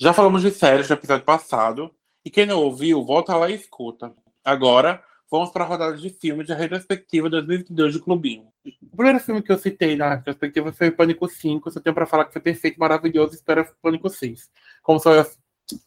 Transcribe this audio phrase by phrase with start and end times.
[0.00, 1.90] Já falamos de séries no episódio passado.
[2.24, 4.14] E quem não ouviu, volta lá e escuta.
[4.44, 8.46] Agora, vamos para a rodada de filmes da retrospectiva 2022 do Clubinho.
[8.92, 11.70] O primeiro filme que eu citei na retrospectiva foi o Pânico 5.
[11.72, 13.34] Só tenho para falar que foi perfeito, maravilhoso.
[13.34, 14.48] Espero o Pânico 6.
[14.82, 15.26] Como só eu...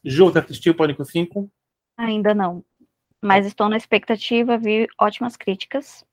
[0.03, 1.49] Ju, você assistiu o Pânico 5?
[1.97, 2.65] Ainda não.
[3.21, 6.03] Mas estou na expectativa, vi ótimas críticas.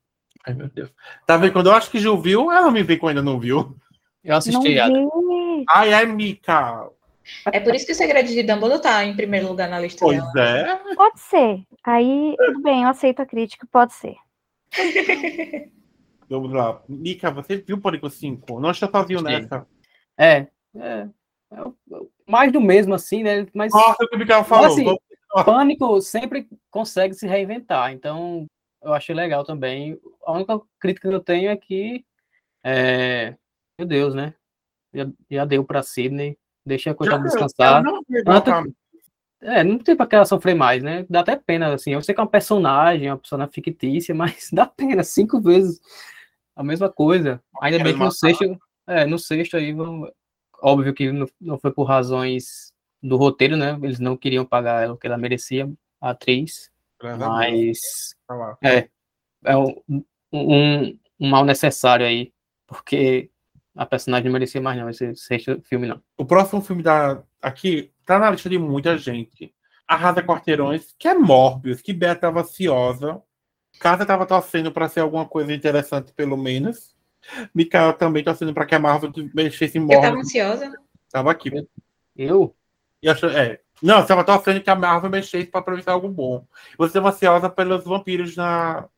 [0.47, 0.91] Ai, meu Deus.
[1.27, 1.53] Tá vendo?
[1.53, 3.77] Quando eu acho que Ju viu, ela me vê que ainda não viu.
[4.23, 4.93] Eu assisti não ela.
[4.93, 5.65] vi.
[5.69, 6.89] Ai, ai, Mika.
[7.53, 10.19] É por isso que o Segredo de Dumbledore tá em primeiro lugar na lista Pois
[10.33, 10.81] dela.
[10.91, 10.95] é.
[10.95, 11.63] Pode ser.
[11.85, 14.17] Aí, tudo bem, eu aceito a crítica, pode ser.
[16.29, 16.83] Vamos lá.
[16.89, 18.61] Mika, você viu o Pânico 5?
[18.61, 19.67] Não está sozinho nessa.
[20.19, 20.47] É,
[20.77, 21.09] é,
[21.53, 23.47] é o- mais do mesmo, assim, né?
[23.55, 24.67] Mas Nossa, o que o Mika falou.
[24.67, 24.85] assim,
[25.45, 28.47] Pânico sempre consegue se reinventar, então
[28.83, 29.99] eu achei legal também.
[30.25, 32.05] A única crítica que eu tenho é que,
[32.65, 33.35] é,
[33.79, 34.35] meu Deus, né?
[34.93, 36.37] Já, já deu pra Sidney,
[36.69, 37.85] deixa a coitada Já- descansar.
[37.85, 38.65] eu não Tanto- pra-
[39.41, 41.07] É, não tem pra que ela sofrer mais, né?
[41.09, 41.93] Dá até pena, assim.
[41.93, 45.81] Eu sei que é uma personagem, uma personagem fictícia, mas dá pena, cinco vezes
[46.57, 47.41] a mesma coisa.
[47.63, 50.11] Ainda bem que no sexto, é, no sexto aí, vão-
[50.61, 53.79] óbvio que não, não foi por razões do roteiro, né?
[53.81, 56.69] Eles não queriam pagar ela o que ela merecia, a atriz,
[57.17, 57.79] mas
[58.27, 58.89] tá é,
[59.45, 59.81] é um,
[60.33, 62.33] um, um mal necessário aí,
[62.67, 63.31] porque
[63.79, 66.03] a personagem não merecia mais não, esse sexto filme não.
[66.17, 69.55] O próximo filme da aqui tá na lista de muita gente.
[69.87, 73.23] Arrasa Quarteirões, que é Morbius, que Bea tava ansiosa.
[73.81, 76.95] Casa tava torcendo pra ser alguma coisa interessante, pelo menos.
[77.55, 80.27] Mikael também torcendo pra que a Marvel mexesse em Eu tava Morbius.
[80.27, 80.73] ansiosa.
[81.11, 81.51] Tava aqui.
[82.17, 82.55] Eu?
[83.03, 83.61] E achou- é.
[83.81, 86.45] Não, você tava torcendo que a Marvel mexesse pra aproveitar algo bom.
[86.77, 88.89] Você tava ansiosa pelos vampiros na.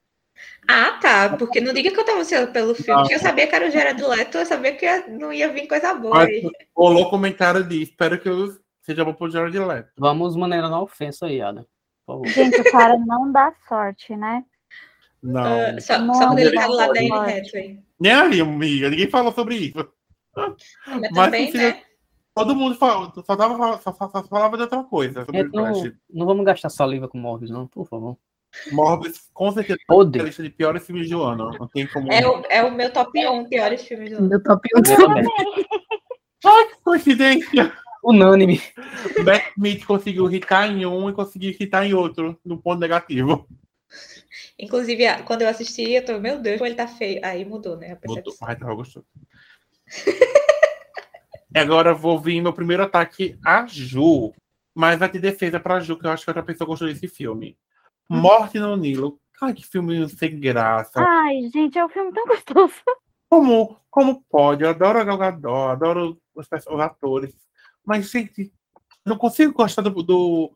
[0.69, 1.37] Ah, tá.
[1.37, 3.01] Porque não diga que eu tava ansiosa pelo filme.
[3.01, 5.67] Porque Eu sabia que era o Jared Leto, eu sabia que ia- não ia vir
[5.67, 6.51] coisa boa Mas aí.
[6.77, 8.49] rolou comentário de espero que eu
[8.83, 9.91] seja bom pro Jared Leto.
[9.97, 11.67] Vamos maneirar na ofensa aí, Ada.
[12.27, 14.45] Gente, o cara não dá sorte, né?
[15.23, 15.43] Não.
[15.43, 17.01] Ah, só, Não, só quando ele tá do lado da.
[17.01, 17.81] Anne Hathaway.
[18.01, 18.91] Nem aí, amiga.
[18.91, 19.89] Ninguém falou sobre isso.
[20.37, 20.55] Mas
[20.87, 21.83] Mas também, né?
[22.35, 25.51] Todo mundo fala, só, tava, só, só- só falava de outra coisa sobre Gente, o
[25.51, 25.83] Flash.
[25.85, 28.17] não, não vamos gastar saliva com Morbius, não, por favor.
[28.73, 30.25] Morbius, com certeza, é a Odeio.
[30.27, 31.51] lista de piores filmes do ano.
[31.59, 32.13] Não tem como.
[32.13, 34.29] É o, é o meu top 1 piores filmes do ano.
[34.29, 35.25] Meu top 1 Eu também.
[36.45, 37.73] Ai, que coincidência!
[38.03, 38.61] Unânime.
[39.25, 43.47] Matt Smith conseguiu irritar em um e conseguiu irritar em outro, no ponto negativo.
[44.59, 47.21] Inclusive, a- quando eu assisti, eu tô, meu Deus, como ele tá feio.
[47.25, 47.93] Aí mudou, né?
[47.93, 49.05] A ai, tava gostoso.
[51.55, 54.33] E Agora eu vou vir meu primeiro ataque a Ju.
[54.75, 57.57] Mas vai ter defesa pra Ju, que eu acho que outra pessoa gostou desse filme.
[58.11, 59.21] Morte no Nilo.
[59.41, 60.93] Ai, que filme sem graça.
[60.97, 62.75] Ai, gente, é um filme tão gostoso.
[63.29, 64.65] Como, como pode?
[64.65, 67.35] Eu adoro a Gal Gadot, adoro os, os atores.
[67.87, 68.53] Mas, gente,
[69.07, 70.53] não consigo gostar do, do,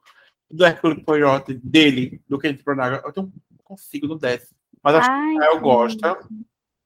[0.50, 3.00] do Hercule Poirot, dele, do Kenneth Branagh.
[3.04, 3.32] Eu não
[3.62, 4.54] consigo, não desce.
[4.82, 6.00] Mas acho Ai, que eu gosto.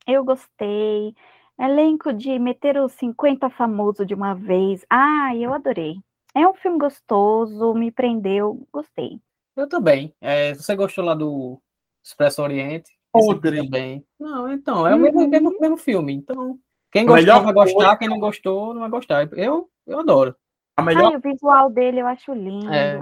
[0.07, 1.15] Eu gostei.
[1.59, 4.85] Elenco de meter os 50 famosos de uma vez.
[4.89, 5.97] Ai, eu adorei.
[6.35, 9.19] É um filme gostoso, me prendeu, gostei.
[9.59, 10.15] Eu também.
[10.21, 11.61] É, você gostou lá do
[12.03, 13.65] Expresso Oriente, Podre.
[13.65, 14.05] também.
[14.19, 15.29] Não, então, é o mesmo, Uhum.
[15.29, 16.13] mesmo, mesmo filme.
[16.15, 16.57] Então,
[16.93, 19.29] quem A gostou vai gostar, coisa- quem não gostou não vai gostar.
[19.37, 20.37] Eu, eu adoro.
[20.77, 22.73] A melhor Ai, o visual dele eu acho lindo.
[22.73, 23.01] É.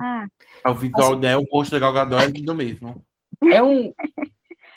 [0.65, 3.05] Ah, o visual dela, o rosto da Gal Gadot é lindo mesmo.
[3.53, 3.93] É um.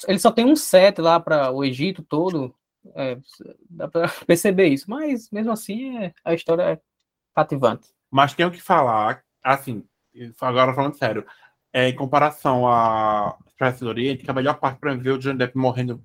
[0.06, 2.54] Ele só tem um set lá para o Egito todo.
[2.94, 3.18] É,
[3.70, 4.90] dá para perceber isso.
[4.90, 6.80] Mas mesmo assim, é, a história é
[7.34, 7.88] cativante.
[8.12, 9.86] Mas tenho que falar, assim,
[10.42, 11.26] agora falando sério,
[11.74, 15.38] é, em comparação a Expresso do Oriente, que a melhor parte mim ver o Johnny
[15.38, 16.04] Depp morrendo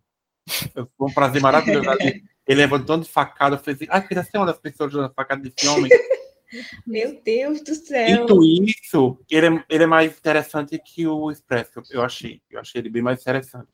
[0.73, 1.89] foi um prazer maravilhoso.
[1.89, 2.23] ali.
[2.47, 5.67] Ele levantando facada, eu falei assim, ah, queria ser uma das pessoas levantando facada desse
[5.67, 5.91] homem.
[6.87, 8.27] Meu Deus do céu.
[8.27, 12.43] Dito isso, ele é, ele é mais interessante que o Expresso, eu achei.
[12.51, 13.67] Eu achei ele bem mais interessante.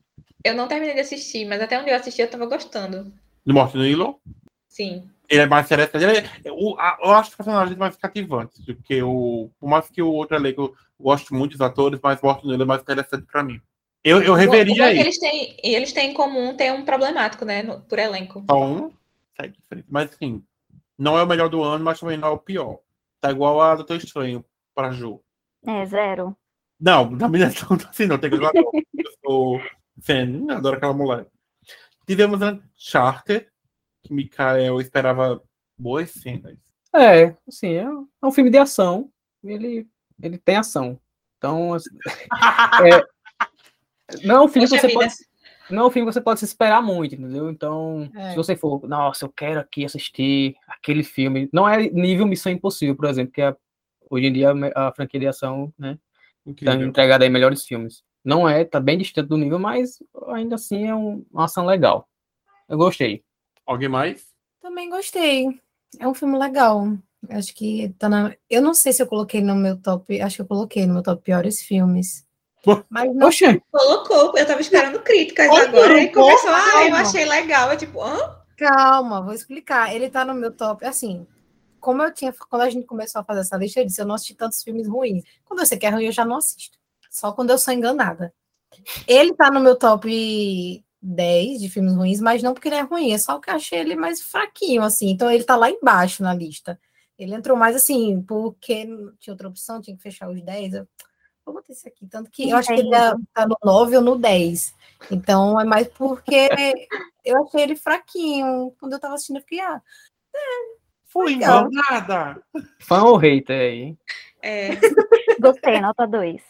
[0.43, 3.13] Eu não terminei de assistir, mas até onde eu assisti eu tava gostando.
[3.45, 4.19] No Morte no Hilo,
[4.71, 5.03] Sim.
[5.31, 6.03] Ele é mais interessante.
[6.03, 9.49] Ele é- o- a- eu acho os personagens mais cativantes do que o.
[9.59, 12.65] Por mais que o outro elenco eu gosto muito dos atores, mas no Hilo é
[12.65, 13.59] mais interessante pra mim.
[14.03, 14.99] Eu, eu O o reveria é que aí.
[14.99, 17.63] eles têm, eles têm em comum ter um problemático, né?
[17.63, 18.43] no- por elenco.
[18.49, 18.91] Só um,
[19.37, 19.87] sai diferente.
[19.89, 20.43] Mas assim,
[20.97, 22.79] não é o melhor do ano, mas também não é o pior.
[23.19, 24.43] Tá igual a Doutor Estranho
[24.75, 25.21] pra Ju.
[25.65, 26.35] é, zero.
[26.79, 28.17] Não, na minha não tá assim, não.
[28.17, 28.71] Tem que eu adoro.
[28.97, 29.61] Eu sou
[30.01, 31.27] fan, adoro aquela mulher.
[32.07, 33.50] Tivemos Uncharted, que
[34.13, 35.41] Mikael esperava
[35.77, 36.57] boas cenas.
[36.93, 39.09] É, assim, é, um- é um filme de ação.
[39.43, 39.87] Ele,
[40.21, 40.99] ele tem ação.
[41.37, 41.89] Então, assim,
[42.85, 43.03] é,
[44.27, 44.99] não é um filme que você vida.
[44.99, 45.13] pode.
[45.69, 47.49] Não é um filme que você pode se esperar muito, entendeu?
[47.49, 48.31] Então, É.
[48.31, 51.49] se você for, nossa, eu quero aqui assistir aquele filme.
[51.53, 53.55] Não é nível Missão Impossível, por exemplo, que é
[54.09, 55.97] hoje em dia a, franquia de ação, né,
[56.43, 56.87] tá Incrível.
[56.87, 58.03] entregada aí melhores filmes.
[58.23, 62.05] Não é, tá bem distante do nível, mas ainda assim é um- uma ação legal.
[62.67, 63.23] Eu gostei.
[63.71, 64.25] Alguém mais?
[64.61, 65.47] Também gostei.
[65.97, 66.85] É um filme legal.
[67.29, 68.35] Acho que tá na.
[68.49, 70.21] Eu não sei se eu coloquei no meu top.
[70.21, 72.27] Acho que eu coloquei no meu top piores filmes.
[72.89, 73.27] Mas não.
[73.27, 77.71] Oxe, Colocou, eu tava esperando críticas Olha, agora e pô, começou, ah, eu achei legal.
[77.71, 78.43] Eu tipo, hã?
[78.57, 79.95] Calma, vou explicar.
[79.95, 80.85] Ele tá no meu top.
[80.85, 81.25] Assim,
[81.79, 82.33] como eu tinha.
[82.49, 84.85] Quando a gente começou a fazer essa lista, eu disse: eu não assisti tantos filmes
[84.85, 85.23] ruins.
[85.45, 86.77] Quando eu sei que é ruim, eu já não assisto.
[87.09, 88.33] Só quando eu sou enganada.
[89.07, 93.11] Ele tá no meu top 10 de filmes ruins, mas não porque ele é ruim,
[93.11, 95.09] é só que eu achei ele mais fraquinho, assim.
[95.09, 96.79] Então ele tá lá embaixo na lista.
[97.17, 98.85] Ele entrou mais assim, porque
[99.19, 100.73] tinha outra opção, tinha que fechar os 10.
[100.73, 100.87] Eu
[101.45, 102.07] vou botar esse aqui.
[102.07, 102.89] Tanto que eu acho que ele
[103.33, 104.73] tá no 9 ou no 10.
[105.11, 106.49] Então é mais porque
[107.23, 108.73] eu achei ele fraquinho.
[108.79, 109.81] Quando eu tava assistindo, eu fiquei, ah,
[111.05, 111.67] Fui Legal.
[111.67, 112.41] enganada.
[112.79, 113.97] fã ou hater aí?
[114.41, 114.69] É,
[115.41, 116.41] Gostei, nota 2.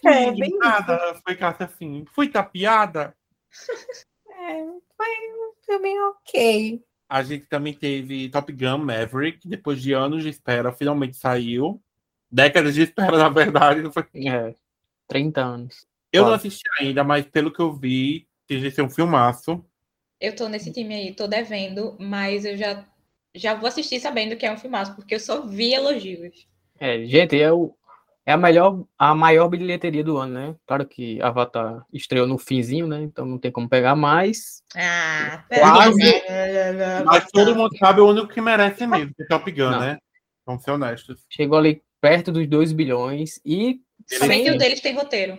[0.00, 1.20] Fui É, bem enganada.
[1.24, 2.04] Foi Cássia assim.
[2.14, 3.12] Fui tapeada.
[4.30, 4.64] É,
[4.96, 6.84] foi um filme ok.
[7.08, 11.82] A gente também teve Top Gun Maverick, depois de anos de espera, finalmente saiu.
[12.30, 13.82] Décadas de espera, na verdade.
[13.82, 14.06] Não foi...
[14.14, 14.54] É,
[15.08, 15.86] 30 anos.
[16.12, 19.64] Eu não assisti ainda, mas pelo que eu vi, tem ser um filmaço.
[20.20, 22.86] eu tô nesse time aí, tô devendo, mas eu já,
[23.34, 26.46] já vou assistir sabendo que é um filmaço, porque eu só vi elogios.
[26.78, 27.74] É, gente, o,
[28.24, 30.54] é a, melhor, a maior bilheteria do ano, né?
[30.66, 33.02] Claro que Avatar estreou no finzinho, né?
[33.02, 34.62] Então não tem como pegar mais.
[34.76, 36.22] Ah, Quase.
[37.04, 39.80] Mas todo mundo sabe o único que merece mesmo, que é Top Gun, Não.
[39.80, 39.98] né?
[40.46, 41.24] Vamos ser honestos.
[41.30, 45.38] Chegou ali perto dos 2 bilhões e sem- um deles tem roteiro.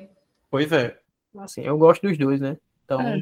[0.50, 0.98] Pois é.
[1.40, 2.58] assim, eu gosto dos dois, né?
[2.86, 3.22] Então, É.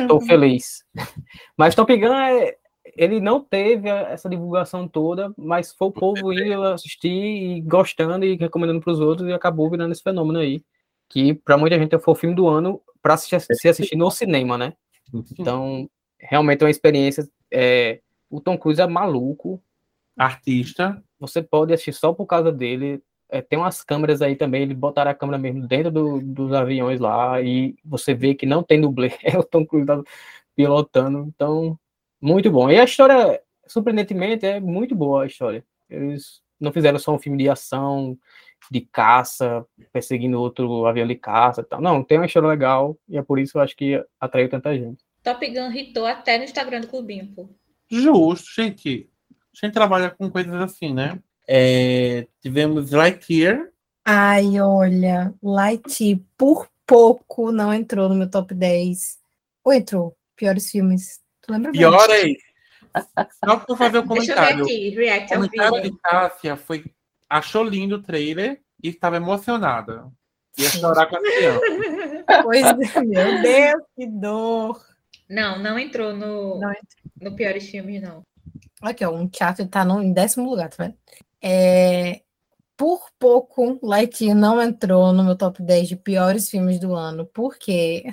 [0.00, 0.84] Estou feliz.
[1.56, 2.56] Mas Top Gun, é,
[2.96, 8.36] ele não teve essa divulgação toda, mas foi o povo indo assistir e gostando e
[8.36, 10.62] recomendando para os outros e acabou virando esse fenômeno aí.
[11.08, 14.56] Que para muita gente foi o filme do ano para assistir, se assistir no cinema,
[14.58, 14.72] né?
[15.38, 15.88] Então,
[16.18, 17.28] realmente é uma experiência.
[17.50, 18.00] é,
[18.30, 19.62] o Tom Cruise é maluco.
[20.16, 21.02] Artista.
[21.18, 23.02] Você pode assistir só por causa dele.
[23.28, 27.00] É, tem umas câmeras aí também, ele botaram a câmera mesmo dentro do- dos aviões
[27.00, 30.00] lá e você vê que não tem dublê, é o Tom Cruise tá
[30.54, 31.76] pilotando, então,
[32.24, 32.70] muito bom.
[32.70, 35.62] E a história, surpreendentemente, é muito boa a história.
[35.90, 38.18] Eles não fizeram só um filme de ação,
[38.70, 41.82] de caça, perseguindo outro avião de caça e tal.
[41.82, 44.74] Não, tem uma história legal e é por isso que eu acho que atraiu tanta
[44.74, 45.04] gente.
[45.22, 47.48] Top Gun hitou até no Instagram do Clubinho, pô.
[47.90, 49.08] Justo, gente.
[49.30, 51.18] A gente trabalha com coisas assim, né?
[51.46, 53.68] É, tivemos Lightyear.
[54.02, 59.18] Ai, olha, Light por pouco não entrou no meu top 10.
[59.62, 60.16] Ou entrou?
[60.36, 61.23] Piores filmes.
[61.46, 61.80] Tu lembra bem?
[61.80, 62.44] Pior é isso.
[63.44, 64.64] Só para fazer um Deixa eu ver comentário.
[64.64, 65.90] aqui, react O ao comentário vídeo.
[65.92, 66.84] de Cássia foi.
[67.28, 70.06] Achou lindo o trailer e estava emocionada.
[70.56, 71.60] Ia chorar com a criança.
[72.42, 74.80] Pois é, meu Deus, que dor.
[75.28, 76.72] Não, não entrou no, Não
[77.20, 78.22] no Piores Filmes, não.
[78.80, 80.96] Aqui, ó, um teatro tá no, em décimo lugar, tá vendo?
[81.42, 82.22] É,
[82.76, 88.04] por pouco, Lightyear não entrou no meu top 10 de piores filmes do ano, porque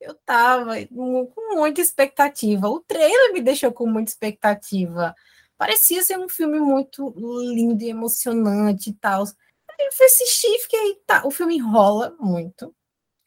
[0.00, 2.68] eu tava com muita expectativa.
[2.68, 5.14] O trailer me deixou com muita expectativa.
[5.58, 7.14] Parecia ser um filme muito
[7.54, 9.24] lindo e emocionante e tal.
[9.24, 12.74] Aí eu fui assistir fiquei, tá, o filme enrola muito.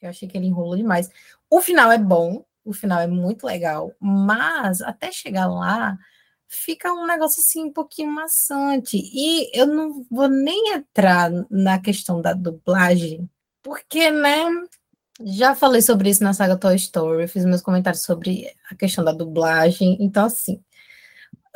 [0.01, 1.09] Eu achei que ele enrolou demais.
[1.49, 5.97] O final é bom, o final é muito legal, mas até chegar lá
[6.47, 8.97] fica um negócio assim um pouquinho maçante.
[8.97, 13.29] E eu não vou nem entrar na questão da dublagem,
[13.61, 14.45] porque, né?
[15.21, 19.11] Já falei sobre isso na saga Toy Story, fiz meus comentários sobre a questão da
[19.11, 19.97] dublagem.
[19.99, 20.63] Então, assim,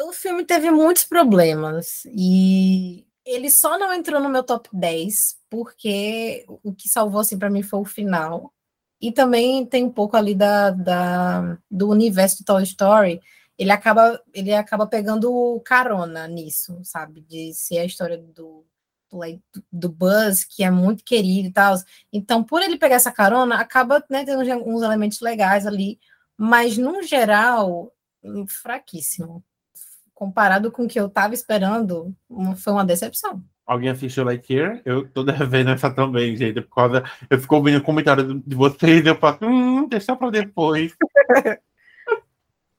[0.02, 6.46] o filme teve muitos problemas e ele só não entrou no meu top 10 porque
[6.64, 8.54] o que salvou assim para mim foi o final.
[9.00, 13.22] E também tem um pouco ali da, da, do universo do Toy Story,
[13.58, 17.22] ele acaba, ele acaba pegando carona nisso, sabe?
[17.22, 18.66] De ser a história do,
[19.14, 19.42] do, like,
[19.72, 21.76] do Buzz, que é muito querido e tal.
[22.12, 26.00] Então, por ele pegar essa carona, acaba né, tendo uns elementos legais ali,
[26.38, 27.94] mas no geral,
[28.24, 29.44] hum, fraquíssimo.
[30.14, 33.44] Comparado com o que eu estava esperando, uma- foi uma decepção.
[33.66, 34.82] Alguém assistiu Lightyear?
[34.84, 36.60] Eu tô devendo essa também, gente.
[36.62, 37.04] Por causa.
[37.30, 40.94] Eu fico ouvindo o comentário de vocês eu faço, hum, deixa pra depois.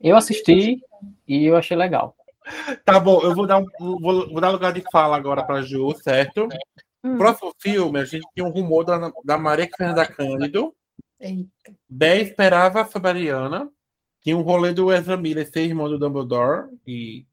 [0.00, 0.82] Eu assisti
[1.26, 2.14] e eu achei legal.
[2.84, 5.94] Tá bom, eu vou dar, um, vou, vou dar lugar de fala agora pra Ju,
[6.02, 6.48] certo?
[7.02, 7.16] Hum.
[7.16, 10.74] Próximo filme, a gente tinha um rumor da, da Maria Fernanda Cândido.
[11.20, 11.74] Eita.
[11.88, 13.70] Bé esperava a Ariana.
[14.22, 16.68] Tinha um rolê do Ezra Miller ser irmão do Dumbledore.
[16.86, 17.26] E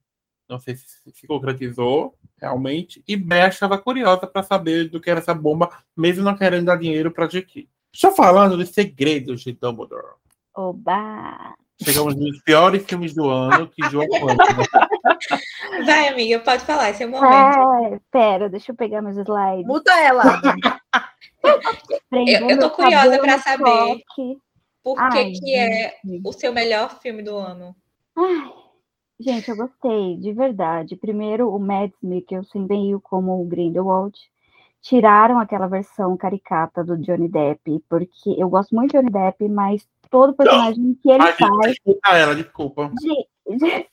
[0.49, 3.03] Não sei se se concretizou realmente.
[3.07, 6.77] E Bea estava curiosa para saber do que era essa bomba, mesmo não querendo dar
[6.77, 7.69] dinheiro para J.K.
[7.93, 10.15] Estou falando dos segredos de Dumbledore.
[10.55, 11.55] Oba!
[11.83, 14.43] Chegamos nos piores filmes do ano que João conta.
[15.85, 17.95] Vai, amiga, pode falar, esse é o momento.
[17.95, 19.65] É, pera, deixa eu pegar meus slides.
[19.65, 20.23] Muda ela.
[22.11, 24.03] Eu, eu tô curiosa para saber
[24.83, 26.21] por que, Ai, que é gente.
[26.23, 27.75] o seu melhor filme do ano.
[28.15, 28.51] Ai,
[29.19, 30.95] gente, eu gostei, de verdade.
[30.95, 34.17] Primeiro, o Mads Mikkelsen veio como o Grindelwald.
[34.81, 39.87] Tiraram aquela versão caricata do Johnny Depp, porque eu gosto muito de Johnny Depp, mas
[40.09, 41.73] todo personagem que ele Ai, faz.
[41.73, 42.91] desculpa ela, desculpa.
[43.49, 43.89] Gente,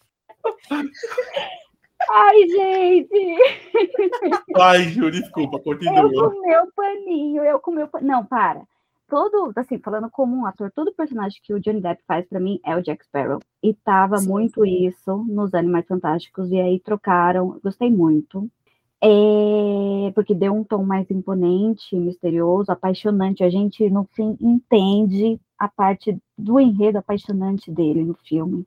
[2.10, 3.36] Ai, gente!
[4.56, 6.30] Ai, Ju, desculpa, Eu continua.
[6.30, 8.12] com meu paninho, eu com meu paninho.
[8.12, 8.62] Não, para.
[9.08, 12.60] Todo, assim, falando como um ator, todo personagem que o Johnny Depp faz pra mim
[12.64, 13.40] é o Jack Sparrow.
[13.62, 14.28] E tava Sim.
[14.28, 18.48] muito isso nos Animais Fantásticos, e aí trocaram, gostei muito.
[19.00, 23.42] É, porque deu um tom mais imponente, misterioso, apaixonante.
[23.42, 28.66] A gente, no fim, entende a parte do enredo apaixonante dele no filme.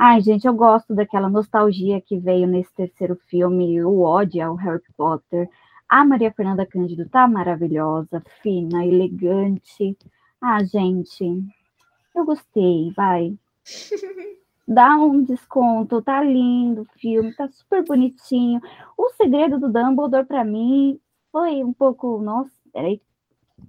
[0.00, 4.80] Ai, gente, eu gosto daquela nostalgia que veio nesse terceiro filme, o ódio ao Harry
[4.96, 5.50] Potter.
[5.88, 9.98] A Maria Fernanda Cândido tá maravilhosa, fina, elegante.
[10.40, 11.24] Ah, gente,
[12.14, 13.36] eu gostei, vai.
[14.68, 18.60] Dá um desconto, tá lindo o filme, tá super bonitinho.
[18.96, 21.00] O segredo do Dumbledore, pra mim,
[21.32, 22.20] foi um pouco.
[22.22, 23.02] Nossa, peraí.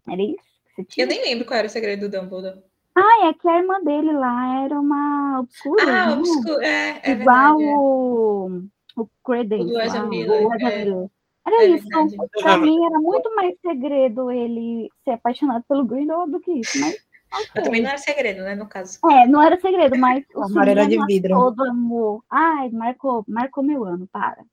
[0.07, 1.05] Era isso que você tinha?
[1.05, 2.68] Eu nem lembro qual era o segredo do Dumbledore.
[3.01, 5.83] Ah, é que a irmã dele lá era uma obscura.
[5.83, 6.13] Ah, né?
[6.17, 6.61] obscuro.
[6.61, 7.63] É, é Igual verdade.
[7.63, 7.75] é.
[7.77, 8.61] o,
[8.97, 9.73] o Credence.
[9.73, 11.09] O Ezra lá, Miller, o é.
[11.47, 11.87] Era É isso.
[11.87, 12.17] verdade.
[12.41, 16.97] Pra mim era muito mais segredo ele ser apaixonado pelo Grindelwald do que isso, mas.
[17.31, 17.61] Mas ok.
[17.63, 18.97] também não era segredo, né, no caso.
[19.07, 21.35] É, não era segredo, mas o A Maria era de vidro.
[21.35, 22.23] todo amor.
[22.27, 24.43] Ai, marcou, marcou meu ano, para.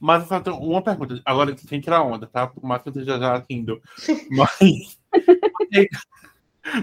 [0.00, 2.46] Mas eu só tenho uma pergunta, agora sem tirar onda, tá?
[2.46, 3.80] Por mais que eu esteja já rindo.
[4.30, 4.98] Mas.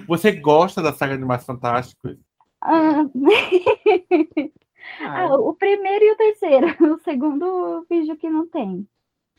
[0.08, 2.18] você, gosta da saga de Mais Fantásticos?
[2.62, 3.04] Ah,
[5.02, 6.68] Ah, o primeiro e o terceiro.
[6.96, 8.86] O segundo eu finjo que não tem.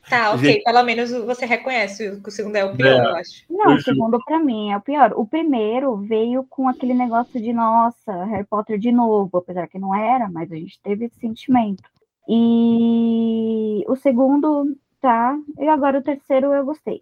[0.09, 0.43] Tá, ok.
[0.53, 3.05] Gente- Pelo menos você reconhece que o segundo é o pior, É.
[3.11, 3.43] eu acho.
[3.49, 5.13] Não, o segundo pra mim é o pior.
[5.15, 9.93] O primeiro veio com aquele negócio de nossa, Harry Potter de novo, apesar que não
[9.95, 11.83] era, mas a gente teve esse sentimento.
[12.27, 15.37] E o segundo, tá.
[15.59, 17.01] E agora o terceiro eu gostei.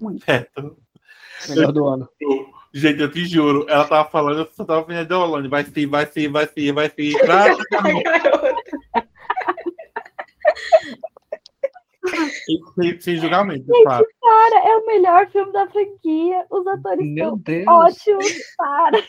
[0.00, 0.24] Muito.
[0.24, 0.76] Certo.
[1.48, 2.08] melhor do ano.
[2.74, 5.48] Gente, eu te juro, ela tava falando, eu só tava vendo a Deolane.
[5.48, 7.12] Vai sim, vai sim, vai sim, vai sim.
[7.20, 7.54] Pra...
[12.74, 14.06] sem, sem julgamento, claro.
[14.20, 16.46] Cara, é o melhor filme da franquia.
[16.50, 17.66] Os atores Meu são Deus.
[17.68, 19.02] ótimos, para.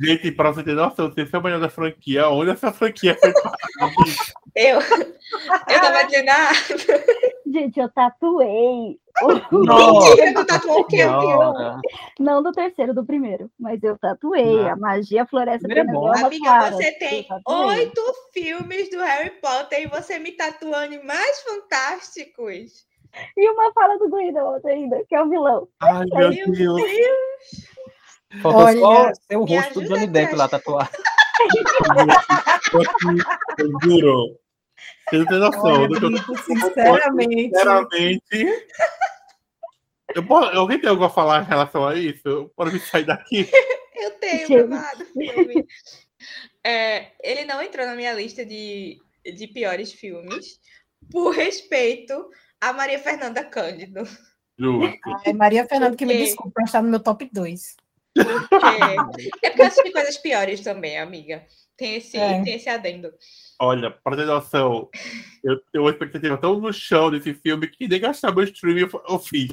[0.00, 3.16] Gente, pra você ter noção, se esse é o melhor da franquia, onde essa franquia
[3.16, 3.56] foi parar?
[4.54, 6.50] Eu, eu tava dizendo, ah,
[7.52, 9.00] Gente, eu tatuei.
[9.50, 11.02] Mentira, tu tatuou o quê?
[12.18, 13.50] Não do terceiro, do primeiro.
[13.58, 14.62] Mas eu tatuei.
[14.62, 14.68] Não.
[14.68, 16.12] A magia floresce Primeiro é bom.
[16.14, 18.02] Amiga, você tem oito
[18.32, 22.88] filmes do Harry Potter e você me tatua animais fantásticos.
[23.36, 25.66] E uma fala do Grindelwald ainda, que é o vilão.
[25.80, 27.70] Ai, meu Meu Deus.
[28.40, 30.90] Faltou Olha, só o me rosto do Johnny Depp lá tatuado.
[33.58, 34.38] Eu, juro.
[35.12, 35.62] Noção.
[35.62, 37.48] Olha, Brito, sinceramente.
[37.48, 38.66] Sinceramente.
[40.14, 42.50] Eu posso, alguém tem algo a falar em relação a isso?
[42.56, 43.48] Pode me sair daqui?
[43.94, 44.76] Eu tenho, filme.
[46.64, 50.60] É, ele não entrou na minha lista de, de piores filmes
[51.10, 52.28] por respeito
[52.60, 54.02] a Maria Fernanda Cândido.
[55.24, 57.76] Ai, Maria Fernanda, que me desculpa, está no meu top 2.
[58.16, 58.16] É,
[59.46, 61.44] é porque eu assisti coisas piores também, amiga.
[61.76, 62.42] Tem esse, É.
[62.42, 63.12] tem esse adendo.
[63.58, 64.88] Olha, pra ter noção,
[65.42, 69.18] eu tenho uma expectativa tão no chão desse filme que nem gastar meu streaming eu-
[69.18, 69.50] fiz.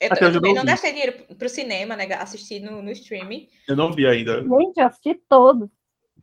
[0.00, 2.04] Eu, Até eu também não gastei dinheiro pro cinema, né?
[2.14, 3.48] Assisti no, no streaming.
[3.66, 4.42] Eu não vi ainda.
[4.42, 5.68] Gente, eu assisti todos.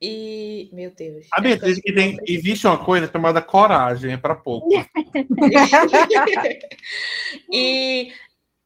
[0.01, 1.27] E, meu Deus.
[1.31, 4.67] A minha diz que tem, existe uma coisa chamada coragem, é pra pouco.
[7.51, 8.11] e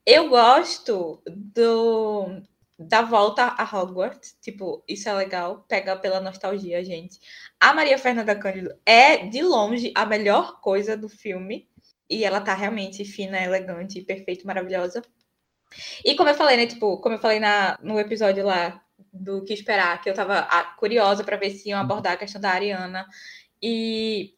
[0.05, 2.41] eu gosto do
[2.77, 4.37] da volta a Hogwarts.
[4.41, 5.65] Tipo, isso é legal.
[5.67, 7.19] Pega pela nostalgia, gente.
[7.59, 11.69] A Maria Fernanda Cândido é, de longe, a melhor coisa do filme.
[12.09, 15.01] E ela tá realmente fina, elegante, perfeita, maravilhosa.
[16.03, 16.67] E como eu falei, né?
[16.67, 20.63] Tipo, como eu falei na, no episódio lá do que esperar, que eu tava ah,
[20.77, 23.07] curiosa para ver se iam abordar a questão da Ariana.
[23.61, 24.35] E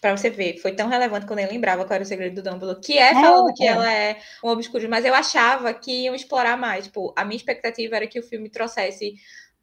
[0.00, 2.50] Pra você ver, foi tão relevante que eu nem lembrava qual era o segredo do
[2.50, 3.66] Dumbledore, que é falando que é.
[3.66, 6.86] ela é um obscuro, mas eu achava que iam explorar mais.
[6.86, 9.14] Tipo, a minha expectativa era que o filme trouxesse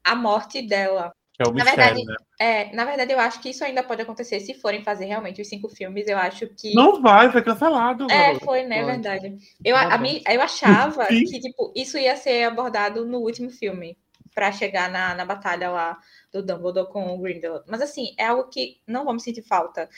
[0.04, 1.12] a morte dela.
[1.32, 2.16] Que é o Na mistério, verdade, né?
[2.40, 5.48] É, na verdade, eu acho que isso ainda pode acontecer se forem fazer realmente os
[5.48, 6.06] cinco filmes.
[6.06, 6.72] Eu acho que.
[6.72, 8.06] Não vai, foi cancelado.
[8.08, 8.84] É, foi, né?
[8.84, 8.92] Foi.
[8.92, 9.36] Verdade.
[9.64, 13.96] Eu, a, mim, eu achava que, tipo, isso ia ser abordado no último filme,
[14.38, 15.98] pra chegar na, na batalha lá
[16.32, 17.64] do Dumbledore com o Grindelwald.
[17.68, 19.88] Mas, assim, é algo que não vamos sentir falta.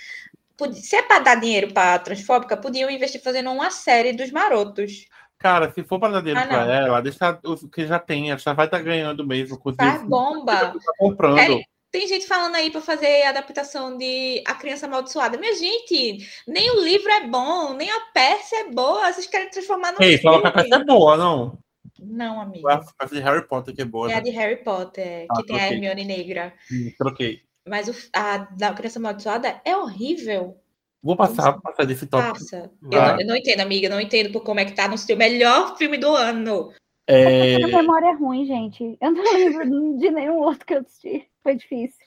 [0.73, 5.05] Se é pra dar dinheiro pra Transfóbica, podiam investir fazendo uma série dos marotos.
[5.39, 6.73] Cara, se for para dar dinheiro Ah, pra não.
[6.73, 10.73] ela, deixa o que já tem, ela já vai estar ganhando mesmo com Faz bomba.
[10.73, 11.37] tá comprando.
[11.37, 15.37] Querem- Tem gente falando aí pra fazer adaptação de A Criança Amaldiçoada.
[15.37, 19.13] Minha gente, nem o livro é bom, nem a peça é boa.
[19.13, 20.69] Vocês querem transformar no Ei, fala que a filme.
[20.71, 21.59] peça é boa, não.
[22.02, 22.66] Não, A amigo.
[22.99, 24.11] peça de Harry Potter que é boa.
[24.11, 24.23] É a né?
[24.23, 25.73] de Harry Potter, Ah, que tem a.
[25.73, 26.54] Hermione negra.
[26.73, 27.42] Hum, Troquei.
[27.69, 30.57] Mas o, a da Criança Amaldiçoada é horrível.
[31.02, 32.33] Vou passar, passar desse tópico.
[32.38, 32.71] Passa.
[32.83, 33.88] Eu, não- eu não entendo, amiga.
[33.88, 36.73] Não entendo por como é que tá no seu melhor filme do ano.
[37.07, 38.97] É, A memória é ruim, gente.
[39.00, 41.26] Eu não lembro de nenhum outro que eu assisti.
[41.42, 41.99] Foi difícil.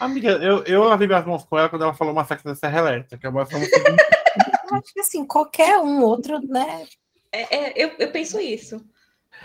[0.00, 3.28] Amiga, eu, eu lavei minhas mãos com ela quando ela falou Massacre da Serra Elétrica.
[3.28, 6.84] é Mas vamos Eu acho que assim, qualquer um outro, né?
[7.32, 8.84] É, é, eu, eu penso isso.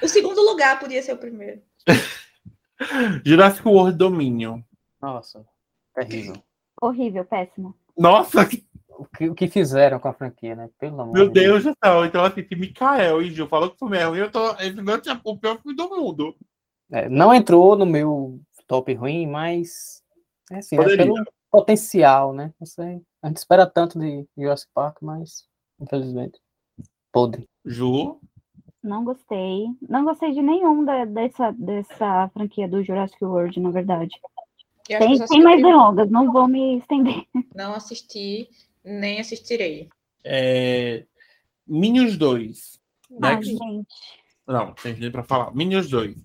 [0.02, 1.62] O segundo lugar podia ser o primeiro.
[3.26, 4.62] Jurassic World Dominion.
[5.02, 5.46] Nossa,
[5.94, 6.36] terrível.
[6.82, 7.76] Horrível, péssimo.
[7.98, 8.42] Nossa,
[8.90, 10.70] O que, o que fizeram com a franquia, né?
[10.80, 11.64] Pelo amor meu de Deus.
[11.64, 12.06] Deus do céu.
[12.06, 14.52] Então, assim, se Mikael e Gil falou que o filme é ruim, eu tô.
[14.56, 16.36] Esse não tinha o pior filme do mundo.
[16.92, 20.04] É, não entrou no meu top ruim, mas
[20.52, 21.16] é assim, é pelo
[21.50, 22.54] potencial, né?
[22.60, 23.02] Não sei.
[23.22, 25.46] A gente espera tanto de Jurassic Park, mas
[25.80, 26.40] infelizmente
[27.12, 27.48] podre.
[27.64, 28.20] Ju,
[28.86, 29.66] Não gostei.
[29.90, 34.14] Não gostei de nenhum da- dessa, dessa franquia do Jurassic World, na verdade.
[34.88, 37.26] Eu Tem, tem mais delongas, não vou me estender.
[37.56, 38.48] Não assisti,
[38.84, 39.90] nem assistirei.
[40.24, 41.04] é...
[41.68, 42.80] Minions 2.
[43.24, 43.52] Ai, Next.
[43.58, 43.88] gente.
[44.48, 45.52] Não, tem gente pra falar.
[45.56, 46.16] Minions 2.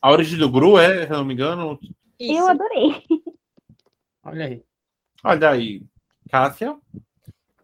[0.00, 1.76] A origem do Gru é, se eu não me engano.
[2.18, 2.32] Isso.
[2.38, 3.02] Eu adorei.
[4.22, 4.62] Olha aí.
[5.24, 5.82] Olha aí.
[6.30, 6.78] Cássia.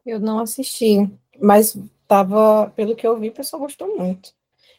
[0.04, 1.08] Eu não assisti,
[1.40, 4.30] mas tava, pelo que eu vi, o pessoal gostou muito.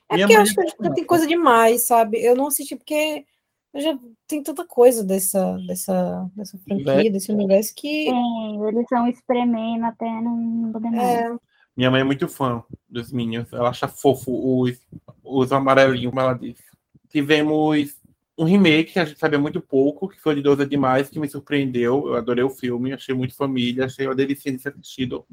[0.09, 2.23] É Minha porque eu acho que já tem coisa demais, sabe?
[2.23, 3.25] Eu não assisti porque
[3.73, 7.11] eu já tem tanta coisa dessa, dessa, dessa franquia, Universo.
[7.11, 11.19] desse universo que Sim, eles estão espremendo até não poder mais.
[11.21, 11.37] é,
[11.75, 13.51] Minha mãe é muito fã dos Minions.
[13.51, 14.79] Ela acha fofo os,
[15.23, 16.63] os amarelinhos, como ela disse.
[17.09, 17.95] Tivemos
[18.37, 21.27] um remake que a gente sabia muito pouco, que foi de 12 Demais, que me
[21.27, 22.07] surpreendeu.
[22.07, 25.25] Eu adorei o filme, achei muito família, achei uma delícia de ser assistido.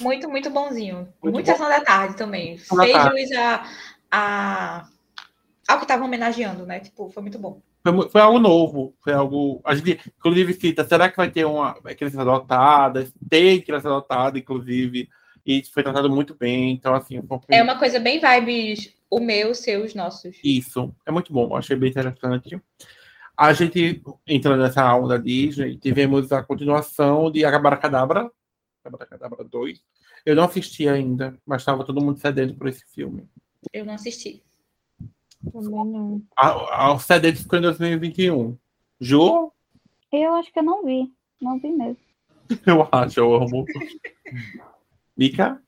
[0.00, 1.08] Muito, muito bonzinho.
[1.22, 2.58] Muito Muito sessão da tarde também.
[2.58, 3.64] Sessão Fez jus a,
[4.10, 4.88] a,
[5.68, 6.80] ao que estavam homenageando, né?
[6.80, 7.60] Tipo, foi muito bom.
[7.82, 9.60] Foi, foi algo novo, foi algo.
[9.64, 13.08] A gente, inclusive, cita, será que vai ter uma criança adotada?
[13.28, 15.08] Tem criança adotada, inclusive,
[15.46, 16.72] e foi tratado muito bem.
[16.72, 20.36] Então, assim, foi É uma coisa bem vibes, o meu, o seu, os nossos.
[20.44, 22.60] Isso, é muito bom, achei bem interessante.
[23.36, 28.30] A gente, entrando nessa onda Disney, tivemos a continuação de Abracadabra,
[28.84, 29.82] Abracadabra 2.
[30.24, 33.28] Eu não assisti ainda, mas estava todo mundo sedento por esse filme.
[33.72, 34.42] Eu não assisti.
[35.52, 36.22] também não.
[36.36, 38.56] A, a, o sedento ficou em 2021.
[39.00, 39.52] Ju,
[40.12, 41.12] Eu acho que eu não vi.
[41.40, 41.98] Não vi mesmo.
[42.66, 43.64] eu acho, eu amo.
[45.16, 45.62] Mica?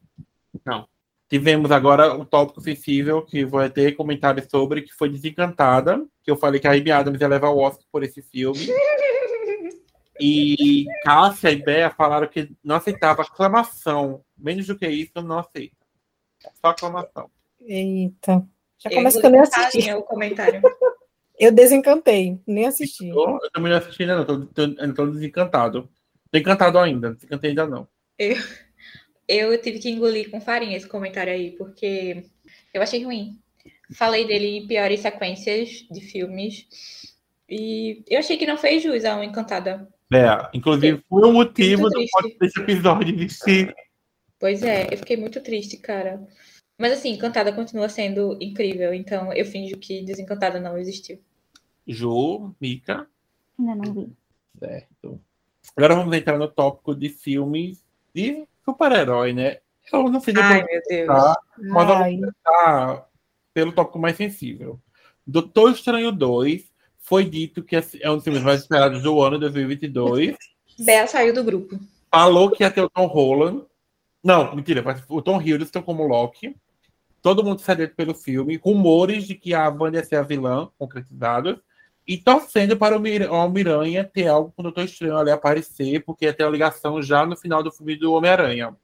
[0.65, 0.89] Não.
[1.29, 6.37] Tivemos agora um tópico sensível que vai ter comentários sobre, que foi Desencantada, que eu
[6.37, 8.59] falei que a Amy Adams ia levar o Oscar por esse filme.
[10.21, 14.25] E Cássia e Bea falaram que não aceitava aclamação.
[14.37, 15.77] Menos do que isso, não aceita.
[16.61, 17.31] Só aclamação.
[17.61, 18.47] Eita.
[18.79, 19.93] Já Eu começa que eu nem assisti.
[19.93, 20.61] o comentário.
[21.39, 23.09] Eu desencantei, nem assisti.
[23.09, 24.25] Eu, eu também não assisti ainda, não.
[24.25, 25.89] Tô, tô, eu tô desencantado.
[26.31, 27.89] Tô encantado ainda, desencantei ainda não.
[29.27, 32.25] Eu tive que engolir com farinha esse comentário aí, porque
[32.73, 33.41] eu achei ruim.
[33.95, 36.67] Falei dele em piores sequências de filmes.
[37.49, 39.89] E eu achei que não fez jus a um Encantada.
[40.13, 42.05] Bea, inclusive, foi o motivo do
[42.39, 43.75] desse episódio existir.
[44.39, 46.23] Pois é, eu fiquei muito triste, cara.
[46.79, 51.19] Mas assim, Encantada continua sendo incrível, então eu finjo que Desencantada não existiu.
[51.87, 53.07] Ju, Mica.
[53.59, 54.13] Ainda não vi.
[54.59, 55.19] Certo.
[55.75, 57.83] Agora vamos entrar no tópico de filmes
[58.15, 59.61] de super-herói, né?
[59.91, 61.07] Eu não sei Ai, meu Deus.
[61.07, 63.09] tá, mas vamos começar
[63.55, 64.79] pelo tópico mais sensível.
[65.27, 66.72] Doutor Estranho 2
[67.03, 70.37] foi dito que é um dos filmes mais esperados do ano 2022.
[70.79, 71.79] Bea saiu do grupo.
[72.11, 73.63] Falou que ia ter o Tom Holland.
[74.23, 76.57] Não, mentira, o Tom Hiddleston como Loki.
[77.21, 78.57] Todo mundo sedento pelo filme.
[78.57, 81.57] Rumores de que a Wanda ia ser a vilã, concretizados.
[82.07, 86.05] E torcendo para o Mir- o Homem-Aranha ter algo com o Doutor Estranho ali aparecer,
[86.05, 88.75] porque ia ter uma ligação já no final do filme do Homem-Aranha.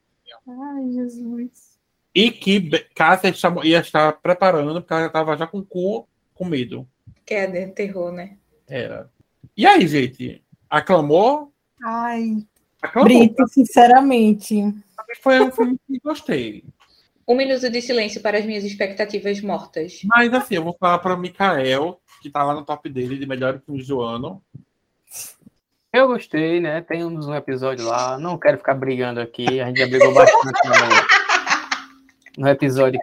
[0.46, 1.78] ai, Jesus.
[2.14, 3.32] E que Cássia
[3.64, 6.86] ia estar preparando, porque ela estava já com o cu com medo.
[7.28, 8.38] Que é de terror, né?
[8.66, 9.10] Era.
[9.54, 10.42] E aí, gente?
[10.70, 11.52] Aclamou?
[11.84, 12.38] Ai,
[12.80, 13.06] Aclamou.
[13.06, 14.74] Brito, sinceramente.
[15.20, 16.64] Foi um filme que gostei.
[17.28, 20.00] Um minuto de silêncio para as minhas expectativas mortas.
[20.06, 23.26] Mas assim, eu vou falar para o Mikael, que tá lá no top dele de
[23.26, 24.42] melhores filmes do ano.
[25.92, 26.80] Eu gostei, né?
[26.80, 28.18] Tem um episódio lá.
[28.18, 29.60] Não quero ficar brigando aqui.
[29.60, 30.60] A gente já brigou bastante
[32.38, 32.98] no, no episódio,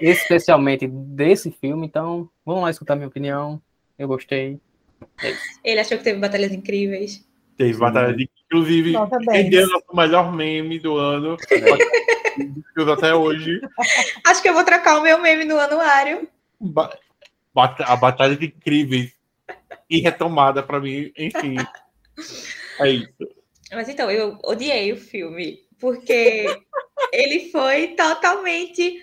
[0.00, 1.86] especialmente desse filme.
[1.86, 3.62] Então, vamos lá escutar minha opinião.
[3.98, 4.58] Eu gostei.
[5.22, 5.34] É.
[5.64, 7.26] Ele achou que teve batalhas incríveis.
[7.56, 7.80] Teve Sim.
[7.80, 9.26] batalha de inclusive, 10.
[9.28, 11.36] rendeu nosso melhor meme do ano.
[12.76, 13.60] uso até hoje.
[14.24, 16.28] Acho que eu vou trocar o meu meme no anuário.
[16.60, 16.96] Ba-
[17.54, 19.12] a batalha de incríveis
[19.90, 21.56] e retomada para mim, enfim.
[22.80, 23.28] É isso.
[23.72, 26.46] Mas então, eu odiei o filme, porque
[27.12, 29.02] ele foi totalmente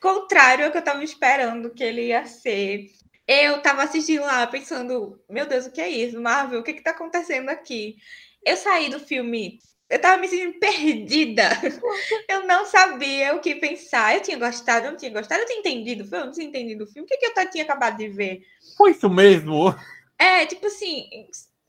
[0.00, 2.90] contrário ao que eu tava esperando que ele ia ser.
[3.26, 6.20] Eu tava assistindo lá pensando, meu Deus, o que é isso?
[6.20, 7.96] Marvel, o que que tá acontecendo aqui?
[8.44, 9.58] Eu saí do filme,
[9.88, 11.48] eu tava me sentindo perdida.
[12.28, 14.14] Eu não sabia o que pensar.
[14.14, 16.46] Eu tinha gostado, eu não tinha gostado, eu tinha entendido o filme, eu não tinha
[16.46, 17.06] entendido o filme.
[17.06, 18.42] O que, que eu tinha acabado de ver?
[18.76, 19.74] Foi isso mesmo?
[20.18, 21.08] É, tipo assim,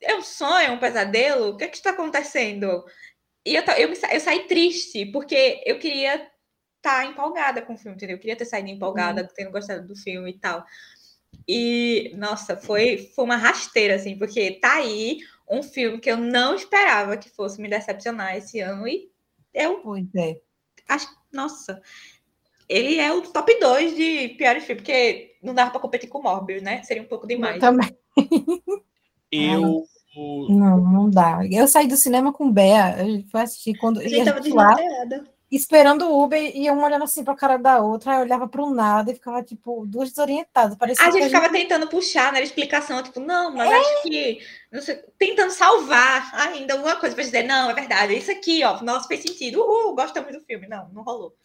[0.02, 1.50] é um sonho, um pesadelo?
[1.50, 2.84] O que é que está acontecendo?
[3.46, 6.30] E eu, eu, eu saí triste, porque eu queria
[6.78, 8.16] estar empolgada com o filme, entendeu?
[8.16, 10.66] Eu queria ter saído empolgada, tendo gostado do filme e tal.
[11.48, 15.20] E, nossa, foi, foi uma rasteira, assim, porque tá aí
[15.50, 19.10] um filme que eu não esperava que fosse me decepcionar esse ano, e
[19.54, 20.40] eu Pois é.
[20.88, 21.82] acho, nossa,
[22.68, 26.24] ele é o top 2 de piores filmes, porque não dava pra competir com o
[26.24, 26.82] Morbius, né?
[26.84, 27.56] Seria um pouco demais.
[27.56, 27.98] Eu também.
[29.32, 29.84] Eu.
[30.50, 31.42] Não, não dá.
[31.52, 34.40] Eu saí do cinema com Bea, eu fui assistir quando A e gente a tava
[34.40, 35.35] desnorteada.
[35.52, 38.70] Esperando o Uber e uma olhando assim pra cara da outra, aí eu olhava pro
[38.70, 40.76] nada e ficava, tipo, duas desorientadas.
[40.76, 42.42] Parecia A gente ficava tentando puxar, né?
[42.42, 44.40] Explicação, tipo, não, mas acho que.
[44.72, 48.64] Não sei, tentando salvar ainda alguma coisa pra dizer, não, é verdade, é isso aqui,
[48.64, 48.82] ó.
[48.82, 49.62] Nossa, fez sentido.
[49.62, 50.68] Uhul, gostamos do filme.
[50.68, 51.36] Não, não rolou.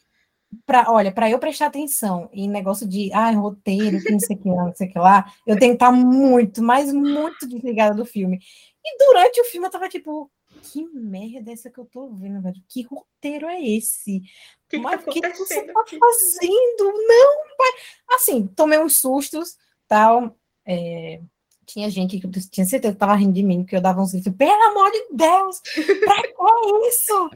[0.66, 4.40] pra, olha, para eu prestar atenção em negócio de ah, roteiro, que não sei o
[4.40, 7.94] que lá, não sei o que lá, eu tenho que estar muito, mas muito desligada
[7.94, 8.40] do filme.
[8.84, 10.30] E durante o filme eu tava tipo,
[10.62, 12.62] que merda é essa que eu tô vendo, velho?
[12.68, 14.18] Que roteiro é esse?
[14.18, 14.20] O
[14.68, 16.84] que, que Mas tá o que, que você tá fazendo?
[17.08, 17.68] Não, pai.
[18.12, 19.56] Assim, tomei uns sustos,
[19.88, 20.36] tal.
[20.64, 21.20] é,
[21.66, 24.10] tinha gente que eu tinha certeza que tava rindo de mim, porque eu dava uns
[24.12, 25.60] gritos, pelo amor de Deus,
[26.04, 27.30] pra que isso?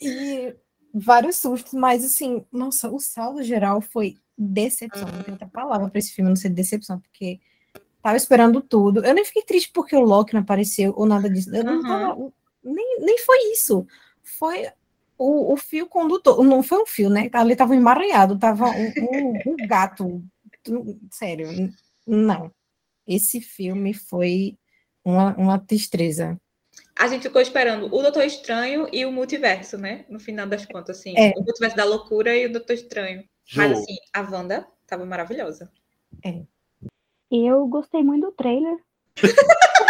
[0.00, 0.54] E
[0.94, 5.08] vários sustos, mas assim, nossa, o saldo geral foi decepção.
[5.08, 7.40] Não tem outra palavra para esse filme não ser decepção, porque
[8.00, 9.04] tava esperando tudo.
[9.04, 11.54] Eu nem fiquei triste porque o Loki não apareceu ou nada disso.
[11.54, 11.82] Eu não Uhum.
[11.82, 12.32] tava, nem,
[13.00, 13.86] nem foi isso.
[14.22, 14.66] Foi
[15.16, 16.42] o, o fio condutor.
[16.44, 17.28] Não foi um fio, né?
[17.32, 20.22] Ali tava emaranhado, tava um, um- um gato.
[21.10, 21.48] Sério,
[22.06, 22.50] não.
[23.06, 24.56] Esse filme foi
[25.04, 26.38] uma, uma tristeza.
[26.94, 30.04] A gente ficou esperando o Doutor Estranho e o Multiverso, né?
[30.08, 31.14] No final das contas, assim.
[31.16, 31.32] É.
[31.36, 33.24] O Multiverso da Loucura e o Doutor Estranho.
[33.44, 35.70] Ju, Mas, assim, a Wanda tava maravilhosa.
[37.30, 38.76] Eu gostei muito do trailer.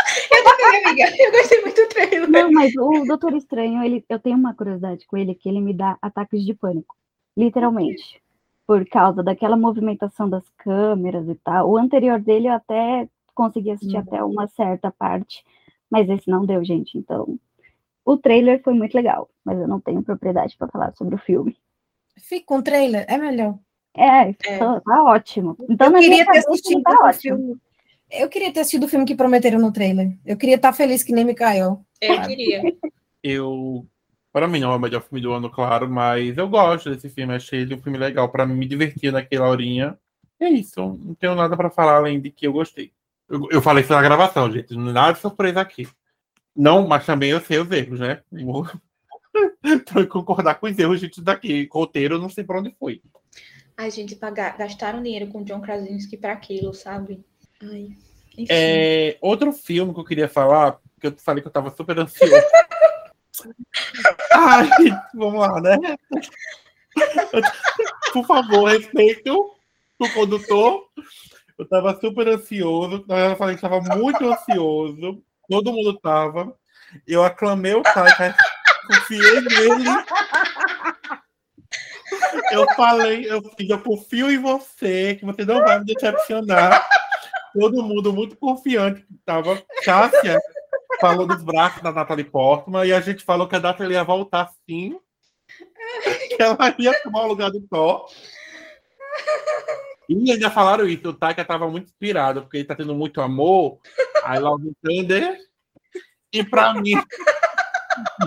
[0.69, 1.05] Amiga.
[1.19, 2.29] Eu gostei muito do trailer.
[2.31, 5.73] Não, mas o Doutor Estranho, ele, eu tenho uma curiosidade com ele, que ele me
[5.73, 6.97] dá ataques de pânico.
[7.37, 8.21] Literalmente.
[8.67, 11.71] Por causa daquela movimentação das câmeras e tal.
[11.71, 14.03] O anterior dele eu até consegui assistir Uhum.
[14.03, 15.45] até uma certa parte,
[15.91, 16.99] mas esse não deu, gente.
[16.99, 17.39] Então,
[18.05, 21.57] o trailer foi muito legal, mas eu não tenho propriedade para falar sobre o filme.
[22.19, 23.57] Fica com o trailer, é melhor.
[23.97, 24.59] É, É.
[24.59, 25.57] Tá, tá ótimo.
[25.69, 27.37] Então, eu na minha queria ter assistido tá o ótimo.
[27.37, 27.57] filme.
[28.11, 30.17] Eu queria ter assistido o filme que prometeram no trailer.
[30.25, 31.85] Eu queria estar feliz que nem Mikael.
[32.01, 32.29] Eu Claro.
[32.29, 32.63] queria.
[33.23, 33.87] eu.
[34.33, 37.35] Para mim não é o melhor filme do ano, claro, mas eu gosto desse filme.
[37.35, 39.99] Achei ele um filme legal para me divertir naquela horinha.
[40.41, 40.81] E é isso.
[40.81, 42.93] Não tenho nada para falar além de que eu gostei.
[43.29, 44.75] Eu, eu falei isso na gravação, gente.
[44.77, 45.89] Nada de surpresa aqui.
[46.55, 48.23] Não, mas também eu sei os erros, né?
[49.95, 51.69] Que concordar com os erros, gente, daqui.
[51.71, 53.01] Roteiro, eu não sei para onde foi.
[53.77, 57.25] Ai, gente, pagar, gastaram dinheiro com John Krasinski pra aquilo, sabe?
[57.63, 57.89] Ai.
[58.49, 62.35] É, outro filme que eu queria falar, que eu falei que eu tava super ansioso.
[64.33, 64.69] Ai,
[65.15, 65.77] vamos lá, né?
[68.13, 69.55] Por favor, respeito
[69.99, 70.89] o condutor.
[71.59, 73.05] Eu tava super ansioso.
[73.09, 75.23] Eu falei que tava muito ansioso.
[75.49, 76.55] Todo mundo tava.
[77.07, 78.35] Eu aclamei o Taika,
[78.87, 79.85] confiei nele.
[82.51, 86.87] Eu falei, eu, eu confio em você, que você não vai me decepcionar.
[87.53, 89.63] Todo mundo muito confiante que tava.
[89.85, 90.39] Cássia
[91.01, 94.51] falou dos braços da Natalie Portman e a gente falou que a Natalie ia voltar
[94.69, 94.99] sim.
[96.37, 98.07] Que ela ia tomar o lugar do Thor.
[100.09, 103.79] E ainda falaram isso, o Taika tava muito inspirado, porque ele tá tendo muito amor
[104.27, 105.39] I Love Thunder.
[106.33, 106.95] E pra mim.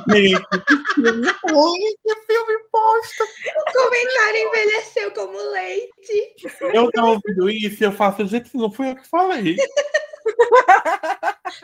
[0.09, 3.23] Gente, que filme ruim, que filme bosta.
[3.23, 6.35] O comentário envelheceu como leite.
[6.73, 9.57] Eu não ouvindo isso, eu faço, gente, não fui eu que falei.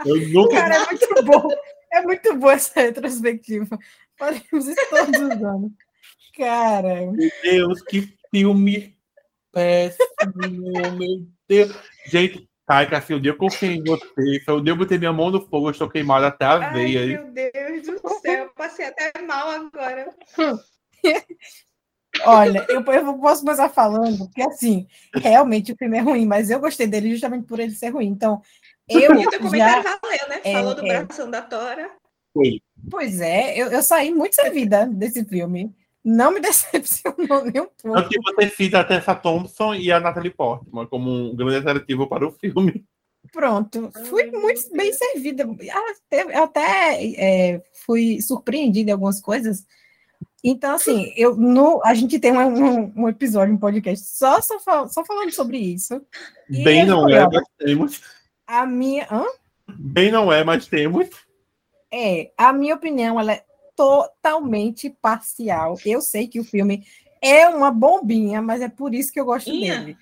[0.05, 0.55] Eu nunca.
[0.55, 1.47] Cara, é muito bom.
[1.91, 3.79] É muito boa essa retrospectiva.
[4.17, 5.71] Faremos isso todos os anos.
[6.35, 8.97] Cara, Meu Deus, que filme
[9.51, 10.07] péssimo,
[10.97, 11.75] meu Deus.
[12.05, 15.13] Gente, Assim, dia que eu confiei em você, foi o dia que eu botei minha
[15.13, 17.07] mão no fogo, eu estou queimado até a Ai, veia.
[17.07, 20.13] meu Deus do céu, eu passei até mal agora.
[22.25, 26.59] olha, eu, eu posso começar falando, porque assim, realmente o filme é ruim, mas eu
[26.59, 28.07] gostei dele justamente por ele ser ruim.
[28.07, 28.41] Então,
[28.89, 29.39] eu E o teu já.
[29.39, 30.41] comentário valeu, né?
[30.43, 31.03] é, Falou do é.
[31.03, 31.89] bração da Tora.
[32.33, 32.61] Foi.
[32.91, 35.73] Pois é, eu, eu saí muito servida desse filme.
[36.09, 37.99] Não me decepcionou nem um pouco.
[37.99, 42.07] Eu que você fez a Tessa Thompson e a Natalie Portman como um grande atrativo
[42.07, 42.85] para o filme.
[43.33, 45.45] Pronto, fui muito bem servida.
[46.07, 49.65] Até, até é, fui surpreendida em algumas coisas.
[50.41, 54.57] Então, assim, eu no, a gente tem um, um, um episódio, um podcast só, só,
[54.61, 56.01] fal- só falando sobre isso.
[56.49, 58.01] E Bem não foi, é, ó, mas temos.
[58.47, 59.05] A minha.
[59.11, 59.25] Hã?
[59.77, 61.09] Bem não é, mas temos.
[61.91, 63.43] É, a minha opinião ela é
[63.77, 65.75] totalmente parcial.
[65.85, 66.83] Eu sei que o filme
[67.21, 69.79] é uma bombinha, mas é por isso que eu gosto Inha?
[69.79, 69.97] dele.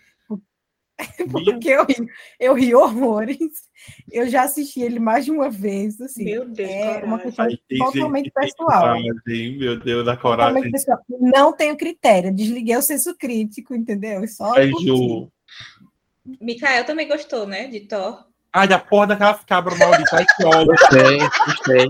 [1.30, 1.96] Porque eu ri,
[2.40, 3.66] eu ri horrores.
[4.10, 6.24] Eu já assisti ele mais de uma vez, assim.
[6.24, 8.96] Meu Deus, é uma questão totalmente pessoal.
[8.96, 10.72] coragem, meu Deus, da coragem.
[11.20, 12.34] Não tenho critério.
[12.34, 14.26] Desliguei o senso crítico, entendeu?
[14.30, 14.88] Só Aí, curti.
[14.88, 15.30] Ju.
[16.40, 17.68] Mikael também gostou, né?
[17.68, 18.26] De Thor.
[18.54, 20.14] Ai, da porra daquelas cabras malditas.
[20.14, 20.68] Ai, que ódio.
[20.68, 21.90] Gostei, gostei.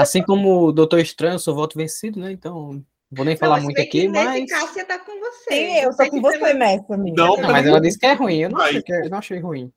[0.00, 2.32] Assim como o Doutor Estranho, eu sou voto vencido, né?
[2.32, 4.50] Então, não vou nem falar Não, muito aqui, que nesse mas.
[4.50, 5.50] Cássia tá com você.
[5.54, 7.16] Sim, eu tô Você com você nessa, amiga.
[7.22, 8.38] Não, Não, mas ela disse que é ruim.
[8.38, 9.72] Eu não, achei, que- eu não achei ruim.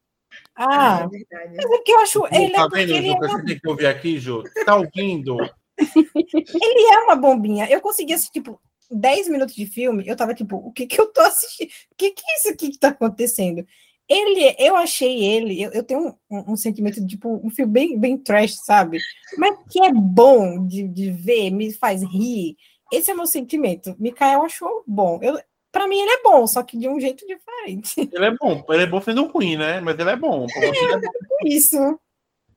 [0.55, 1.55] Ah, É verdade.
[1.57, 2.25] mas é porque eu acho.
[2.31, 4.43] Ele tá é, vendo, ele Ju, é que você tem que ouvir aqui, Ju?
[4.65, 5.37] Tá ouvindo?
[5.77, 7.67] Ele é uma bombinha.
[7.69, 11.07] Eu consegui assistir, tipo, 10 minutos de filme, eu tava tipo, o que que eu
[11.07, 11.69] tô assistindo?
[11.91, 13.65] O que que é isso aqui que tá acontecendo?
[14.11, 17.71] Ele, eu achei ele, eu, eu tenho um, um- um sentimento de, tipo, um filme
[17.71, 18.99] bem, bem trash, sabe?
[19.37, 22.57] Mas que é bom de, de ver, me faz rir.
[22.91, 23.95] Esse é o meu sentimento.
[23.97, 25.17] Mikael achou bom.
[25.21, 25.39] Eu,
[25.71, 27.93] pra mim, ele é bom, só que de um jeito diferente.
[28.13, 28.65] Ele é bom.
[28.69, 29.79] Ele é bom sendo ruim, né?
[29.79, 30.45] Mas ele é bom.
[30.57, 31.07] Ele é bom.
[31.45, 31.77] Isso.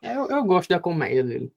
[0.03, 1.53] Eu, eu gosto da comédia dele.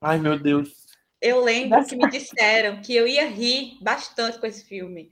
[0.00, 0.86] Ai, meu Deus.
[1.20, 1.88] Eu lembro Nossa.
[1.88, 5.10] que me disseram que eu ia rir bastante com esse filme.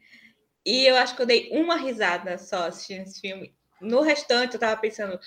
[0.65, 3.55] E eu acho que eu dei uma risada só assistindo esse filme.
[3.81, 5.19] No restante, eu tava pensando,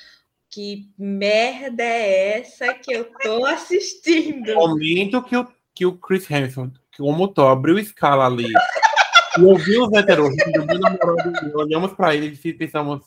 [0.50, 4.54] que merda é essa que eu tô assistindo?
[4.54, 8.48] momento que o, que o Chris Hansen, que o motor abriu escala ali,
[9.40, 13.02] e ouviu os héteros rindo, meu namorado eu olhamos pra ele e pensamos,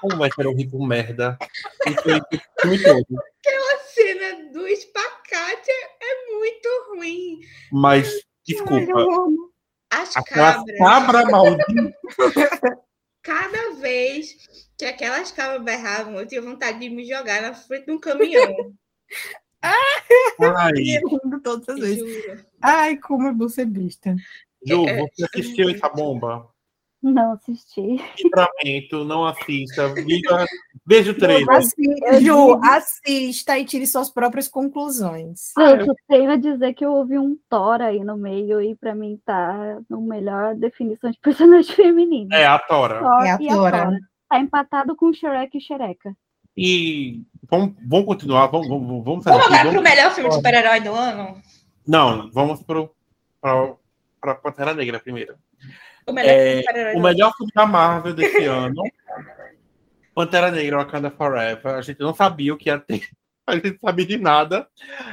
[0.00, 1.38] como hétero rir por merda?
[1.86, 2.22] E foi o
[2.60, 3.06] filme todo.
[3.46, 7.40] A cena do espacate é muito ruim.
[7.70, 8.12] Mas,
[8.44, 9.06] desculpa.
[9.90, 11.94] As aquela cabras, cabra maldita.
[13.22, 14.36] cada vez
[14.82, 18.74] que aquelas cabras berravam, eu tinha vontade de me jogar na frente de um caminhão.
[19.62, 22.24] Ai, Eu todas as vezes.
[22.24, 22.44] Juro.
[22.60, 24.16] Ai, como é vista.
[24.66, 26.48] Ju, É, você assistiu essa bomba?
[27.00, 28.00] Não assisti.
[28.18, 29.88] Livramento, não assista.
[29.88, 30.46] Veja,
[30.84, 31.62] veja o trailer.
[32.20, 35.52] Ju, assista e tire suas próprias conclusões.
[35.56, 38.96] Gente, eu tenho a dizer que eu ouvi um Thor aí no meio e pra
[38.96, 42.34] mim tá no melhor definição de personagem feminino.
[42.34, 42.98] É, a Tora.
[42.98, 44.11] Thor É a e Tora.
[44.32, 46.16] Tá empatado com Shrek e Xereca.
[46.56, 50.34] E vamos, vamos continuar, vamos, vamos, vamos sair Vamos agora vamos- pro melhor filme de
[50.36, 51.42] super-herói do ano?
[51.86, 52.90] Não, vamos pro,
[53.42, 53.74] pra,
[54.18, 55.34] pra Pantera Negra primeiro.
[56.06, 58.82] O melhor filme É, super-herói o melhor filme da Marvel desse ano.
[60.14, 61.74] Pantera Negra Wakanda Forever.
[61.74, 63.06] A gente não sabia o que ia ter.
[63.46, 64.66] A gente não sabia de nada.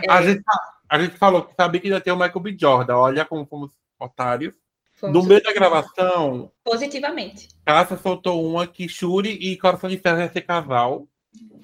[0.08, 0.24] A, É.
[0.24, 0.44] gente,
[0.88, 2.56] a gente falou que sabia que ia ter o Michael B.
[2.58, 2.96] Jordan.
[2.96, 4.56] Olha como fomos otários.
[5.00, 7.48] Fomos No meio da gravação, Positivamente.
[7.66, 11.08] Cássia soltou uma que Shuri e Coração de Ferro ia ser casal.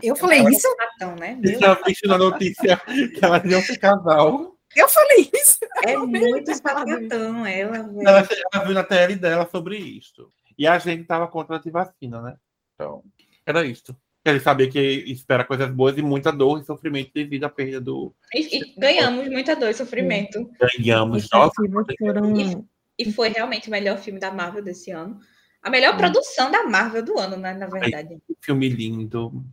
[0.02, 0.62] Eu falei Ela é isso?
[0.62, 1.38] sapatão, né?
[1.44, 4.56] E Meu, tinha visto na notícia que elas iam ser casal.
[4.76, 5.60] Eu falei isso.
[5.86, 7.78] é muito sapatão ela.
[7.78, 10.30] Ela, ela viu na TL dela sobre isso.
[10.58, 12.36] E a gente tava contra a antivacina, né?
[12.76, 13.04] Então,
[13.46, 13.96] era isso.
[14.24, 18.14] Ele sabia que espera coisas boas e muita dor e sofrimento devido à perda do.
[18.34, 20.50] E, e ganhamos muita dor e sofrimento.
[20.60, 21.30] Ganhamos.
[21.32, 21.62] Nossa,
[22.00, 22.36] foram.
[22.36, 22.66] E
[23.12, 25.20] foi realmente o melhor filme da Marvel desse ano.
[25.62, 27.54] A melhor produção da Marvel do ano, né?
[27.54, 28.20] Na verdade.
[28.28, 29.44] que filme lindo.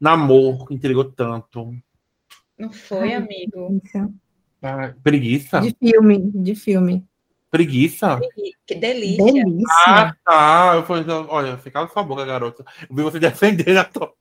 [0.00, 1.74] Namor, entregou tanto.
[2.58, 3.80] Não foi, Ai, amigo?
[4.62, 5.60] Ah, preguiça?
[5.60, 7.06] De filme, de filme.
[7.50, 8.20] Preguiça?
[8.66, 9.24] Que delícia.
[9.24, 9.66] Delícia.
[9.86, 10.72] Ah, tá.
[10.76, 12.64] Eu falei, olha, fica na sua boca, garota.
[12.88, 14.14] Eu vi você defendendo a tua.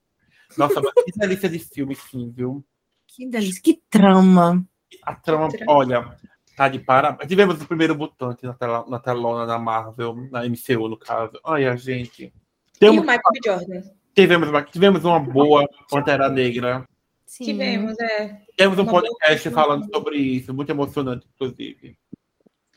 [0.57, 2.65] Nossa, mas que delícia de filme, sim, viu?
[3.07, 4.65] Que delícia, que trama.
[5.03, 6.17] A trama, olha,
[6.59, 7.29] tá de parabéns.
[7.29, 11.39] Tivemos o primeiro mutante na, tela, na telona da Marvel, na MCU, no caso.
[11.41, 12.25] Olha, gente.
[12.25, 13.21] E Temos, o Michael.
[13.45, 13.81] Jordan.
[14.13, 16.85] tivemos, uma- tivemos uma boa Pantera Negra.
[17.25, 17.45] Sim.
[17.45, 18.41] Tivemos, é.
[18.57, 21.97] Temos um Uma boa podcast Pantera falando sobre isso, muito emocionante, inclusive.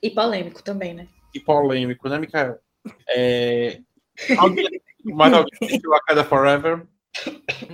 [0.01, 1.09] E polêmico também, né?
[1.35, 2.59] E polêmico, né, Micael?
[3.09, 3.81] É...
[4.39, 6.87] Alguém, mais alguém assistiu Wakanda Forever?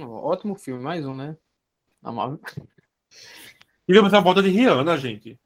[0.07, 1.37] Ótimo filme, mais um, né?
[2.03, 2.41] Amável.
[3.87, 5.39] Tivemos a volta de Rihanna, gente.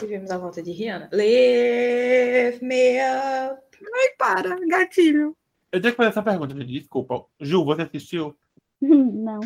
[0.00, 1.08] Tivemos a volta de Rihanna.
[1.12, 3.60] Lift me up.
[4.18, 5.36] Para, gatilho.
[5.72, 6.72] Eu tenho que fazer essa pergunta, gente.
[6.72, 7.24] Desculpa.
[7.40, 8.36] Ju, você assistiu?
[8.80, 9.40] Não.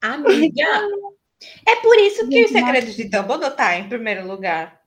[0.00, 0.88] Amiga.
[1.66, 4.80] É por isso que Gente, os segredos de Dumbledore tá em primeiro lugar.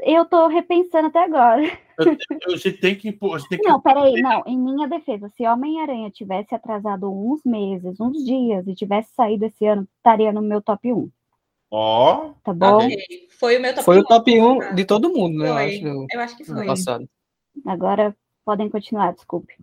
[0.00, 1.62] Eu tô repensando até agora.
[1.98, 3.08] Eu, eu- a gente tem que.
[3.10, 4.42] gente tem que Não, peraí, não.
[4.46, 9.64] Em minha defesa, se Homem-Aranha tivesse atrasado uns meses, uns dias, e tivesse saído esse
[9.64, 11.08] ano, estaria no meu top 1,
[11.74, 12.86] Ó, tá bom?
[12.86, 12.98] bem.
[13.40, 14.04] Foi o meu top Foi o um.
[14.04, 15.48] top 1 de todo mundo, né?
[15.48, 16.66] Eu acho, Eu acho que foi.
[16.66, 17.08] passado.
[17.66, 19.54] Agora podem continuar, desculpe.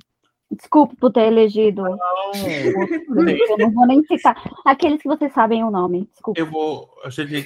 [0.52, 1.86] Desculpe por ter elegido.
[1.86, 4.36] Eu não vou nem citar.
[4.66, 6.10] Aqueles que vocês sabem o nome.
[6.12, 6.40] Desculpa.
[6.40, 6.90] eu vou.
[7.04, 7.46] A gente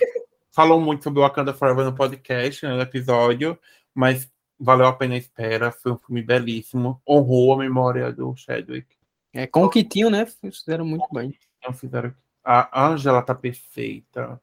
[0.49, 3.59] falou muito sobre o Wakanda Forever no podcast, né, no episódio,
[3.93, 5.73] mas valeu a pena a espera.
[5.73, 7.01] Foi um filme belíssimo.
[7.05, 8.87] Honrou a memória do Chadwick.
[9.33, 10.25] É, com o que tinham, né?
[10.25, 11.37] Fizeram muito bem.
[11.61, 12.13] Não fizeram.
[12.45, 14.39] A Angela tá perfeita.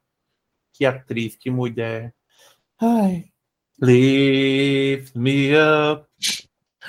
[0.73, 2.13] Que atriz, que mulher.
[2.79, 3.25] Ai.
[3.79, 6.05] Lift me up.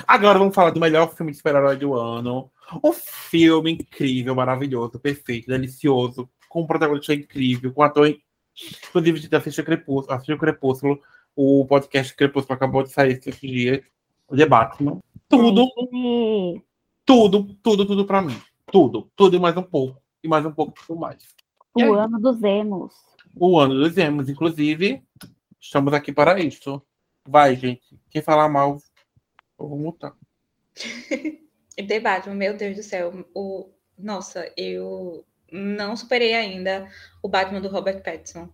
[0.06, 2.50] Agora vamos falar do melhor filme de super-herói do ano.
[2.82, 8.06] Um filme incrível, maravilhoso, perfeito, delicioso, com um protagonista incrível, com um ator.
[8.08, 8.20] in-
[8.88, 11.00] Inclusive, a gente assistiu Crepúsculo, assistiu Crepúsculo,
[11.34, 13.82] o podcast Crepúsculo acabou de sair esses dias.
[14.28, 15.00] O The Batman.
[15.28, 15.66] Tudo,
[17.04, 18.36] tudo, tudo, tudo pra mim.
[18.70, 20.00] Tudo, tudo e mais um pouco.
[20.22, 21.22] E mais um pouco por mais.
[21.74, 22.92] O ano dos emos.
[23.34, 25.02] O ano dos emos, inclusive,
[25.60, 26.82] estamos aqui para isso.
[27.26, 27.98] Vai, gente.
[28.10, 28.78] Quem falar mal,
[29.58, 30.14] eu vou multar.
[32.02, 33.26] Batman, meu Deus do céu.
[33.34, 33.70] O...
[33.98, 36.88] Nossa, eu não superei ainda
[37.22, 38.50] o Batman do Robert Pattinson.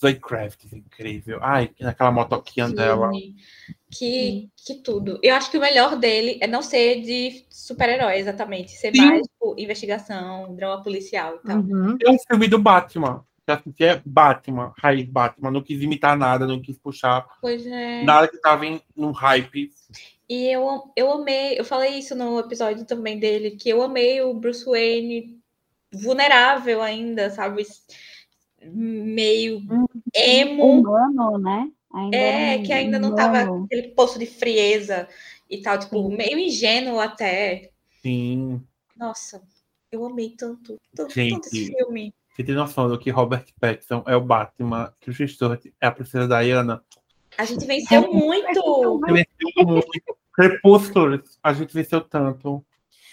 [0.00, 1.38] Zoe Kravitz, incrível.
[1.42, 3.10] Ai, naquela motoquinha dela.
[3.10, 3.34] Que,
[3.90, 5.18] que, que tudo.
[5.22, 8.70] Eu acho que o melhor dele é não ser de super-herói, exatamente.
[8.72, 9.04] Ser Sim.
[9.04, 11.58] mais tipo, investigação, drama policial e tal.
[11.58, 11.98] Uhum.
[12.00, 13.26] É um filme do Batman.
[13.48, 15.50] Já assisti, é Batman, raiz Batman.
[15.50, 18.02] Não quis imitar nada, não quis puxar Pois é.
[18.02, 19.70] nada que tava em, num hype.
[20.28, 24.34] E eu, eu amei, eu falei isso no episódio também dele, que eu amei o
[24.34, 25.40] Bruce Wayne
[25.90, 27.66] vulnerável ainda, sabe?
[28.62, 29.62] Meio
[30.14, 30.80] emo.
[30.80, 31.70] Humano, né?
[31.94, 35.08] Ainda É, um que ainda não tava aquele poço de frieza
[35.48, 36.16] e tal, tipo, Sim.
[36.16, 37.70] meio ingênuo até.
[38.02, 38.60] Sim.
[38.94, 39.42] Nossa,
[39.90, 41.32] eu amei tanto, tanto, Gente.
[41.32, 42.12] tanto esse filme.
[42.38, 45.90] Você tem noção do que Robert Pattinson é o Batman, que o Stewart é a
[45.90, 46.80] princesa Diana?
[47.36, 49.02] A gente venceu muito.
[49.08, 50.16] Ele venceu muito.
[50.32, 52.64] Crepúsculo, a gente venceu tanto.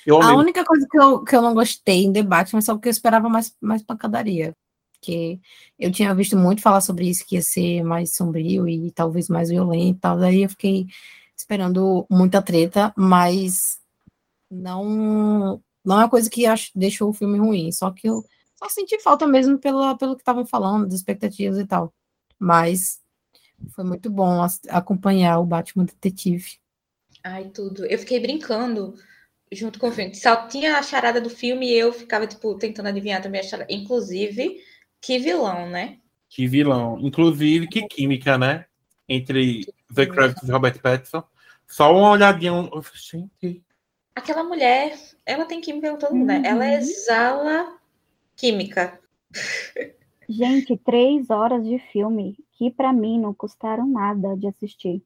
[0.05, 0.37] Eu A amei.
[0.37, 3.27] única coisa que eu, que eu não gostei em debate, mas só porque eu esperava
[3.27, 4.55] mais, mais pancadaria.
[4.93, 5.39] Porque
[5.79, 9.49] eu tinha visto muito falar sobre isso, que ia ser mais sombrio e talvez mais
[9.49, 10.19] violento e tal.
[10.19, 10.85] Daí eu fiquei
[11.35, 13.79] esperando muita treta, mas
[14.51, 17.71] não, não é uma coisa que acho, deixou o filme ruim.
[17.71, 18.23] Só que eu
[18.55, 21.93] só senti falta mesmo pela, pelo que estavam falando, das expectativas e tal.
[22.39, 23.01] Mas
[23.69, 26.57] foi muito bom acompanhar o Batman Detetive.
[27.23, 27.85] Ai, tudo.
[27.85, 28.95] Eu fiquei brincando
[29.51, 30.13] junto com o filme.
[30.15, 33.71] Só tinha a charada do filme e eu ficava, tipo, tentando adivinhar também a charada.
[33.73, 34.59] Inclusive,
[35.01, 35.99] que vilão, né?
[36.29, 36.99] Que vilão.
[36.99, 38.65] Inclusive, que química, né?
[39.07, 41.23] Entre Zoe Kravitz e Robert Pattinson.
[41.67, 42.53] Só uma olhadinha.
[42.53, 43.63] um- Gente,
[44.15, 46.41] Aquela mulher, ela tem química com todo mundo, né?
[46.45, 46.71] Ela Uhum.
[46.71, 47.74] exala
[48.35, 48.99] química.
[50.27, 55.03] Gente, três horas de filme que pra mim não custaram nada de assistir.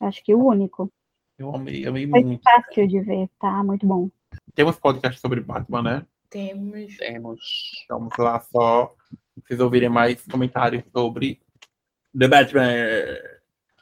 [0.00, 0.92] Acho que o único.
[1.38, 2.42] eu amei, amei Foi muito.
[2.42, 3.62] fácil de ver, tá?
[3.62, 4.10] Muito bom.
[4.54, 6.06] Temos podcast sobre Batman, né?
[6.28, 6.96] Temos.
[6.96, 7.40] Temos.
[7.88, 8.94] Vamos lá só.
[9.36, 11.40] Vocês ouvirem mais comentários sobre
[12.18, 12.64] The Batman.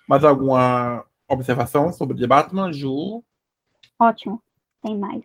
[0.09, 3.25] Mais alguma observação sobre The Batman, Ju?
[3.99, 4.43] Ótimo.
[4.83, 5.25] Tem mais.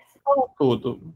[0.57, 1.13] Tudo.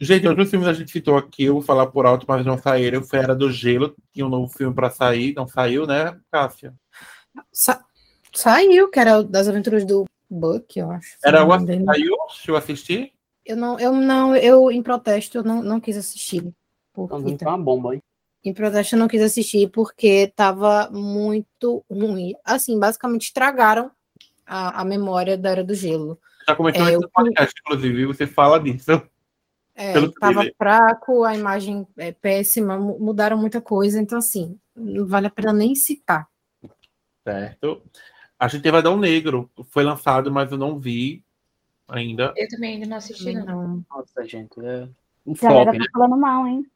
[0.00, 3.02] Gente, outros filmes a gente citou aqui, eu vou falar por alto, mas não saíram.
[3.02, 6.74] Foi Era do Gelo, tinha um novo filme pra sair, não saiu, né, Cássia?
[7.52, 7.84] Sa-
[8.34, 11.16] saiu, que era das aventuras do Buck, eu acho.
[11.22, 11.84] Era o dele.
[11.84, 12.16] saiu?
[12.28, 13.12] Deixa eu assistir.
[13.44, 16.50] Eu não, eu não, eu em protesto eu não, não quis assistir.
[16.94, 18.00] Porque, Então, tá uma bomba aí.
[18.44, 22.32] em protesto eu não quis assistir porque tava muito ruim.
[22.44, 23.90] Assim, basicamente estragaram
[24.46, 26.18] a, a memória da Era do Gelo.
[26.48, 29.02] Já comentou É, isso eu- no podcast, inclusive, você fala disso.
[29.74, 30.54] É, Pelo tava trailer.
[30.56, 35.52] fraco, a imagem é péssima, mu- mudaram muita coisa, então assim, não vale a pena
[35.52, 36.28] nem citar.
[37.26, 37.82] Certo.
[38.38, 39.50] A gente teve Adão Negro.
[39.70, 41.22] Foi lançado, mas eu não vi
[41.86, 42.32] ainda.
[42.36, 43.44] Eu também ainda não assisti, não.
[43.44, 43.84] não.
[43.90, 44.88] Nossa, gente, é
[45.26, 45.86] um A galera flop, né?
[45.86, 46.66] tá falando mal, hein?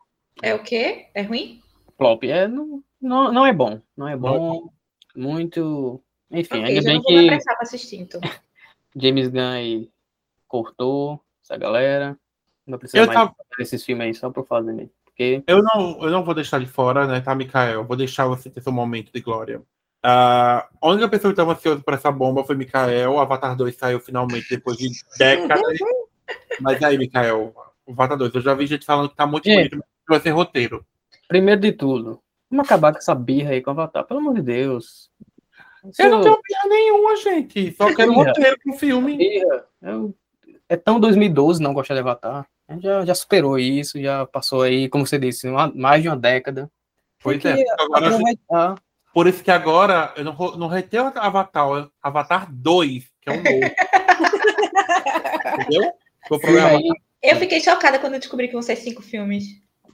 [0.42, 1.06] É o quê?
[1.14, 1.62] É ruim?
[1.96, 2.22] Flop.
[2.24, 3.80] É, não, não, não é bom.
[3.96, 4.70] Não é bom.
[5.16, 6.02] Muito.
[6.30, 8.20] Enfim, Ok, ainda bem não que assistir, então.
[8.96, 9.90] James Gunn aí
[10.46, 12.18] cortou essa galera.
[12.66, 14.90] Não precisa Eu mais tava- esses filmes aí só pra fazer mesmo.
[15.04, 17.84] Porque Eu não, eu não vou deixar de fora, né, tá, Mikael?
[17.84, 19.62] Vou deixar você ter seu momento de glória.
[20.02, 23.12] Ah, a única pessoa que estava ansiosa por essa bomba foi Mikael.
[23.12, 24.88] O Avatar 2 saiu finalmente depois de
[25.18, 25.78] décadas.
[26.60, 27.54] Mas aí, Mikael,
[27.86, 29.70] o Avatar 2, eu já vi gente falando que tá muito Gente.
[29.70, 29.76] bonito,
[30.08, 30.84] mas vai ser roteiro.
[31.28, 34.42] Primeiro de tudo, vamos acabar com essa birra aí com o Avatar, pelo amor de
[34.42, 35.10] Deus.
[35.98, 37.72] Eu não tenho opinião nenhuma, gente.
[37.76, 38.24] Só quero Birra.
[38.24, 39.16] roteiro pro filme.
[39.16, 40.14] birra, eu-
[40.68, 42.46] é tão 2012 não gostar de Avatar.
[42.68, 46.08] A gente Já, já superou isso, já passou aí, como você disse, uma- mais de
[46.08, 46.70] uma década.
[47.22, 47.64] Pois Tem é.
[47.78, 48.74] Agora, aproveitar.
[49.12, 53.44] por isso que agora eu não, não reteu Avatar, Avatar 2, que é um novo.
[55.60, 55.92] Entendeu?
[56.28, 56.80] Vou programar.
[57.22, 59.44] Eu fiquei chocada quando eu descobri que vão ser cinco filmes.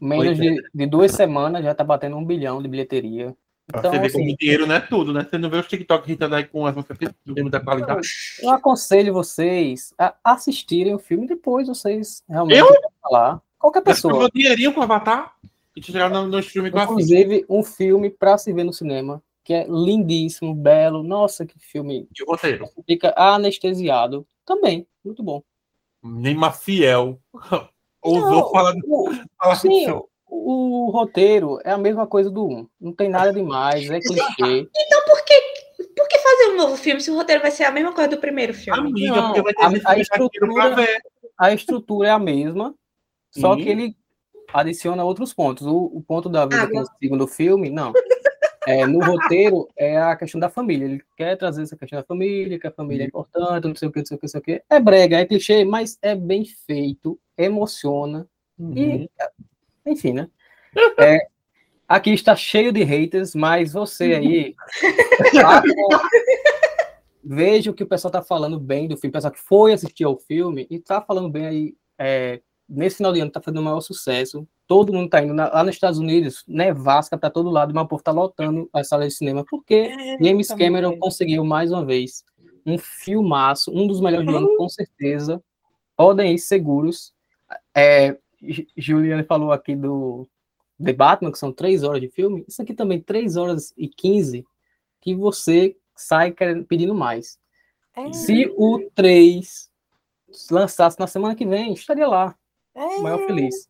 [0.00, 0.42] menos é.
[0.42, 3.34] de, de duas semanas já tá batendo um bilhão de bilheteria.
[3.78, 5.26] Então, você ver assim, como dinheiro não é tudo, né?
[5.28, 8.06] Você não vê os TikTok irritando aí com as músicas do filme da qualidade.
[8.42, 12.66] eu aconselho vocês a assistirem o filme depois vocês realmente Eu?
[13.02, 13.40] falar.
[13.58, 14.18] Qualquer pessoa.
[14.18, 15.34] meu dinheirinho com Avatar
[15.76, 16.82] e te chegar no, no streaming que eu.
[16.82, 21.02] Inclusive, um filme pra se ver no cinema, que é lindíssimo, belo.
[21.02, 22.08] Nossa, que filme.
[22.18, 22.66] E o roteiro.
[22.86, 24.26] Fica anestesiado.
[24.46, 25.42] Também, muito bom.
[26.02, 27.20] Nem Maciel
[28.02, 29.84] ousou falar, o- falar Sim.
[30.30, 32.68] O, roteiro é a mesma coisa do 1.
[32.80, 34.68] Não tem nada demais, é clichê.
[34.76, 35.42] Então por que,
[35.96, 38.18] por que fazer um novo filme se o roteiro vai ser a mesma coisa do
[38.18, 38.78] primeiro filme?
[38.90, 40.86] Amiga, Não, porque vai ter a- a estrutura-.
[41.38, 42.74] A estrutura é a mesma,
[43.30, 43.62] só Sim.
[43.62, 43.96] que ele
[44.52, 45.66] adiciona outros pontos.
[45.66, 46.80] O, o ponto da vida que Água.
[46.82, 47.92] no segundo filme, não.
[48.66, 50.84] É, no roteiro é a questão da família.
[50.84, 53.92] Ele quer trazer essa questão da família, que a família é importante, não sei o
[53.92, 54.62] que, não sei o que, não sei o que.
[54.68, 58.28] É brega, é clichê, mas é bem feito, emociona.
[58.58, 58.76] Uhum.
[58.76, 59.10] E,
[59.86, 60.28] enfim, né?
[60.98, 61.26] É,
[61.88, 64.54] aqui está cheio de haters, mas você aí.
[65.34, 65.98] tá com-
[67.22, 70.04] Veja o que o pessoal tá falando bem do filme, o pessoal que foi assistir
[70.04, 71.74] ao filme e tá falando bem aí.
[71.98, 74.46] é, nesse final de ano tá fazendo o maior sucesso.
[74.66, 77.88] Todo mundo tá indo na- lá nos Estados Unidos, nevasca pra todo lado, mas o
[77.88, 79.90] povo tá lotando as salas de cinema, porque
[80.22, 82.24] James também Cameron conseguiu mais uma vez
[82.64, 85.42] um filmaço, um dos melhores do ano, com certeza.
[85.96, 87.12] Podem ir seguros.
[87.76, 90.28] É, Ju- Juliane falou aqui do
[90.82, 92.44] The Batman, que são três horas de filme.
[92.48, 94.44] Isso aqui também, três horas e quinze,
[95.00, 97.38] que você sai querendo, pedindo mais.
[97.96, 99.70] É, Se o 3
[100.50, 102.34] lançasse na semana que vem, estaria lá,
[102.74, 103.68] é, maior feliz.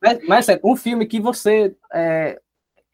[0.00, 1.74] Mas, mas sério, um filme que você.
[1.92, 2.40] é,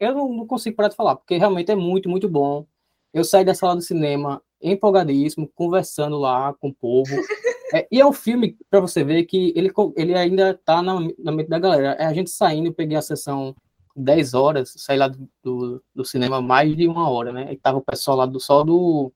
[0.00, 2.66] eu não, não consigo parar de falar, porque realmente é muito, muito bom.
[3.14, 7.10] Eu saí da sala do cinema empolgadíssimo, conversando lá com o povo.
[7.72, 11.32] É, e é um filme, para você ver, que ele, ele ainda tá na, na
[11.32, 11.92] mente da galera.
[11.98, 13.56] É a gente saindo, eu peguei a sessão
[13.96, 17.52] 10 horas, saí lá do, do, do cinema mais de uma hora, né?
[17.52, 19.10] E tava o pessoal lá do só do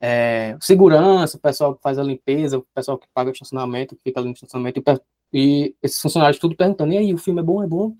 [0.00, 4.02] é, segurança, o pessoal que faz a limpeza, o pessoal que paga o estacionamento, que
[4.02, 4.84] fica ali no estacionamento, e,
[5.32, 7.94] e esses funcionários tudo perguntando, e aí, o filme é bom, é bom?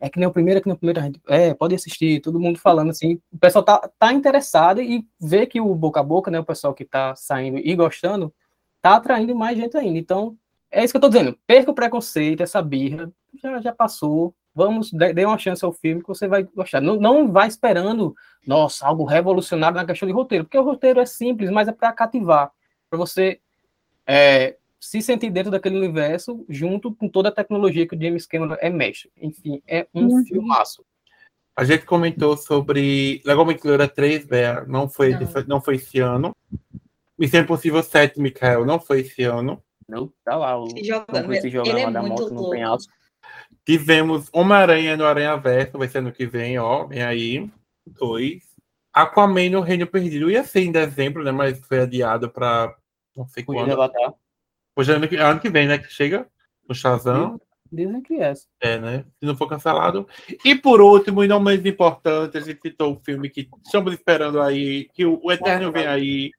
[0.00, 2.58] É que nem o primeiro, é que nem o primeiro, é, pode assistir, todo mundo
[2.58, 6.38] falando assim, o pessoal tá, tá interessado e vê que o boca a boca, né,
[6.38, 8.32] o pessoal que tá saindo e gostando,
[8.84, 10.36] tá atraindo mais gente ainda, então,
[10.70, 13.10] é isso que eu tô dizendo, perca o preconceito, essa birra,
[13.42, 16.96] já, já passou, vamos, dê, dê uma chance ao filme que você vai gostar, não,
[16.96, 18.14] não vai esperando
[18.46, 21.92] nossa, algo revolucionário na questão de roteiro, porque o roteiro é simples, mas é para
[21.94, 22.52] cativar,
[22.90, 23.40] para você
[24.06, 28.56] é, se sentir dentro daquele universo, junto com toda a tecnologia que o James Cameron
[28.60, 29.10] é mestre.
[29.16, 30.24] Enfim, é um Uhum.
[30.26, 30.84] filmaço.
[31.56, 35.20] A gente comentou sobre Legalmente Loura 3, Bea, não foi, Não.
[35.46, 36.32] não foi esse ano.
[37.18, 39.62] Missão Impossível 7, Mikael, não foi esse ano.
[39.88, 41.78] Não, tá lá, o, Se jogando.
[41.78, 42.50] é da muito moto no louco.
[42.50, 42.92] penhasco.
[43.64, 47.50] Tivemos Homem-Aranha no Aranha Verso, vai ser ano que vem, ó, vem aí.
[47.86, 48.42] Dois.
[48.92, 51.32] Aquaman no Reino Perdido ia ser em dezembro, né?
[51.32, 52.74] Mas foi adiado pra
[53.16, 53.76] não sei quando.
[54.76, 55.78] Hoje é ano que, ano que vem, né?
[55.78, 56.26] Que chega
[56.68, 57.40] no Shazam.
[57.70, 58.32] Dizem que é.
[58.60, 59.04] É, né?
[59.18, 60.06] Se não for cancelado.
[60.44, 64.40] E por último, e não menos importante, a gente citou o filme que estamos esperando
[64.40, 66.30] aí, que o, o Eterno vem aí.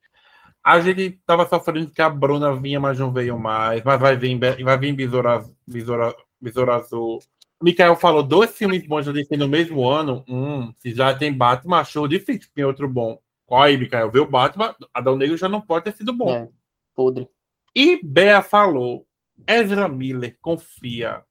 [0.66, 3.84] A gente tava sofrendo que a Bruna vinha, mas não veio mais.
[3.84, 7.20] Mas vai vir, vai vir Besouro, Besouro, Besouro Azul.
[7.61, 10.26] Mikael falou dois filmes bons DC no mesmo ano.
[10.28, 12.49] Hum, se já tem Batman, achou difícil.
[12.55, 13.20] Tem outro bom.
[13.45, 14.09] Qual aí, Mikael?
[14.09, 14.76] Viu o Batman?
[14.91, 16.32] Adão Negro já não pode ter sido bom.
[16.32, 16.49] É,
[16.95, 17.30] podre.
[17.76, 19.05] E Bea falou
[19.47, 21.22] Ezra Miller, confia.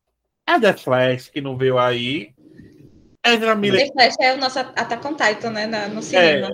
[0.47, 2.33] É The Flash que não veio aí.
[3.27, 3.89] Ezra Miller.
[3.89, 5.89] The Flash é o nosso Attack on Titan, né?
[5.89, 6.51] no cinema.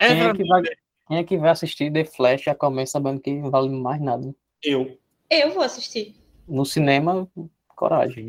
[0.00, 2.92] Quem Ezra é, que vai, Miller, quem é que vai assistir The Flash já começa
[2.92, 4.34] sabendo que não vale mais nada?
[4.62, 4.98] eu.
[5.30, 6.14] Eu vou assistir.
[6.46, 7.28] No cinema,
[7.68, 8.28] coragem.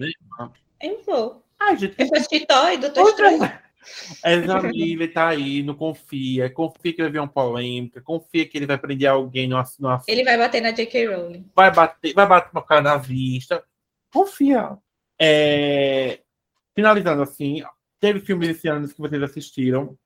[0.82, 1.44] Eu vou.
[1.60, 3.40] Ai, gente, Eu vou assistir Thor e Doutor Estranho.
[4.26, 6.50] Ezra Miller tá aí, não confia.
[6.50, 8.02] Confia que vai vir uma polêmica.
[8.02, 11.06] Confia que ele vai prender alguém no, ass- no ass- Ele vai bater na J.K.
[11.08, 11.46] Rowling.
[11.56, 13.64] vai bater, vai bater uma cara na vista.
[14.12, 14.78] Confia.
[15.22, 16.22] É,
[16.74, 17.62] Finalizando assim,
[18.00, 19.98] teve filmes esse ano que vocês assistiram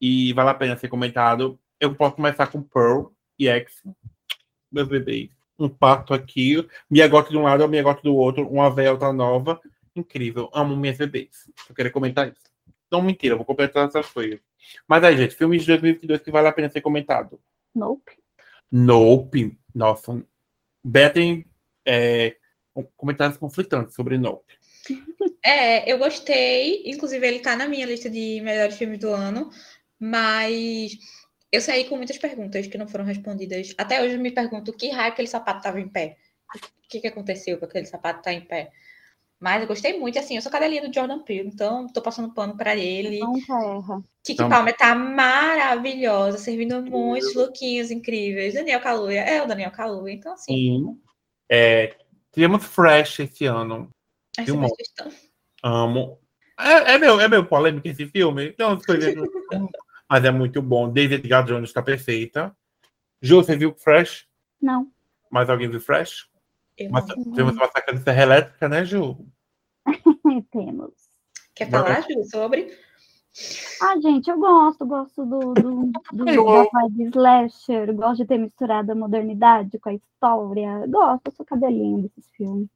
[0.00, 1.58] e vale a pena ser comentado.
[1.80, 3.06] Eu posso começar com Pearl
[3.38, 3.82] e X,
[4.70, 5.30] meus bebês.
[5.58, 9.60] Um pacto aqui, minha gota de um lado, minha gota do outro, uma outra nova.
[9.94, 11.50] Incrível, amo minhas bebês.
[11.68, 12.42] Eu queria comentar isso.
[12.90, 14.40] Não, mentira, vou completar essas coisas.
[14.86, 17.40] Mas aí, gente, filmes de 2022 que vale a pena ser comentado.
[17.74, 18.12] Nope.
[18.70, 19.58] Nope.
[19.74, 20.24] Nossa.
[20.82, 21.46] Betem
[21.86, 22.36] é,
[22.96, 24.54] comentários conflitantes sobre Nope.
[25.44, 26.82] É, eu gostei.
[26.84, 29.48] Inclusive, ele tá na minha lista de melhores filmes do ano.
[29.98, 30.98] Mas
[31.50, 33.74] eu saí com muitas perguntas que não foram respondidas.
[33.78, 36.16] Até hoje eu me pergunto que raio aquele sapato tava em pé.
[36.54, 38.70] O que, que aconteceu com aquele sapato estar em pé?
[39.40, 40.18] Mas eu gostei muito.
[40.18, 43.20] Assim, eu sou cadelinha do Jordan Peele, então tô passando pano pra ele.
[44.24, 48.54] Kiki Então- Palmer tá maravilhosa, servindo muitos lookinhos incríveis.
[48.54, 51.00] Daniel Kaluuya é o Daniel Kaluuya, então assim, Sim.
[51.50, 51.94] É,
[52.32, 53.88] tivemos Fresh esse ano.
[54.36, 55.16] essa.
[55.62, 56.18] Amo.
[56.58, 58.48] É, é, meu, é meu polêmico esse filme.
[58.48, 59.14] Então, as coisas-
[60.08, 60.90] mas é muito bom.
[60.92, 62.54] Daisy Edgar Jones está perfeita.
[63.20, 64.26] Ju, você viu Fresh?
[64.60, 64.90] Não.
[65.30, 66.28] Mais alguém viu Fresh?
[66.76, 67.16] Eu Mas, não.
[67.24, 69.26] tivemos uma saca de serra elétrica, né, Ju?
[70.52, 70.92] Temos.
[71.54, 72.72] Quer falar, Ju, sobre?
[73.82, 76.32] Ah, gente, eu gosto, gosto do, do, do da
[76.72, 80.86] vibe slasher, gosto de ter misturado a modernidade com a história.
[80.88, 82.68] Gosto, eu sou cadelinho desses filmes.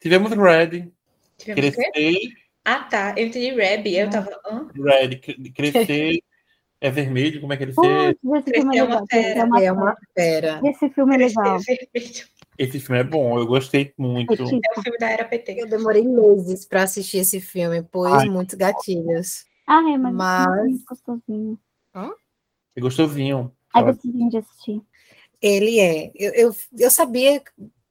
[0.00, 0.92] Tivemos Red,
[1.38, 1.74] Tivemos?
[1.76, 2.18] Crescer,
[2.64, 3.14] Ah, tá.
[3.16, 4.30] Eu entendi Reb, eu tava.
[4.74, 6.22] Red, cre- Crescer,
[6.80, 8.18] é vermelho, como é que ele Putz, ser?
[8.38, 9.06] esse filme é é uma legal.
[9.12, 10.60] Esse é uma, É uma fera.
[10.64, 11.56] Esse filme é legal.
[11.56, 12.26] Crescer Vermelho.
[12.58, 14.32] Esse filme é bom, eu gostei muito.
[14.32, 15.60] É o filme da Era PT.
[15.60, 18.28] Eu demorei meses para assistir esse filme, pôs Ai.
[18.28, 19.44] muitos gatilhos.
[19.66, 21.58] Ah, é, mas, Mas- é muito gostosinho.
[22.74, 23.52] É gostosinho.
[23.74, 24.82] É gostosinho de assistir.
[25.40, 26.10] Ele é.
[26.14, 27.42] Eu, eu, eu sabia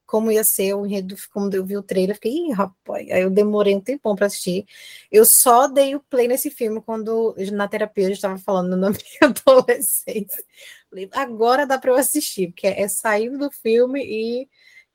[0.05, 3.29] como ia ser o enredo, quando eu vi o trailer, fiquei, ih, rapaz, aí eu
[3.29, 4.65] demorei um tempão para assistir.
[5.11, 9.33] Eu só dei o play nesse filme quando na terapia eu estava falando na minha
[9.47, 10.43] adolescência.
[11.13, 14.49] Agora dá para eu assistir, porque é saindo do filme e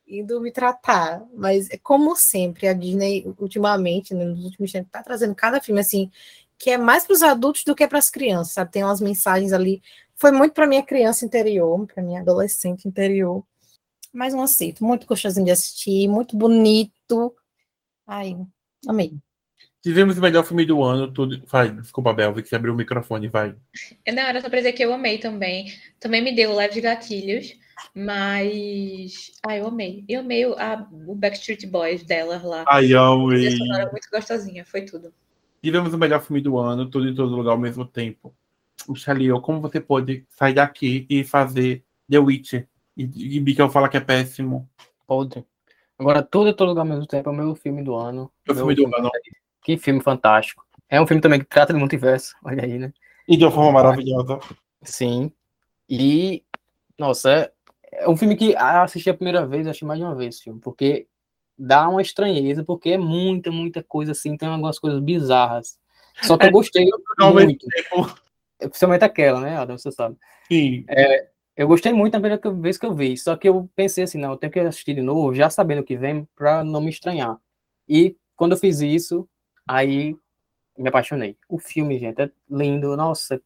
[0.07, 1.23] indo me tratar.
[1.33, 6.11] Mas como sempre, a Disney, ultimamente, né, nos últimos tempos, tá trazendo cada filme assim,
[6.57, 8.71] que é mais para os adultos do que para as crianças, sabe?
[8.71, 9.81] Tem umas mensagens ali
[10.21, 13.43] foi muito para minha criança interior, para minha adolescente interior.
[14.13, 17.33] Mas um aceito, muito gostosinho de assistir, muito bonito.
[18.05, 18.35] Ai,
[18.87, 19.13] amei.
[19.81, 21.43] Tivemos o melhor filme do ano, tudo.
[21.47, 23.55] Vai, desculpa, Bel, que você abriu o microfone, vai.
[24.07, 25.73] Não, era só pra dizer que eu amei também.
[25.99, 27.55] Também me deu leves gatilhos,
[27.95, 29.31] mas.
[29.45, 30.05] Ah, eu amei.
[30.07, 32.65] Eu amei o, a- o Backstreet Boys dela lá.
[32.67, 33.29] Ai, amo.
[33.29, 35.13] A e- sonora muito gostosinha, foi tudo.
[35.63, 38.35] Tivemos o melhor filme do ano, tudo em todo lugar ao mesmo tempo.
[38.87, 42.67] Michelle, como você pode sair daqui e fazer The Witcher?
[42.95, 44.69] E, e Mikael fala que é péssimo.
[45.07, 45.45] Podre.
[45.97, 48.31] Agora, tudo em todo lugar ao mesmo tempo é o meu filme do ano.
[48.47, 49.09] É o Meu filme do ano.
[49.63, 50.65] Que filme fantástico.
[50.89, 52.35] É um filme também que trata de multiverso.
[52.43, 52.91] Olha aí, né?
[53.27, 54.39] E de uma forma maravilhosa.
[54.81, 55.31] Sim.
[55.87, 56.43] E,
[56.97, 57.51] nossa, é,
[57.91, 60.59] é um filme que assisti a primeira vez, achei mais de uma vez esse filme,
[60.59, 61.07] porque
[61.57, 65.77] dá uma estranheza, porque é muita, muita coisa assim, tem algumas coisas bizarras.
[66.23, 66.89] Só que eu gostei
[67.19, 67.67] Ao mesmo muito.
[68.57, 69.77] Principalmente aquela, né, Adam?
[69.77, 70.17] Você sabe.
[70.47, 70.85] Sim.
[71.55, 74.31] Eu gostei muito na primeira vez que eu vi, só que eu pensei assim, não,
[74.31, 77.37] eu tenho que assistir de novo, já sabendo o que vem, pra não me estranhar.
[77.87, 79.27] E quando eu fiz isso,
[79.67, 80.15] aí
[80.77, 81.37] me apaixonei.
[81.49, 83.41] O filme, gente, é lindo, nossa.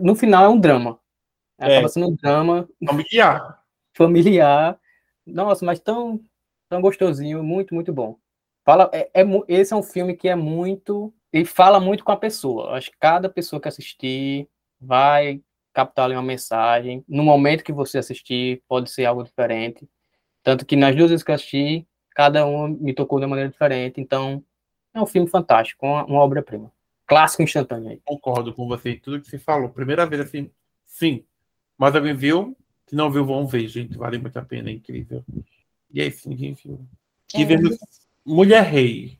[0.00, 0.98] No final é um drama.
[1.58, 1.76] É.
[1.76, 3.62] Acaba sendo um drama Familiar.
[3.94, 4.80] familiar.
[5.26, 6.20] Nossa, mas tão,
[6.68, 8.18] tão gostosinho, muito, muito bom.
[8.64, 11.12] Fala, é, é esse é um filme que é muito.
[11.32, 12.72] Ele fala muito com a pessoa.
[12.72, 14.48] Acho que cada pessoa que assistir
[14.80, 15.40] vai
[15.72, 17.04] captar ali uma mensagem.
[17.08, 19.88] No momento que você assistir, pode ser algo diferente.
[20.42, 23.50] Tanto que nas duas vezes que eu assisti, cada um me tocou de uma maneira
[23.50, 24.00] diferente.
[24.00, 24.44] Então,
[24.94, 26.70] é um filme fantástico, uma, uma obra-prima.
[27.06, 28.00] Clássico instantâneo aí.
[28.04, 29.68] Concordo com você em tudo que você falou.
[29.68, 30.50] Primeira vez assim,
[30.86, 31.24] sim.
[31.76, 32.56] Mas alguém viu?
[32.86, 33.96] Se não viu, vão ver, gente.
[33.96, 35.24] Vale muito a pena, é incrível.
[35.90, 36.80] E é isso, ninguém viu.
[37.34, 37.38] É.
[37.38, 37.78] Tivemos
[38.24, 39.18] Mulher Rei.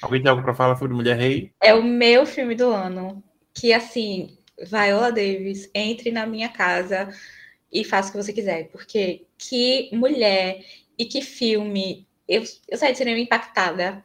[0.00, 1.52] Alguém tem algo pra falar sobre Mulher Rei?
[1.60, 3.22] É o meu filme do ano.
[3.52, 7.08] Que assim, Viola Davis, entre na minha casa
[7.72, 8.68] e faça o que você quiser.
[8.68, 10.64] Porque que mulher
[10.98, 12.06] e que filme.
[12.26, 14.02] Eu, eu saí de cinema impactada.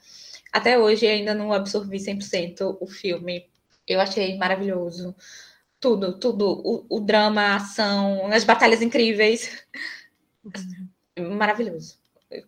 [0.52, 3.48] Até hoje ainda não absorvi 100% o filme.
[3.88, 5.16] Eu achei maravilhoso.
[5.80, 6.62] Tudo, tudo.
[6.64, 9.66] O, o drama, a ação, as batalhas incríveis.
[11.18, 11.98] Maravilhoso.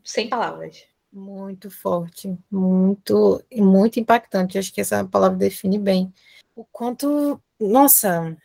[0.04, 0.84] Sem palavras.
[1.12, 4.58] Muito forte, muito, muito impactante.
[4.58, 6.14] Acho que essa palavra define bem
[6.56, 8.36] o quanto, nossa,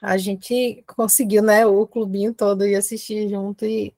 [0.00, 1.66] a gente conseguiu, né?
[1.66, 3.94] O clubinho todo ir assistir junto e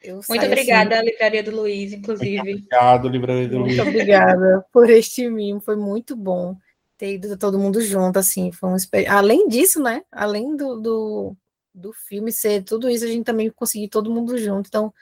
[0.00, 2.40] eu Muito saí, obrigada, assim, Livraria do Luiz, inclusive.
[2.40, 3.76] Obrigado, Livraria do Luiz.
[3.76, 6.56] muito obrigada por este mimo, foi muito bom
[6.96, 10.02] ter ido todo mundo junto, assim, foi um experi- Além disso, né?
[10.12, 11.36] Além do, do,
[11.74, 14.68] do filme ser tudo isso, a gente também conseguiu todo mundo junto.
[14.68, 14.92] Então,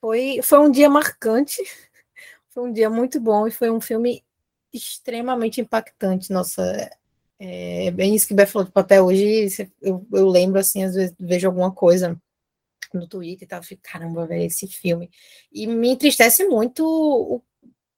[0.00, 1.56] foi, foi um dia marcante,
[2.50, 4.24] foi um dia muito bom e foi um filme
[4.72, 6.32] extremamente impactante.
[6.32, 6.90] Nossa,
[7.38, 10.94] é bem isso que o Bé falou, tipo, até hoje eu, eu lembro, assim, às
[10.94, 12.20] vezes vejo alguma coisa
[12.92, 15.10] no Twitter e tal, eu fico, caramba, velho, esse filme.
[15.52, 17.42] E me entristece muito o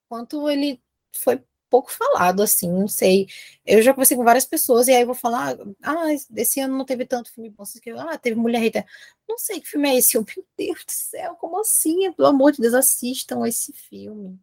[0.07, 0.81] quanto ele
[1.15, 3.27] foi pouco falado, assim, não sei.
[3.65, 7.05] Eu já conversei com várias pessoas e aí vou falar, ah, esse ano não teve
[7.05, 8.85] tanto filme bom, que ah, teve Mulher Rita.
[9.27, 10.17] Não sei que filme é esse.
[10.17, 12.11] Eu, meu Deus do céu, como assim?
[12.11, 14.37] Pelo amor de Deus, assistam esse filme.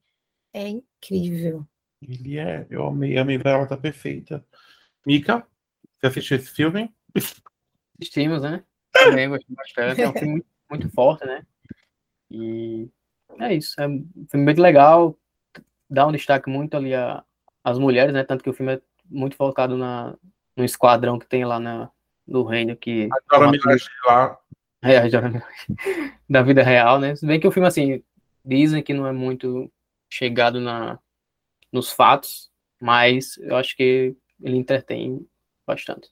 [0.55, 1.67] É incrível.
[2.01, 4.45] Ele é, eu amei, amei, ela tá perfeita.
[5.09, 5.43] Mika,
[5.99, 6.95] você assistiu esse filme?
[7.99, 8.63] Assistimos, né?
[8.93, 10.03] Também gostei bastante.
[10.03, 11.47] É um filme muito, muito forte, né?
[12.31, 12.87] E
[13.41, 13.81] é isso.
[13.81, 15.19] É um filme muito legal.
[15.89, 17.25] Dá um destaque muito ali a-
[17.65, 18.23] às mulheres, né?
[18.23, 20.15] Tanto que o filme é muito focado na,
[20.55, 21.91] no esquadrão que tem lá na,
[22.27, 24.39] no reino que uma me achei lá.
[24.83, 25.41] é, a Jordan
[26.29, 27.17] da vida real, né?
[27.17, 28.05] Se bem que o filme, assim,
[28.45, 29.73] dizem que não é muito
[30.13, 30.99] chegado na,
[31.73, 35.27] nos fatos, mas eu acho que ele entretém
[35.67, 36.11] bastante.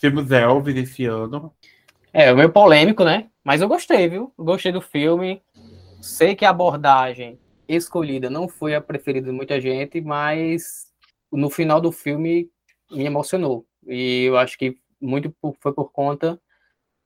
[0.00, 1.54] Temos Elvis esse ano.
[2.12, 3.28] É, meio polêmico, né?
[3.42, 4.32] Mas eu gostei, viu?
[4.36, 5.42] Eu gostei do filme.
[6.00, 10.86] Sei que a abordagem escolhida não foi a preferida de muita gente, mas
[11.32, 12.50] no final do filme
[12.90, 13.66] me emocionou.
[13.86, 16.40] E eu acho que muito foi por conta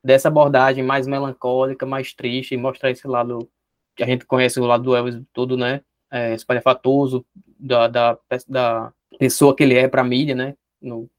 [0.02, 3.48] dessa abordagem mais melancólica, mais triste, e mostrar esse lado
[3.96, 5.82] que a gente conhece, o lado do Elvis todo, né?
[6.10, 7.26] É, espalhafatoso
[7.58, 10.54] da, da, da pessoa que ele é para a mídia, né?
[10.80, 11.10] No,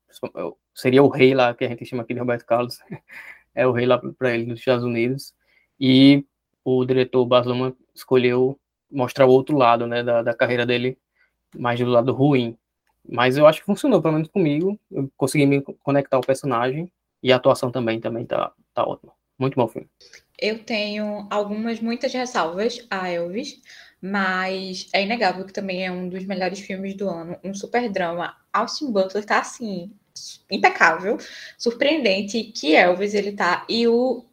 [0.73, 2.79] seria o rei lá, que a gente chama aqui de Roberto Carlos
[3.53, 5.33] é o rei lá para ele nos Estados Unidos.
[5.79, 6.25] E
[6.63, 8.59] o diretor Baz Luhrmann escolheu
[8.91, 10.97] mostrar o outro lado, né, da, da carreira dele,
[11.55, 12.57] mais do lado ruim.
[13.07, 14.79] Mas eu acho que funcionou, pelo menos comigo.
[14.91, 16.91] Eu consegui me conectar ao personagem
[17.23, 19.13] e a atuação também também tá, tá ótima.
[19.37, 19.89] Muito bom filme.
[20.37, 23.61] Eu tenho algumas, muitas ressalvas a Elvis,
[24.01, 27.37] mas é inegável que também é um dos melhores filmes do ano.
[27.43, 28.35] Um super drama.
[28.53, 29.91] Austin Butler tá assim,
[30.49, 31.17] impecável,
[31.57, 33.65] surpreendente que Elvis ele tá.
[33.69, 34.25] E o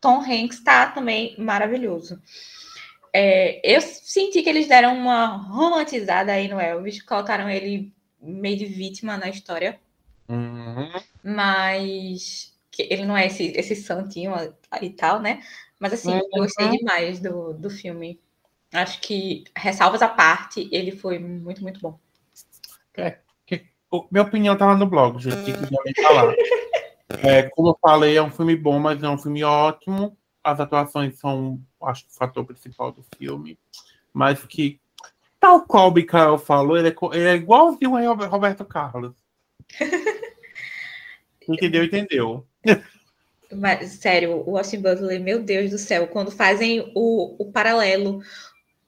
[0.00, 2.20] Tom Hanks tá também maravilhoso.
[3.12, 8.66] É, eu senti que eles deram uma romantizada aí no Elvis, colocaram ele meio de
[8.66, 9.78] vítima na história,
[10.28, 10.90] Uhum.
[11.22, 14.32] mas que ele não é esse, esse santinho
[14.82, 15.42] e tal, né?
[15.78, 16.18] Mas assim, Uhum.
[16.32, 18.20] eu gostei demais do, do filme.
[18.74, 21.96] Acho que, ressalvas à parte, ele foi muito, muito bom.
[23.88, 25.44] O- Minha opinião tá lá no blog, gente.
[25.44, 26.34] Quiser me falar.
[27.22, 30.16] É, como eu falei, é um filme bom, mas é um filme ótimo.
[30.42, 33.58] As atuações são, acho, o fator principal do filme.
[34.12, 34.80] Mas que,
[35.38, 39.14] tal qual o Mikael falou, ele é, ele é igualzinho ao Roberto Carlos.
[41.46, 41.84] Entendeu?
[41.84, 42.46] Entendeu.
[43.52, 48.22] Mas, sério, o Austin Butler, meu Deus do céu, quando fazem o, o paralelo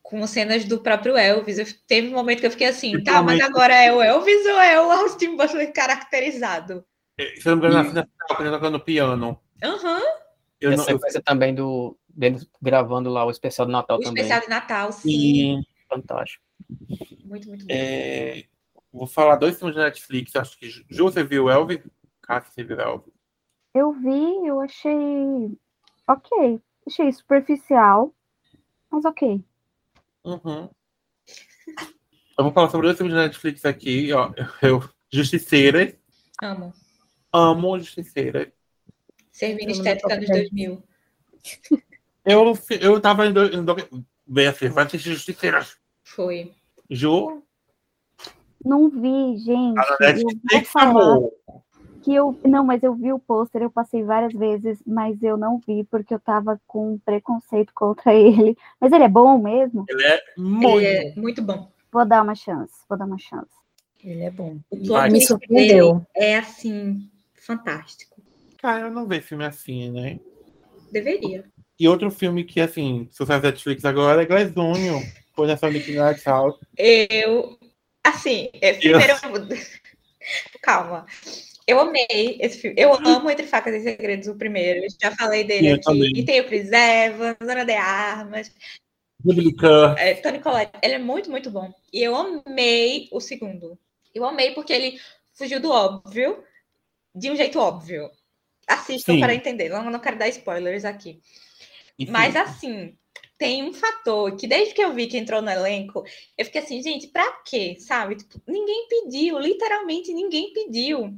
[0.09, 3.41] com cenas do próprio Elvis, eu, teve um momento que eu fiquei assim, tá, mas
[3.41, 6.85] agora é o Elvis ou é o Austin Butler caracterizado?
[7.19, 9.41] Se eu não me engano, na cena final, quando ele tocando piano.
[9.65, 10.01] Aham,
[10.61, 13.99] Eu E a não, eu, sequência também do deles gravando lá o especial do Natal
[13.99, 14.23] o também.
[14.23, 15.09] especial de Natal, sim.
[15.09, 16.45] e, Fantástico.
[17.25, 17.75] Muito, muito bom.
[17.75, 18.45] é,
[18.93, 20.37] vou falar dois filmes da Netflix.
[20.37, 21.81] Acho que Ju, você viu Elvis?
[22.23, 23.13] Cássio, você viu Elvis?
[23.75, 24.95] Eu vi, eu achei
[26.07, 26.61] ok.
[26.87, 28.15] Achei superficial,
[28.91, 29.45] mas ok.
[30.27, 30.68] Uhum.
[32.37, 34.33] Eu vou falar sobre dois filmes da Netflix aqui, ó.
[34.61, 35.97] Eu, Justiceira.
[36.43, 36.74] Amo.
[37.33, 38.53] Amo Justiceira.
[39.31, 40.83] Servindo estética dos toco 2000.
[42.24, 43.55] Eu, eu tava em dois.
[43.55, 43.89] Em dois
[44.27, 45.64] bem assim, vai assistir Justiceira.
[46.03, 46.53] Foi.
[46.91, 47.43] Ju,
[48.64, 49.79] Não vi, gente.
[49.79, 51.33] a Eu vou Netflix, falar amor.
[52.07, 52.39] Que eu.
[52.45, 56.15] Não, mas eu vi o pôster, eu passei várias vezes, mas eu não vi porque
[56.15, 58.57] eu tava com preconceito contra ele.
[58.81, 59.85] Mas ele é bom mesmo?
[59.89, 60.81] Ele é muito.
[60.81, 61.69] Ele é muito bom.
[61.91, 63.51] Vou dar uma chance, vou dar uma chance.
[64.05, 64.59] Ele é bom.
[64.71, 66.07] O plot Me surpreendeu.
[66.15, 68.23] é assim, fantástico.
[68.59, 70.21] Cara, eu não vejo filme assim, né?
[70.93, 71.45] Deveria.
[71.79, 75.03] E outro filme que, assim, sucesso da Netflix agora é Glazunho,
[75.35, 76.59] foi nessa Nick Night Out.
[76.79, 77.59] Eu,
[78.05, 79.15] assim, é, primeiro.
[80.63, 81.05] Calma.
[81.67, 82.77] Eu amei esse filme.
[82.79, 84.85] Eu amo Entre Facas e Segredos, o primeiro.
[84.85, 85.85] Eu já falei dele Eu aqui.
[85.85, 86.12] também.
[86.14, 88.53] E tem o Chris Evans, Ana de Armas,
[89.59, 89.99] Kerr.
[89.99, 90.73] é, Tony Collette.
[90.81, 91.73] Ele é muito, muito bom.
[91.93, 93.77] E eu amei o segundo.
[94.14, 95.01] Eu amei porque ele
[95.35, 96.43] fugiu do óbvio,
[97.14, 98.11] de um jeito óbvio.
[98.69, 99.21] Assistam Sim.
[99.21, 99.69] para entender.
[99.69, 101.21] Não, não quero dar spoilers aqui.
[101.99, 102.97] Enfim, Mas assim,
[103.39, 106.05] tem um fator que desde que eu vi que entrou no elenco,
[106.39, 107.77] eu fiquei assim, gente, pra quê?
[107.79, 108.17] Sabe?
[108.17, 111.17] Tipo, ninguém pediu, literalmente ninguém pediu.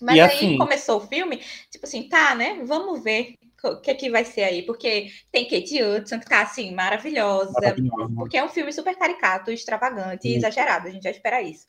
[0.00, 1.40] Mas E aí assim- começou o filme,
[1.70, 2.60] tipo assim, tá, né?
[2.64, 3.34] Vamos ver
[3.64, 7.52] o que é que vai ser aí, porque tem Kate Hudson que tá assim maravilhosa,
[7.52, 8.14] maravilhoso.
[8.14, 11.66] porque é um filme super caricato, extravagante e exagerado, a gente já espera isso.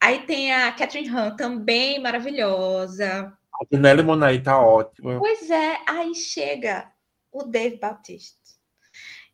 [0.00, 3.32] Aí tem a Catherine Han também maravilhosa.
[3.54, 5.18] A Janelle Monáe tá ótima.
[5.18, 6.90] Pois é, aí chega
[7.30, 8.38] o Dave Bautista.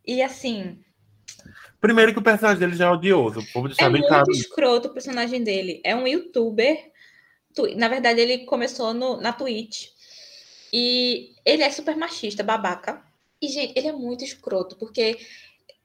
[0.06, 0.78] E assim,
[1.80, 3.40] Primeiro que o personagem dele já é odioso.
[3.54, 4.30] Vou deixar é bem muito claro.
[4.30, 5.80] escroto o personagem dele.
[5.82, 6.89] É um youtuber.
[7.76, 9.88] Na verdade, ele começou no, na Twitch.
[10.72, 13.02] E ele é super machista, babaca.
[13.42, 15.18] E, gente, ele é muito escroto, porque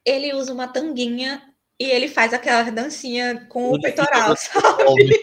[0.03, 1.41] ele usa uma tanguinha
[1.79, 5.21] e ele faz aquela dancinha com o peitoral, sabe?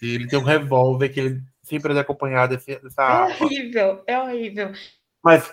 [0.00, 4.72] Ele tem um revólver que ele sempre é acompanhado dessa É horrível, é horrível.
[5.22, 5.52] Mas,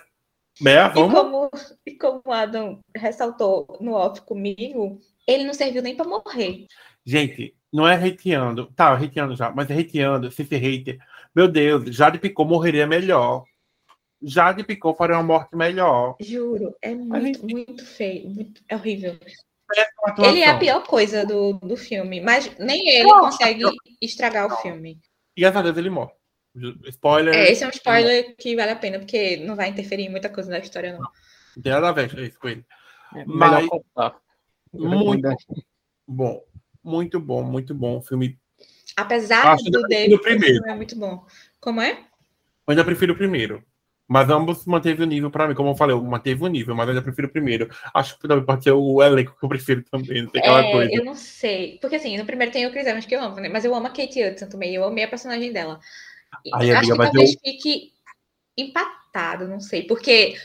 [0.91, 1.13] E vamos?
[1.13, 1.51] como,
[1.85, 6.67] e como o Adam ressaltou no off comigo, ele não serviu nem pra morrer.
[7.05, 8.67] Gente, não é hateando.
[8.75, 10.99] Tá, hateando já, mas é hateando, se ser hater.
[11.35, 13.43] Meu Deus, Jade Picou morreria melhor.
[14.21, 16.15] Jade Picou faria uma morte melhor.
[16.21, 19.17] Juro, é muito, gente- muito feio, muito- é horrível.
[20.05, 20.25] Atuação.
[20.31, 23.63] Ele é a pior coisa do, do filme, mas nem ele Não, consegue
[23.99, 24.99] estragar o filme.
[25.35, 26.11] E graças a Deus ele morre.
[26.89, 27.33] Spoiler.
[27.33, 30.29] É, esse é um spoiler que vale a pena, porque não vai interferir em muita
[30.29, 30.99] coisa na história, não.
[31.55, 32.63] Não tem nada a ver isso com ele.
[33.15, 34.15] É Mas- melhor contar.
[34.71, 35.27] Eu Muito
[36.07, 36.43] bom.
[36.83, 38.01] Muito bom, muito bom.
[38.01, 38.37] Filme.
[38.95, 40.65] Apesar Acho do David, primeiro.
[40.67, 41.25] é muito bom.
[41.59, 41.91] Como é?
[41.91, 41.97] Eu
[42.71, 43.63] ainda prefiro o primeiro.
[44.07, 45.55] Mas ambos manteve o nível pra mim.
[45.55, 47.69] Como eu falei, eu manteve o nível, mas eu ainda prefiro o primeiro.
[47.93, 50.23] Acho que também pode ser o elenco que eu prefiro também.
[50.23, 50.91] Não tem aquela É, coisa.
[50.93, 51.77] eu não sei.
[51.79, 53.47] Porque assim, no primeiro tem o Chris Evans que eu amo, né?
[53.49, 54.75] Mas eu amo a Kate Hudson também.
[54.75, 55.79] Eu amei a personagem dela.
[56.53, 57.93] Ai, acho amiga, que talvez eu- fique
[58.57, 59.83] empatado, não sei.
[59.83, 60.35] Porque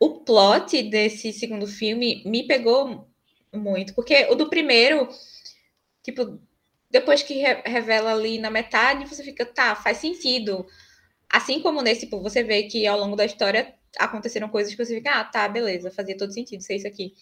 [0.00, 3.08] o plot desse segundo filme me pegou
[3.52, 3.92] muito.
[3.94, 5.08] Porque o do primeiro,
[6.02, 6.40] tipo,
[6.90, 10.66] depois que re- revela ali na metade, você fica, tá, faz sentido.
[11.32, 14.96] Assim como nesse, tipo, você vê que ao longo da história aconteceram coisas que você
[14.96, 17.14] fica, ah, tá, beleza, fazia todo sentido ser isso aqui.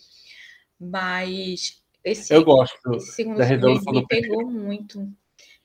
[0.81, 2.95] Mas esse, Eu gosto.
[2.95, 5.01] esse segundo da filme resolução me pegou muito.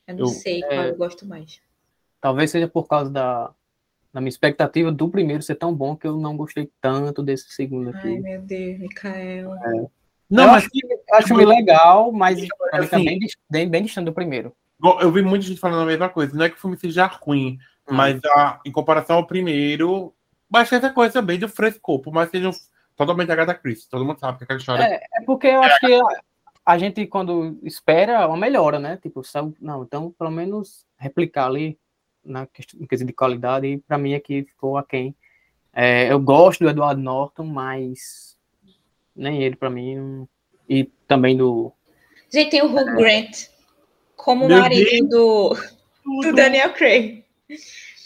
[0.08, 0.90] Eu não Eu- sei qual é.
[0.90, 1.62] eu gosto mais.
[2.20, 3.54] Talvez seja por causa da,
[4.14, 7.90] da minha expectativa do primeiro ser tão bom que eu não gostei tanto desse segundo
[7.90, 8.20] Ai, aqui.
[8.22, 9.52] meu Deus, Mikael.
[10.34, 10.72] Não, eu mas acho,
[11.14, 12.40] acho filme legal, mas
[12.72, 13.20] tá assim- bem,
[13.50, 14.56] bem, bem distante do primeiro.
[15.00, 16.36] Eu vi muita gente falando a mesma coisa.
[16.36, 17.58] Não é que o filme seja ruim,
[17.90, 17.94] Hum.
[17.96, 20.14] mas a, em comparação ao primeiro,
[20.50, 21.48] baixa essa coisa também do
[22.12, 22.54] mais que seja um-
[22.96, 23.90] totalmente a Agatha Christie.
[23.90, 24.84] Todo mundo sabe que aquela história.
[24.84, 26.04] É, é porque eu acho que a,
[26.66, 28.98] a gente, quando espera, uma melhora, né?
[28.98, 29.22] Tipo?
[29.62, 31.78] Não, então, pelo menos replicar ali
[32.24, 35.16] na questão de qualidade, e pra mim aqui ficou aquém.
[35.74, 38.38] É, eu gosto do Edward Norton, mas
[39.16, 40.28] nem ele pra mim.
[40.70, 41.72] E também do.
[42.32, 43.48] Gente, tem o Hugh Grant
[44.16, 45.58] como Meu marido do,
[46.22, 47.24] do Daniel Craig.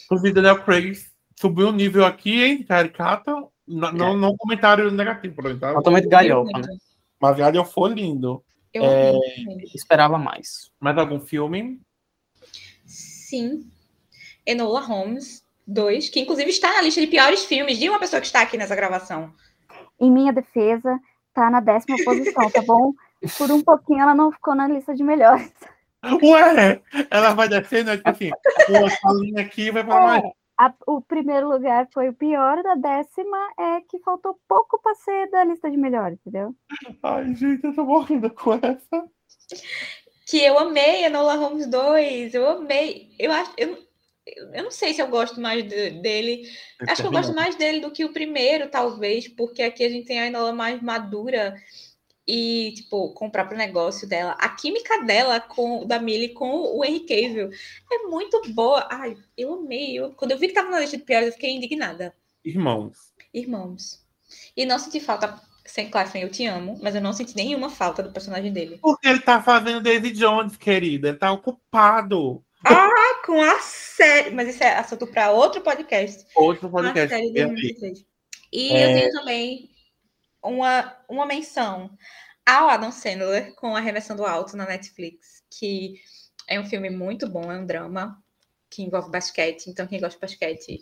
[0.05, 0.93] Inclusive, Daniel Craig
[1.39, 2.63] subiu o nível aqui, hein?
[2.63, 3.51] Caricato.
[3.67, 3.91] Não, É.
[3.93, 5.59] não, não comentário negativo, por exemplo.
[5.61, 5.73] tá?
[5.73, 6.67] Totalmente galhofa, né?
[7.21, 8.43] Mas Alien foi lindo.
[8.73, 9.13] Eu É.
[9.75, 10.71] Esperava mais.
[10.79, 11.79] Mais algum filme?
[12.85, 13.69] Sim.
[14.45, 18.27] Enola Holmes 2, que inclusive está na lista de piores filmes de uma pessoa que
[18.27, 19.33] está aqui nessa gravação.
[19.99, 20.99] Em minha defesa,
[21.33, 22.93] tá na décima posição, tá bom?
[23.37, 25.51] Por um pouquinho ela não ficou na lista de melhores.
[26.23, 26.81] Ué!
[27.09, 28.31] Ela vai descendo, tipo assim,
[28.69, 30.23] uma salinha aqui vai pra mais.
[30.23, 34.93] É, a- o primeiro lugar foi o pior, da décima é que faltou pouco para
[34.95, 36.53] ser da lista de melhores, entendeu?
[37.03, 39.09] Ai, gente, eu tô morrendo com essa.
[40.27, 43.09] Que eu amei Enola Holmes 2, eu amei.
[43.17, 43.51] Eu acho.
[43.57, 43.77] Eu,
[44.53, 46.49] eu não sei se eu gosto mais de- dele.
[46.81, 50.05] Acho que eu gosto mais dele do que o primeiro, talvez, porque aqui a gente
[50.07, 51.55] tem a Enola mais madura
[52.27, 54.31] e, tipo, com o próprio negócio dela.
[54.39, 57.49] A química dela com da Millie com o Henry Cavill
[57.91, 58.87] é muito boa.
[58.91, 59.97] Ai, eu amei.
[59.97, 62.13] Eu- quando eu vi que tava na lista de piores, eu fiquei indignada.
[62.43, 63.13] Irmãos.
[63.33, 64.05] Irmãos.
[64.55, 65.41] E não senti falta.
[65.65, 68.79] Sem Claflin, eu te amo, mas eu não senti nenhuma falta do personagem dele.
[68.81, 71.09] Porque ele tá fazendo Daisy Jones, querida.
[71.09, 72.41] Ele tá ocupado.
[72.65, 74.31] Ah, com a série.
[74.31, 76.25] Mas isso é assunto para outro podcast.
[76.35, 77.09] Outro A podcast.
[77.09, 78.05] série de E aí, 2023.
[78.51, 78.83] E É.
[78.83, 79.69] eu tenho também
[80.43, 81.89] uma, uma menção
[82.45, 85.95] ao Adam Sandler com a Reversão do Alto na Netflix, que
[86.47, 88.21] é um filme muito bom, é um drama
[88.69, 89.67] que envolve basquete.
[89.69, 90.79] Então, quem gosta de basquete,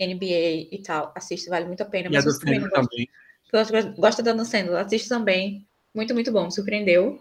[0.00, 2.06] NBA e tal, assiste, vale muito a pena.
[2.06, 3.08] E a Mas você também também.
[3.52, 5.66] gosta, gosta da Adam Sandler, assiste também.
[5.94, 7.20] Muito, muito bom, surpreendeu.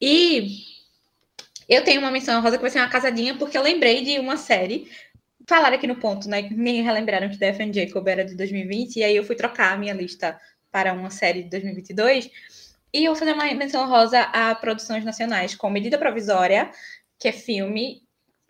[0.00, 0.71] E
[1.68, 4.36] eu tenho uma menção rosa que vai ser uma casadinha, porque eu lembrei de uma
[4.36, 4.90] série.
[5.48, 6.48] Falaram aqui no ponto, né?
[6.50, 9.92] Nem relembraram que and Jacob era de 2020, e aí eu fui trocar a minha
[9.92, 10.38] lista
[10.70, 12.30] para uma série de 2022.
[12.94, 16.70] E eu vou fazer uma menção rosa a produções nacionais, com Medida Provisória,
[17.18, 18.02] que é filme,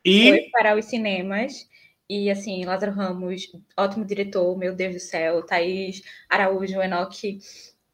[0.04, 1.66] E foi para os cinemas.
[2.08, 7.38] E assim, Lázaro Ramos, ótimo diretor, meu Deus do céu, Thaís Araújo, Enoch,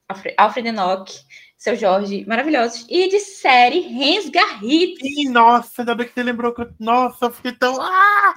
[0.09, 1.13] Alfre- Alfred Enoch,
[1.59, 2.87] seu Jorge, maravilhosos.
[2.89, 5.29] E de série Rens Garrit.
[5.29, 6.71] Nossa, ainda bem que você lembrou que eu.
[6.79, 7.81] Nossa, eu fiquei tão.
[7.81, 8.35] Ah!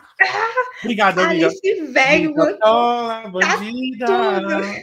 [0.84, 1.47] Obrigada, amiga.
[1.47, 4.41] Alice Bergman, Tola, bandida.
[4.41, 4.82] tudo.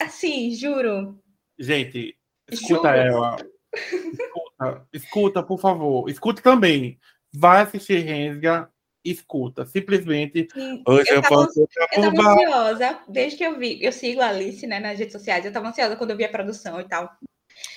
[0.00, 1.18] assim, juro.
[1.58, 2.16] Gente,
[2.50, 2.98] escuta Juro.
[2.98, 3.36] ela.
[3.74, 6.08] Escuta, escuta, por favor.
[6.08, 7.00] Escuta também.
[7.32, 8.70] Vai assistir Rensga,
[9.04, 9.66] escuta.
[9.66, 10.48] Simplesmente.
[10.52, 14.20] Sim, Hoje Eu eu tava- posso Eu tava ansiosa, desde que eu vi, eu sigo
[14.20, 16.84] a Alice, né, nas redes sociais, eu tava ansiosa quando eu vi a produção e
[16.84, 17.10] tal.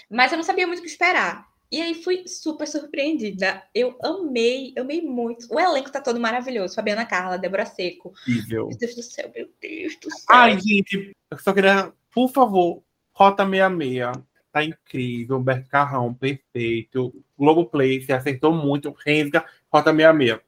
[0.09, 1.45] Mas eu não sabia muito o que esperar.
[1.69, 3.61] E aí fui super surpreendida.
[3.75, 5.53] Eu amei, amei muito.
[5.53, 6.73] O elenco tá todo maravilhoso.
[6.75, 8.13] Fabiana Carla, Débora Seco.
[8.21, 8.67] Incrível.
[8.69, 10.25] Meu Deus do céu, meu Deus do céu.
[10.29, 12.81] Ai, gente, eu só queria, por favor,
[13.13, 14.13] Rota 66.
[14.49, 15.35] Tá incrível.
[15.37, 17.13] Humberto Carrão, perfeito.
[17.37, 18.95] Globoplay, você acertou muito.
[19.05, 20.39] Rensga, Rota 66.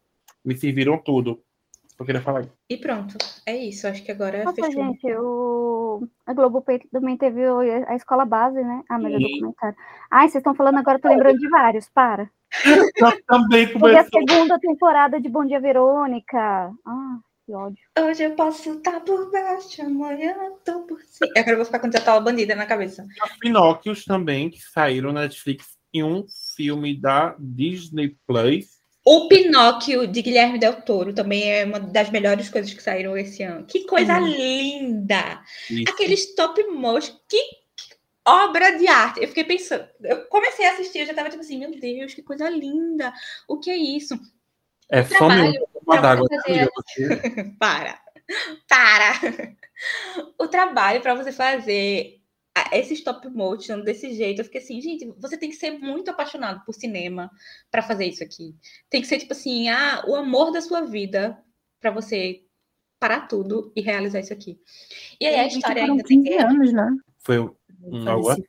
[0.43, 1.43] Me serviram tudo.
[1.99, 2.45] Só queria falar.
[2.69, 3.85] E pronto, é isso.
[3.85, 4.71] Acho que agora Nossa, fechou.
[4.71, 6.07] gente, o...
[6.25, 7.41] a Globo também teve
[7.87, 8.83] a escola base, né?
[8.89, 9.77] Ah, mas é documentário.
[10.09, 12.31] Ai, vocês estão falando agora, eu tô lembrando de vários, para.
[12.65, 12.89] Eu
[13.27, 14.27] também Porque a começou.
[14.27, 16.71] segunda temporada de Bom Dia Verônica.
[16.85, 17.83] Ah, que ódio.
[17.99, 21.31] Hoje eu posso estar por baixo, amanhã eu tô por cima.
[21.35, 23.05] Eu quero vou ficar com Tatola Bandida na cabeça.
[23.25, 26.25] Os Pinóquios também, que saíram na Netflix em um
[26.55, 28.78] filme da Disney Plus.
[29.11, 33.41] O Pinóquio de Guilherme Del Toro também é uma das melhores coisas que saíram esse
[33.41, 33.65] ano.
[33.65, 34.27] Que coisa Hum.
[34.27, 35.41] linda!
[35.67, 35.83] Isso.
[35.91, 37.41] Aquele stop motion, que,
[38.23, 39.19] obra de arte.
[39.19, 42.21] Eu fiquei pensando, eu comecei a assistir, eu já tava tipo assim, meu Deus, que
[42.21, 43.11] coisa linda!
[43.47, 44.13] O que é isso?
[44.91, 45.53] É Trabalho
[45.87, 46.27] uma d'água.
[46.43, 46.69] fazer-
[47.59, 47.99] Para!
[48.67, 49.13] Para!
[50.37, 52.18] O trabalho para você fazer
[52.71, 56.63] esse stop motion desse jeito, eu fiquei assim, gente, você tem que ser muito apaixonado
[56.65, 57.31] por cinema
[57.71, 58.55] para fazer isso aqui.
[58.89, 61.37] Tem que ser tipo assim, ah, o amor da sua vida
[61.79, 62.41] para você
[62.99, 64.59] parar tudo e realizar isso aqui.
[65.19, 66.89] E aí a Gente, história ainda tem 15 que anos, né?
[67.19, 68.43] Foi um algo assim.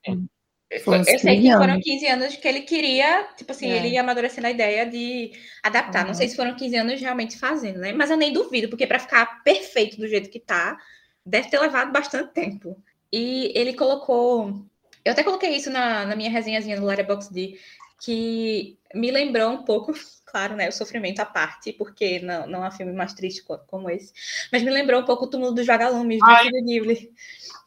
[0.71, 1.85] Eu sei 15 que foram anos.
[1.85, 3.77] 15 anos que ele queria, tipo assim, É.
[3.77, 5.33] ele ia amadurecendo a ideia de
[5.63, 6.03] adaptar.
[6.03, 6.15] Não Uhum.
[6.15, 7.93] sei se foram 15 anos realmente fazendo, né?
[7.93, 10.79] Mas eu nem duvido, porque para ficar perfeito do jeito que tá,
[11.27, 12.81] deve ter levado bastante tempo.
[13.13, 14.65] E ele colocou.
[15.05, 17.59] Eu até coloquei isso na, na minha resenhazinha do Letterboxd,
[18.01, 19.93] que me lembrou um pouco,
[20.27, 20.69] claro, né?
[20.69, 24.13] O sofrimento à parte, porque não, não há filme mais triste co- como esse.
[24.53, 26.47] Mas me lembrou um pouco o túmulo dos vagalumes do Ai.
[26.47, 27.13] Estúdio Ghibli.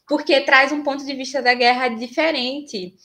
[0.07, 2.95] Porque traz um ponto de vista da guerra diferente.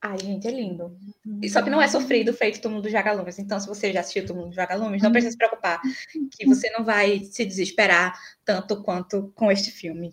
[0.00, 0.98] Ai, gente, é lindo.
[1.40, 3.38] E Só que não é sofrido feito o túmulo dos vagalumes.
[3.38, 5.80] Então, se você já assistiu o túmulo dos vagalumes, não precisa se preocupar,
[6.36, 10.12] que você não vai se desesperar tanto quanto com este filme.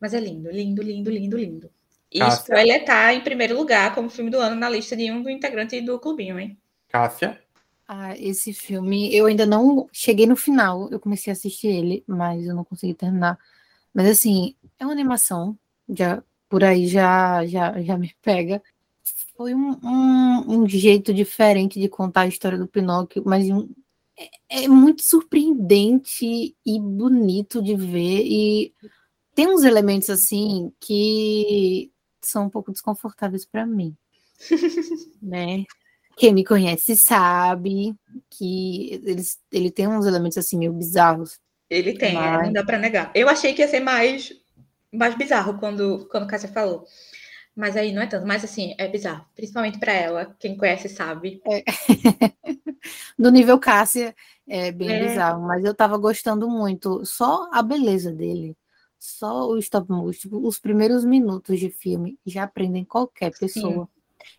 [0.00, 1.70] Mas é lindo, lindo, lindo, lindo, lindo.
[2.12, 2.42] E Cássia?
[2.42, 5.80] Spoiler tá em primeiro lugar como filme do ano na lista de um do integrante
[5.80, 6.56] do clubinho, hein?
[6.88, 7.40] Cássia.
[7.88, 12.44] Ah, esse filme, eu ainda não cheguei no final, eu comecei a assistir ele, mas
[12.44, 13.38] eu não consegui terminar.
[13.94, 15.56] Mas assim, é uma animação,
[15.88, 18.62] já por aí já já, já me pega.
[19.36, 23.68] Foi um, um, um jeito diferente de contar a história do Pinóquio, mas um-
[24.18, 28.22] é, é muito surpreendente e bonito de ver.
[28.26, 28.72] E
[29.36, 33.96] tem uns elementos assim que são um pouco desconfortáveis para mim,
[35.22, 35.64] né?
[36.16, 37.94] Quem me conhece sabe
[38.30, 41.38] que eles, ele tem uns elementos assim meio bizarros.
[41.68, 43.12] Ele tem, é, Mas- não dá pra negar.
[43.14, 44.32] Eu achei que ia ser mais,
[44.92, 46.86] mais bizarro quando, quando Cássia falou.
[47.54, 48.26] Mas aí não é tanto.
[48.26, 49.26] Mas assim, é bizarro.
[49.34, 50.34] Principalmente pra ela.
[50.38, 51.42] Quem conhece sabe.
[53.18, 54.14] Do nível Cássia
[54.48, 55.08] é bem É.
[55.08, 57.04] bizarro, mas eu tava gostando muito.
[57.04, 58.56] Só a beleza dele,
[59.06, 63.88] só o stop motion, os primeiros minutos de filme já prendem qualquer pessoa.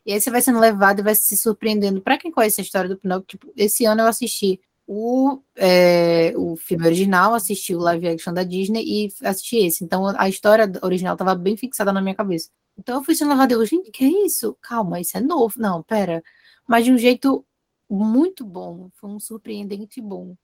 [0.05, 2.01] E aí você vai sendo levado e vai se surpreendendo.
[2.01, 6.57] Pra quem conhece a história do Pinóquio, tipo, esse ano eu assisti o, é, o
[6.57, 9.85] filme original, assisti o live action da Disney e assisti esse.
[9.85, 12.49] Então a história original tava bem fixada na minha cabeça.
[12.77, 14.57] Então eu fui sendo levada, eu, gente, que é isso?
[14.61, 15.55] Calma, isso é novo.
[15.57, 16.21] Não, pera.
[16.67, 17.45] Mas de um jeito
[17.89, 20.35] muito bom, foi um surpreendente bom.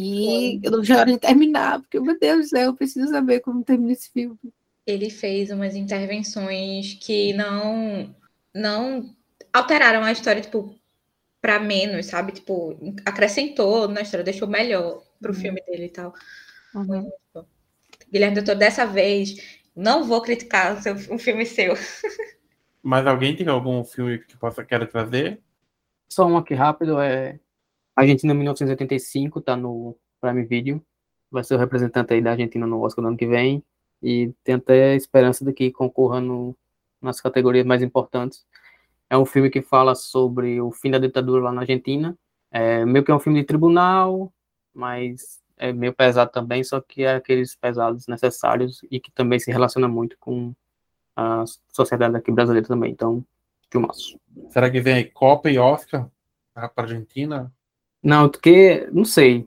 [0.00, 3.08] E eu não vejo a hora de terminar, porque, meu Deus do céu, eu preciso
[3.10, 4.38] saber como termina esse filme.
[4.86, 8.14] Ele fez umas intervenções que não
[8.54, 9.14] não
[9.52, 10.74] alteraram a história, tipo,
[11.40, 12.32] para menos, sabe?
[12.32, 15.38] Tipo, acrescentou na história, deixou melhor pro Uhum.
[15.40, 16.14] filme dele e tal.
[16.74, 17.10] Uhum.
[18.10, 21.74] Guilherme Doutor, dessa vez, não vou criticar o seu, um filme seu.
[22.82, 25.40] Mas alguém tem algum filme que possa querer trazer?
[26.08, 27.38] Só um aqui rápido, é
[28.00, 30.84] Argentina 1985, tá no Prime Video.
[31.30, 33.62] Vai ser o representante aí da Argentina no Oscar do ano que vem.
[34.02, 36.56] E tem até esperança de que concorra no,
[37.02, 38.46] nas categorias mais importantes.
[39.10, 42.16] É um filme que fala sobre o fim da ditadura lá na Argentina.
[42.50, 44.32] É meio que é um filme de tribunal,
[44.72, 49.50] mas é meio pesado também, só que é aqueles pesados necessários e que também se
[49.50, 50.54] relaciona muito com
[51.16, 52.92] a sociedade aqui brasileira também.
[52.92, 53.24] Então,
[53.70, 54.18] filmaço.
[54.50, 56.08] Será que vem aí Copa e Oscar
[56.54, 57.52] para a Argentina?
[58.02, 59.46] Não, porque, não sei,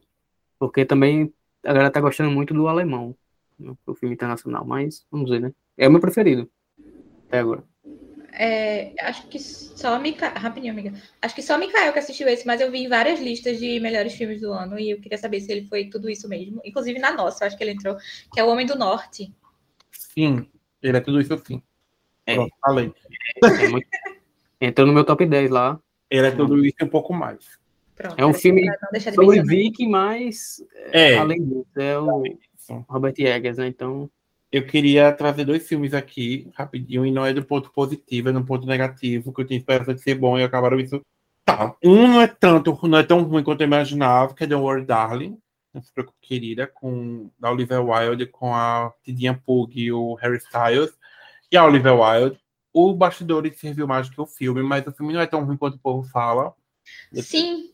[0.59, 1.33] porque também
[1.63, 3.15] a galera tá gostando muito do alemão,
[3.85, 5.53] o filme internacional, mas vamos ver, né?
[5.77, 6.49] É o meu preferido,
[7.27, 7.63] até agora.
[8.33, 10.29] É, acho que só Mica...
[10.29, 10.93] Rapidinho, amiga.
[11.21, 14.39] Acho que só Mikael que assistiu esse, mas eu vi várias listas de melhores filmes
[14.41, 16.61] do ano e eu queria saber se ele foi tudo isso mesmo.
[16.63, 17.97] Inclusive na nossa, eu acho que ele entrou,
[18.33, 19.33] que é O Homem do Norte.
[19.91, 20.49] Sim,
[20.81, 21.61] ele é tudo isso sim.
[22.25, 22.35] É.
[22.35, 22.93] Pronto, falei.
[23.43, 23.87] É muito-
[24.61, 25.79] Entrou no meu top 10 lá.
[26.09, 27.59] Ele é tudo isso e um pouco mais.
[28.01, 28.19] Pronto.
[28.19, 28.65] É um filme
[29.13, 29.45] Sobre mencionar.
[29.45, 32.23] Vicky, mas É, além disso, é o.
[32.87, 33.67] Robert Eggers, né?
[33.67, 34.09] Então,
[34.51, 38.43] Eu queria trazer dois filmes aqui, rapidinho, e não é do ponto positivo, é do
[38.43, 41.01] ponto negativo, que eu tinha esperança de ser bom e acabaram isso.
[41.45, 41.75] Tá.
[41.83, 44.85] Um não é tanto, não é tão ruim quanto eu imaginava, que é The World
[44.85, 45.37] Darling,
[45.73, 50.37] não se preocupe, querida, com da Olivia Wilde, com a Tidinha Pug e o Harry
[50.37, 50.91] Styles,
[51.51, 52.39] e a Olivia Wilde.
[52.73, 55.57] O Bastidores serviu mais do que o filme, mas o filme não é tão ruim
[55.57, 56.53] quanto o povo fala.
[57.13, 57.70] Sim,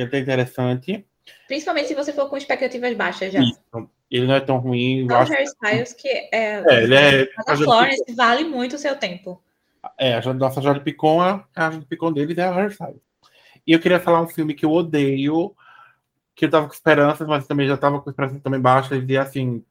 [0.00, 1.04] é até interessante.
[1.48, 3.40] principalmente se você for com expectativas baixas já.
[3.40, 3.60] Isso.
[4.10, 4.98] Ele não é tão ruim.
[5.00, 6.28] eu Então, o acho Harry Styles, que é.
[6.32, 9.42] É, ele é- a Florence vale muito o seu tempo.
[9.98, 13.00] É, a nossa Jade Picon, a, a Jade Picon deles é a Hairstyle.
[13.66, 15.54] E eu queria falar um filme que eu odeio,
[16.34, 19.64] que eu tava com esperanças, mas também já tava com esperanças também baixas, e assim,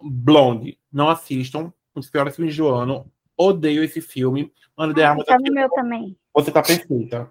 [0.00, 0.78] Blonde.
[0.92, 3.10] Não assistam, um dos piores filmes do ano.
[3.36, 4.52] Odeio esse filme.
[4.76, 6.16] Ana de Armas, Tá no meu também.
[6.34, 7.30] você tá perfeita.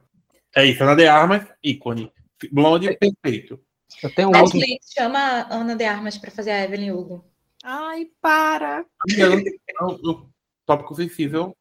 [0.55, 2.11] É isso, Ana de Armas, ícone.
[2.51, 3.59] Blonde, perfeito.
[4.03, 4.59] eu tenho um outro.
[4.93, 7.25] Chama a Ana de Armas para fazer a Evelyn Hugo.
[7.63, 8.85] Ai, para!
[9.17, 9.41] Eu-
[10.65, 11.55] Tópico sensível.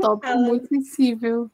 [0.00, 0.36] Tópico Fala.
[0.48, 1.50] muito sensível.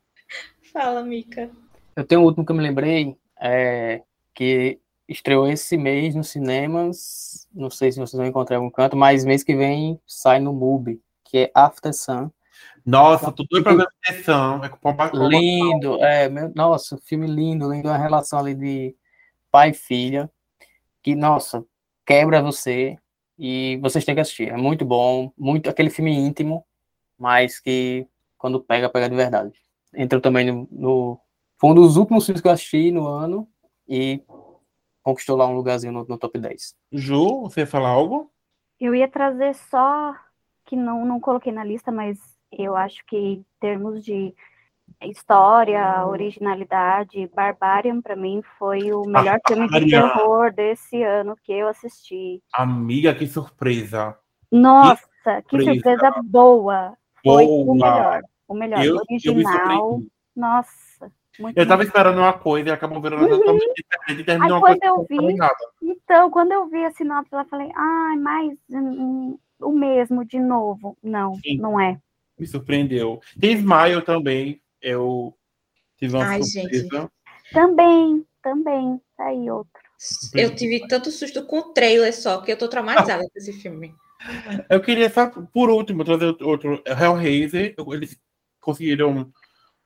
[0.73, 1.51] Fala, Mica.
[1.95, 4.03] Eu tenho um último que eu me lembrei, é,
[4.35, 4.79] que
[5.09, 7.47] estreou esse mês nos cinemas.
[7.53, 10.53] Não sei se vocês vão encontrar em algum canto, mas mês que vem sai no
[10.53, 12.31] MUBI, que é After Sun.
[12.89, 14.65] Nossa, tô doido pra ver a sessão.
[14.65, 18.97] É com Lindo, é, meu, nossa, filme lindo, lindo, uma relação ali de
[19.51, 20.31] pai e filha,
[21.03, 21.63] que, nossa,
[22.07, 22.97] quebra você
[23.39, 24.49] e vocês têm que assistir.
[24.49, 26.65] É muito bom, muito aquele filme íntimo,
[27.19, 28.09] mas que
[28.39, 29.53] quando pega, pega de verdade.
[29.95, 31.21] Entrou também no, no
[31.59, 33.47] foi um dos últimos filmes que eu assisti no ano
[33.87, 34.23] e
[35.03, 36.75] conquistou lá um lugarzinho no, no top 10.
[36.91, 38.33] Ju, você ia falar algo?
[38.81, 40.15] Eu ia trazer só
[40.65, 44.35] que não, não coloquei na lista, mas eu acho que em termos de
[45.03, 51.69] história, originalidade, Barbarian para mim foi o melhor filme de terror desse ano que eu
[51.69, 52.43] assisti.
[52.53, 54.17] Amiga, que surpresa.
[54.51, 54.97] Nossa,
[55.47, 55.75] que surpresa.
[55.75, 56.97] surpresa boa!
[57.23, 57.75] Foi o Boa.
[57.75, 59.53] melhor, o melhor Eu, eu original.
[59.53, 60.09] surpreendi.
[60.35, 61.89] Nossa, muito Eu tava bom.
[61.89, 65.37] esperando uma coisa e acabou virando exatamente diferente e terminou Aí quando eu que vi-.
[65.83, 70.97] Então, quando eu vi a sinopse, eu falei, ai, mais hum, o mesmo de novo.
[71.03, 71.59] Não, Sim.
[71.59, 72.01] não é.
[72.39, 73.21] Me surpreendeu.
[73.39, 74.61] Tem Smile também.
[74.81, 75.37] Eu
[75.97, 77.11] tive uma Ai, surpresa.
[77.53, 79.01] Também, também.
[79.17, 79.83] Tá aí outro.
[80.35, 83.95] Eu tive tanto susto com o trailer só, que eu tô traumatizada com esse filme.
[84.69, 87.75] Eu queria só, por último, trazer outro Hellraiser.
[87.93, 88.19] Eles
[88.61, 89.33] conseguiram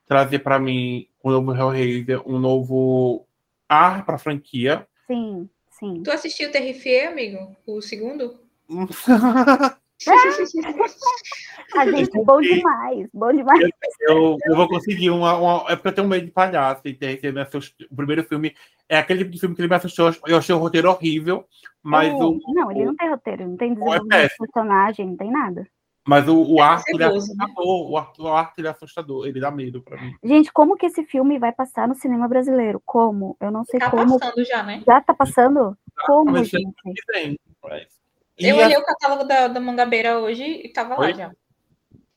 [0.06, 3.26] trazer para mim o novo Hellraiser, um novo
[3.68, 4.86] ar para a franquia.
[5.06, 6.02] Sim, sim.
[6.02, 7.54] Tu assistiu o Terrifier, amigo?
[7.66, 8.40] O segundo?
[11.76, 13.70] A gente, bom demais, bom demais.
[14.00, 16.82] eu, eu vou conseguir uma, uma- É porque eu tenho medo de palhaço.
[16.84, 17.86] E me assustou.
[17.90, 18.54] O primeiro filme
[18.88, 20.12] é aquele tipo de filme que ele me assustou.
[20.26, 21.46] Eu achei o roteiro horrível,
[21.82, 22.38] mas É, o.
[22.48, 25.66] não, ele não tem roteiro, não tem é desenvolvimento de personagem, não tem nada.
[26.06, 27.14] Mas o, o arte ele é né?
[27.16, 27.90] assustador.
[27.90, 29.26] O arte, o arte ele é assustador.
[29.26, 30.12] Ele dá medo pra mim.
[30.24, 32.82] Gente, como que esse filme vai passar no cinema brasileiro?
[32.84, 33.36] Como?
[33.40, 34.18] Eu não sei Tá como.
[34.18, 34.82] passando já, né?
[34.84, 35.76] Já tá passando?
[36.04, 36.72] Como, Mas gente?
[36.82, 38.01] que vem, mas-
[38.42, 41.14] E, Eu a- olhei o catálogo da, da Mangabeira hoje e tava lá Oi?
[41.14, 41.30] já.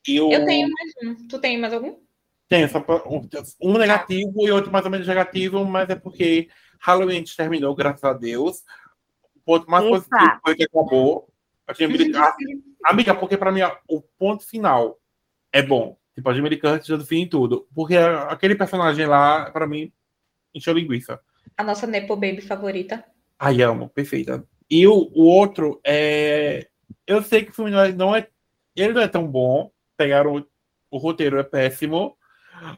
[0.08, 1.28] e o- Eu tenho mais um.
[1.28, 1.98] Tu tem mais algum?
[2.48, 3.28] Tenho, só pra- um-
[3.62, 6.48] um negativo e outro mais ou menos negativo, mas é porque
[6.80, 8.64] Halloween terminou, graças a Deus.
[9.36, 9.96] O ponto mais Eita.
[9.98, 11.28] positivo foi que acabou.
[11.68, 15.00] A Jamie Lee Curtis- Amiga, porque pra mim o ponto final
[15.52, 15.98] é bom.
[16.14, 17.68] Tipo, a Jamie Curtis já do fim em tudo.
[17.74, 19.92] Porque aquele personagem lá, pra mim,
[20.54, 21.20] encheu linguiça.
[21.58, 23.04] A nossa Nepo Baby favorita.
[23.40, 24.46] Ai, amo, perfeita.
[24.70, 26.68] E o, o outro é.
[27.06, 28.28] Eu sei que o filme não é, não é.
[28.76, 29.72] Ele não é tão bom.
[29.98, 30.36] Pegaram.
[30.38, 30.46] O,
[30.92, 32.18] o roteiro é péssimo.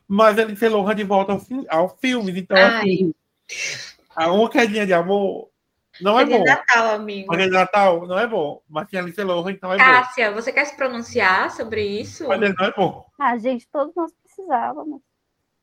[0.07, 2.37] Mas ele se Lohan de volta ao, ao filme.
[2.39, 2.81] Então, Ai.
[2.81, 3.13] assim,
[4.15, 5.49] a uma quedinha de amor
[6.01, 6.45] não é Feliz bom.
[6.45, 7.27] Natal, amigo.
[7.29, 8.61] Mas de Natal não é bom.
[8.67, 9.83] Mas tem Alice Lohan, então é bom.
[9.83, 12.27] Cássia, você quer se pronunciar sobre isso?
[12.27, 13.05] Mas ele não é bom.
[13.19, 15.01] Ah, gente, todos nós precisávamos.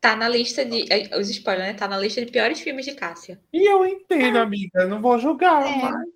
[0.01, 0.85] Tá na lista de.
[0.93, 1.75] eh, Os spoilers, né?
[1.75, 3.41] Tá na lista de piores filmes de Cássia.
[3.53, 4.83] E eu entendo, amiga.
[4.83, 5.65] eu Não vou julgar.
[5.67, 5.77] É.
[5.83, 6.14] Mas...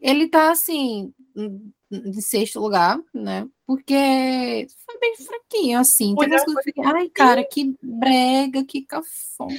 [0.00, 3.48] Ele tá assim, em em sexto lugar, né?
[3.66, 6.14] Porque foi bem fraquinho, assim.
[6.14, 9.54] Tem umas é, coisas que ai, cara, que brega, que cafona.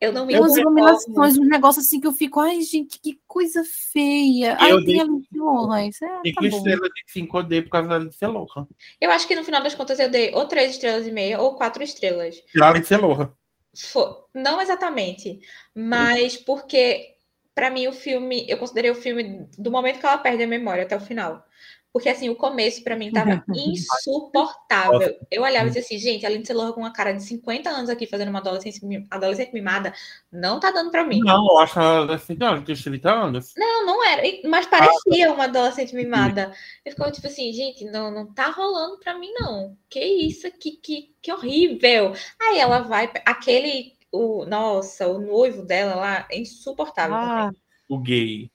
[0.00, 3.20] Eu não me Tem umas iluminações, um negócio assim que eu fico, ai, gente, que
[3.26, 3.62] coisa
[3.92, 4.56] feia.
[4.60, 7.62] Eu tem dei- a Lindsay Lohan, isso é, Cinco tá estrelas de 5 eu dei
[7.62, 8.66] por causa da Alice Lohan.
[9.00, 11.54] Eu acho que no final das contas eu dei ou três estrelas e meia ou
[11.56, 12.42] quatro estrelas.
[12.60, 13.32] A Alice Lohan.
[13.76, 15.40] Fo- Não exatamente,
[15.74, 17.17] mas porque
[17.58, 20.84] pra mim o filme, eu considerei o filme do momento que ela perde a memória
[20.84, 21.44] até o final.
[21.92, 25.18] Porque assim, o começo pra mim tava insuportável.
[25.28, 27.90] Eu olhava e dizia assim, gente, a Lindsay Lohan com uma cara de 50 anos
[27.90, 28.78] aqui fazendo uma adolescente,
[29.10, 29.92] adolescente mimada,
[30.30, 31.18] não tá dando pra mim.
[31.18, 33.52] Não, eu acho ela assim, não, tem 30 anos.
[33.56, 36.52] Não, não era, mas parecia uma adolescente mimada.
[36.84, 39.76] Eu ficava tipo assim, gente, não, não tá rolando pra mim, não.
[39.90, 42.12] Que isso, que, que, que horrível.
[42.40, 47.16] Aí ela vai, aquele, o, nossa, o noivo dela lá, é insuportável.
[47.16, 47.56] Ah, também.
[47.88, 48.50] O gay.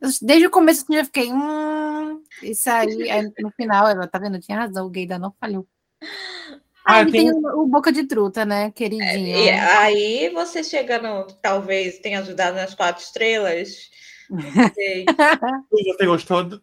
[0.00, 4.18] eu- desde o começo eu já fiquei, hum, isso aí, aí no final, ela tá
[4.18, 5.66] vendo, tinha razão, o gay da não falhou.
[6.84, 9.36] Ah, Ah, ele tem- tem o, o boca de truta, né, queridinho?
[9.36, 13.90] E aí você chega no, talvez tenha ajudado nas quatro estrelas.
[14.30, 15.16] não sei.
[15.70, 16.44] Você gostou?
[16.44, 16.62] do-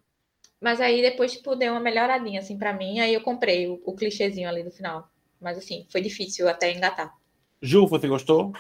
[0.61, 2.99] Mas aí depois, tipo, deu uma melhoradinha, assim, pra mim.
[3.01, 5.09] Aí eu comprei o, o clichêzinho ali no final.
[5.39, 7.13] Mas, assim, foi difícil até engatar.
[7.61, 8.53] Ju, você gostou?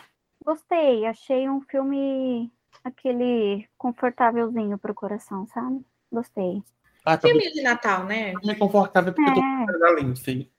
[0.43, 2.51] Gostei, achei um filme
[2.83, 5.81] aquele confortávelzinho pro coração, sabe?
[6.11, 6.61] Gostei.
[7.05, 8.33] Ah, tá Filme de Natal, né?
[8.43, 9.65] bem confortável porque eu tô É.
[9.65, 10.51] com da Lindsay.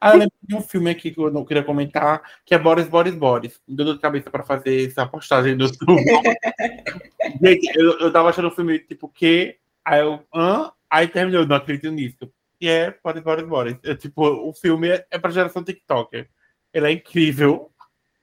[0.00, 2.88] Ah, eu lembro de um filme aqui que eu não queria comentar, que é Boris,
[2.88, 3.60] Boris, Boris.
[3.68, 6.02] Me deu dor de cabeça pra fazer essa postagem do YouTube.
[7.42, 10.72] Gente, eu, eu tava achando o filme tipo que, aí eu, hã?
[10.88, 12.30] Aí terminou, eu não acredito nisso.
[12.60, 13.76] E é Boris, Boris, Boris.
[13.84, 16.28] É, tipo, o filme é, é pra geração TikToker.
[16.72, 17.70] Ele é incrível.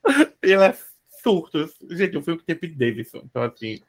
[0.41, 0.75] Ele é
[1.21, 1.71] surtos.
[1.91, 3.21] Gente, o filme que tem Pete Davidson.
[3.23, 3.79] Então, assim,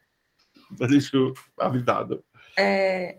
[0.81, 2.25] eu deixo avisado.
[2.57, 3.17] É,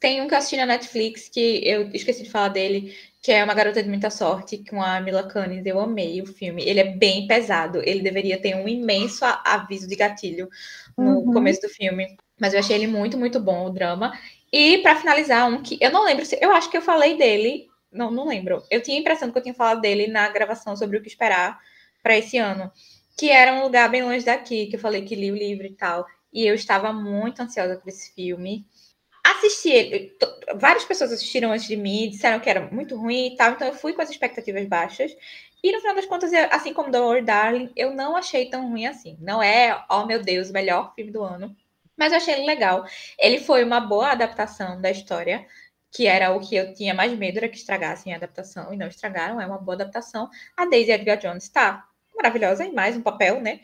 [0.00, 3.44] tem um que eu assisti na Netflix que eu esqueci de falar dele, que é
[3.44, 5.66] Uma Garota de Muita Sorte, com a Mila Kunis.
[5.66, 6.62] Eu amei o filme.
[6.64, 7.82] Ele é bem pesado.
[7.84, 10.48] Ele deveria ter um imenso aviso de gatilho
[10.96, 11.32] no Uhum.
[11.32, 12.16] começo do filme.
[12.40, 14.16] Mas eu achei ele muito, muito bom, o drama.
[14.52, 16.38] E pra finalizar, um que eu não lembro se.
[16.40, 17.68] Eu acho que eu falei dele.
[17.92, 18.62] Não, não lembro.
[18.70, 21.58] Eu tinha a impressão que eu tinha falado dele na gravação sobre o que esperar
[22.02, 22.70] para esse ano.
[23.16, 25.74] Que era um lugar bem longe daqui, que eu falei que li o livro e
[25.74, 26.06] tal.
[26.32, 28.66] E eu estava muito ansiosa por esse filme.
[29.24, 30.16] Assisti ele.
[30.56, 33.52] Várias pessoas assistiram antes de mim, disseram que era muito ruim e tal.
[33.52, 35.12] Então eu fui com as expectativas baixas.
[35.62, 39.16] E no final das contas, assim como World Darling, eu não achei tão ruim assim.
[39.20, 41.54] Não é, oh meu Deus, o melhor filme do ano.
[41.96, 42.84] Mas eu achei ele legal.
[43.18, 45.44] Ele foi uma boa adaptação da história,
[45.90, 48.86] que era o que eu tinha mais medo, era que estragassem a adaptação, e não
[48.86, 50.28] estragaram, é uma boa adaptação.
[50.56, 53.60] A Daisy Edgar Jones está maravilhosa em mais um papel, né?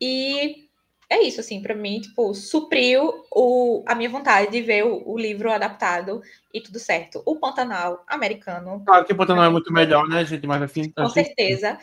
[0.00, 0.68] E
[1.12, 5.18] é isso, assim, para mim, tipo, supriu o, a minha vontade de ver o, o
[5.18, 6.22] livro adaptado
[6.54, 7.22] e tudo certo.
[7.26, 10.46] O Pantanal americano, Claro que o Pantanal é muito melhor, né, gente?
[10.46, 10.90] Mas assim.
[10.90, 11.78] com assim, certeza.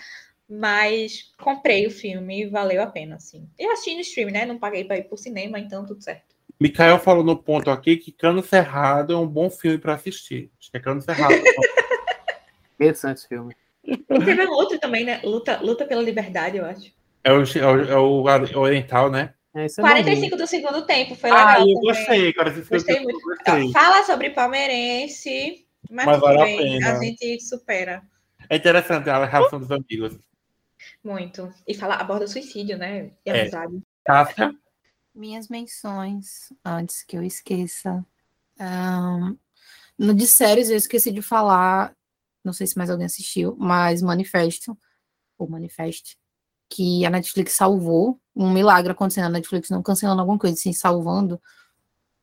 [0.50, 3.48] Mas comprei o filme e valeu a pena, assim.
[3.58, 4.48] Eu assisti no stream, né?
[4.48, 6.29] Não paguei para ir pro cinema, então tudo certo.
[6.60, 10.52] Mikael falou no ponto aqui que Cano Cerrado é um bom filme para assistir.
[10.60, 11.34] Acho que é Cano Cerrado.
[12.76, 13.56] Interessante esse filme.
[13.84, 15.22] E teve um outro também, né?
[15.23, 16.91] Luta, Luta pela Liberdade, eu acho.
[17.23, 19.34] é, o, é, o, é o oriental, né?
[19.56, 20.03] É, esse eu não vi.
[20.03, 21.48] 45 do segundo tempo, foi legal.
[21.48, 21.81] Ah, eu também.
[21.81, 22.34] gostei.
[22.34, 23.22] Filme Gostei eu muito.
[23.22, 23.72] gostei.
[23.72, 26.91] Fala sobre palmeirense, mas, Mas tudo vale a bem, pena.
[26.91, 28.02] a gente supera
[28.49, 30.18] É interessante a relação dos amigos.
[31.03, 31.52] muito.
[31.68, 33.11] E fala, aborda suicídio, né?
[33.26, 33.41] E É.
[33.41, 33.80] amizade.
[34.06, 34.53] Cássia,
[35.14, 38.06] Minhas menções, antes que eu esqueça.
[38.60, 39.36] Ahn,
[39.98, 41.94] no de séries, eu esqueci de falar,
[42.44, 44.77] não sei se mais alguém assistiu, mas Manifesto,
[45.38, 46.18] ou Manifest,
[46.69, 48.19] que a Netflix salvou.
[48.36, 51.41] Um milagre acontecendo na Netflix, não cancelando alguma coisa, sim, salvando.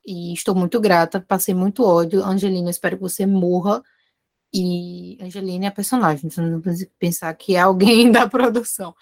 [0.07, 2.25] E estou muito grata, passei muito ódio.
[2.25, 3.83] Angelina, espero que você morra.
[4.55, 8.95] E Angelina é a personagem, então não precisa pensar que é alguém da produção.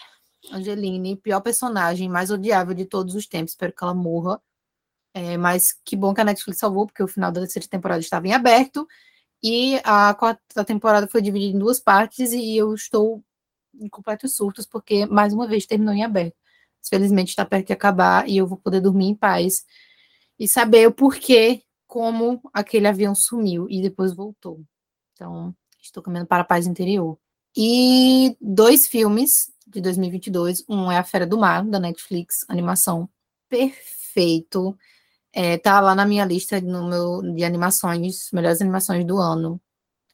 [0.51, 3.53] Angeline, pior personagem, mais odiável de todos os tempos.
[3.53, 4.41] Espero que ela morra.
[5.15, 8.27] É, mas que bom que a Netflix salvou, porque o final da terceira temporada estava
[8.27, 8.87] em aberto.
[9.43, 13.23] E a quarta temporada foi dividida em duas partes e eu estou
[13.75, 16.37] em completos surtos, porque mais uma vez terminou em aberto.
[16.89, 19.65] Felizmente está perto de acabar e eu vou poder dormir em paz
[20.39, 24.63] e saber o porquê, como aquele avião sumiu e depois voltou.
[25.13, 27.19] Então, estou caminhando para a paz interior.
[27.57, 30.65] E dois filmes de 2022.
[30.69, 33.09] Um é A Fera do Mar, da Netflix, animação
[33.49, 34.77] perfeito.
[35.33, 39.61] É, tá lá na minha lista no meu, de animações, melhores animações do ano.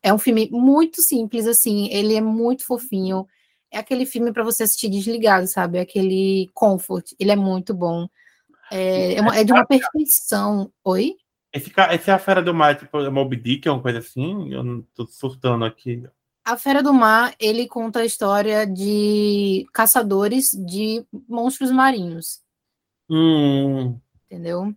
[0.02, 3.27] É um filme muito simples, assim, ele é muito fofinho.
[3.70, 5.78] É aquele filme para você assistir desligado, sabe?
[5.78, 7.12] É aquele comfort.
[7.18, 8.09] Ele é muito bom.
[8.70, 10.72] É, é, uma, é de uma perfeição.
[10.85, 11.14] Oi?
[11.52, 14.52] Esse, esse é a Fera do Mar, tipo, é Moby Dick, é uma coisa assim?
[14.52, 16.02] Eu não tô surtando aqui.
[16.51, 22.40] A Fera do Mar, ele conta a história de caçadores de monstros marinhos.
[23.09, 23.97] Hum.
[24.27, 24.74] Entendeu?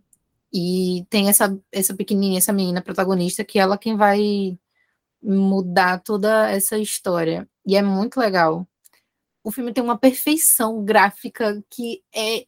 [0.52, 4.56] E tem essa, essa pequenininha, essa menina protagonista, que ela quem vai
[5.20, 7.48] mudar toda essa história.
[7.66, 8.64] E é muito legal.
[9.42, 12.46] O filme tem uma perfeição gráfica que é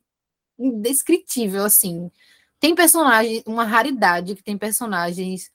[0.57, 2.12] indescritível, assim.
[2.61, 5.51] Tem personagens, uma raridade que tem personagens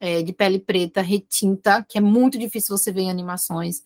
[0.00, 3.82] é, de pele preta, retinta, que é muito difícil você ver em animações,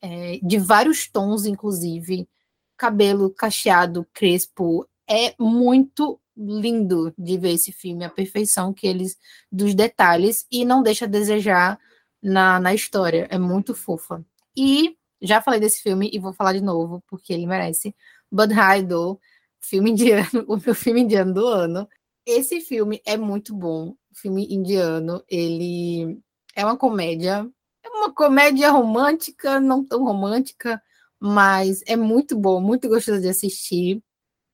[0.00, 2.28] é, de vários tons, inclusive,
[2.76, 4.88] cabelo cacheado, crespo.
[5.08, 9.18] É muito lindo de ver esse filme, a perfeição que eles
[9.52, 11.78] dos detalhes e não deixa a desejar
[12.22, 13.26] na, na história.
[13.30, 14.24] É muito fofa.
[14.56, 17.94] E já falei desse filme e vou falar de novo, porque ele merece.
[18.30, 19.20] Bud Idol,
[19.60, 21.88] filme indiano, o meu filme indiano do ano.
[22.30, 26.20] Esse filme é muito bom filme indiano, ele
[26.54, 27.48] é uma comédia,
[27.84, 30.80] é uma comédia romântica, não tão romântica,
[31.18, 34.02] mas é muito bom, muito gostoso de assistir.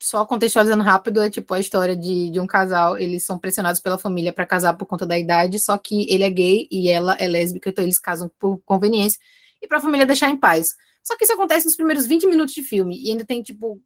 [0.03, 3.98] Só contextualizando rápido, é tipo a história de, de um casal, eles são pressionados pela
[3.98, 7.27] família para casar por conta da idade, só que ele é gay e ela é
[7.27, 9.19] lésbica, então eles casam por conveniência
[9.61, 10.74] e para a família deixar em paz.
[11.03, 13.81] Só que isso acontece nos primeiros 20 minutos de filme e ainda tem tipo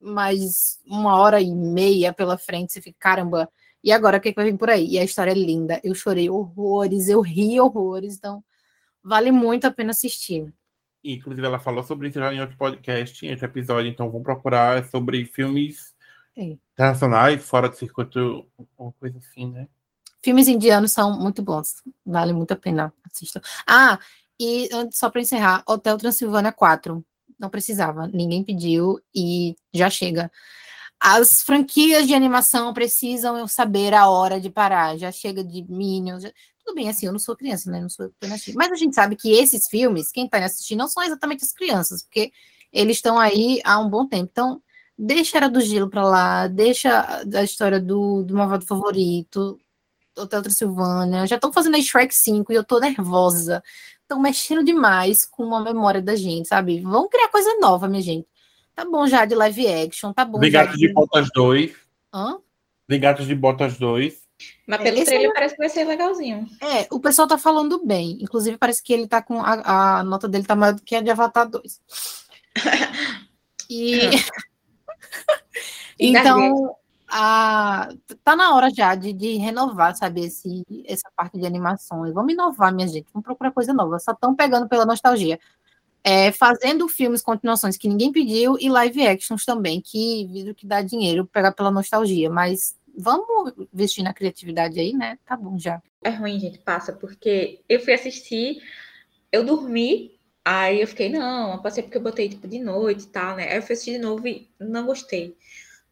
[0.00, 3.50] mais uma hora e meia pela frente, você fica, caramba,
[3.82, 4.92] e agora o que, que vai vir por aí?
[4.92, 5.80] E a história é linda.
[5.82, 8.44] Eu chorei horrores, eu ri horrores, então
[9.02, 10.52] vale muito a pena assistir.
[11.02, 14.84] Inclusive, ela falou sobre isso já em outro podcast, em outro episódio, então vamos procurar
[14.90, 15.94] sobre filmes
[16.36, 16.56] é.
[16.74, 18.46] internacionais, fora do circuito,
[18.78, 19.66] uma coisa assim, né?
[20.22, 23.40] Filmes indianos são muito bons, vale muito a pena assistir.
[23.66, 23.98] Ah,
[24.38, 27.02] e só para encerrar, Hotel Transilvânia 4.
[27.40, 30.30] Não precisava, ninguém pediu e já chega.
[31.00, 34.98] As franquias de animação precisam saber a hora de parar.
[34.98, 36.22] Já chega de Minions.
[36.22, 36.30] Já...
[36.62, 37.80] Tudo bem, assim, eu não sou criança, né?
[37.80, 38.12] Não sou
[38.54, 42.02] Mas a gente sabe que esses filmes, quem está assistindo, não são exatamente as crianças,
[42.02, 42.30] porque
[42.70, 44.28] eles estão aí há um bom tempo.
[44.30, 44.62] Então,
[44.98, 49.58] deixa a Era do Gelo para lá, deixa a história do, do Malvado Favorito,
[50.18, 51.26] Hotel Transilvânia.
[51.26, 53.62] Já estão fazendo a Shrek 5 e eu tô nervosa.
[54.10, 56.80] Estão mexendo demais com a memória da gente, sabe?
[56.80, 58.26] Vão criar coisa nova, minha gente.
[58.74, 60.40] Tá bom já de live action, tá bom.
[60.50, 60.88] Gatos de...
[60.88, 61.72] de Botas 2.
[62.12, 62.38] Hã?
[62.88, 64.20] Gatos de Botas 2.
[64.66, 65.32] Mas pelo Esse trailer é...
[65.32, 66.44] parece que vai ser legalzinho.
[66.60, 68.18] É, o pessoal tá falando bem.
[68.20, 69.40] Inclusive, parece que ele tá com.
[69.40, 71.80] A, a nota dele tá maior do que a de Avatar 2.
[73.70, 74.10] e.
[76.00, 76.74] então,
[77.10, 77.88] a,
[78.24, 82.14] tá na hora já de, de renovar, sabe, esse, essa parte de animações.
[82.14, 83.08] Vamos inovar, minha gente.
[83.12, 83.98] Vamos procurar coisa nova.
[83.98, 85.38] Só estão pegando pela nostalgia
[86.02, 90.82] é, fazendo filmes, continuações que ninguém pediu e live actions também, que vidro que dá
[90.82, 95.18] dinheiro, pegar pela nostalgia, mas vamos vestir na criatividade aí, né?
[95.26, 95.82] Tá bom já.
[96.02, 98.62] É ruim, gente, passa, porque eu fui assistir,
[99.30, 103.36] eu dormi, aí eu fiquei, não, passei porque eu botei tipo de noite e tal,
[103.36, 103.50] né?
[103.50, 105.36] Aí eu fui assistir de novo e não gostei.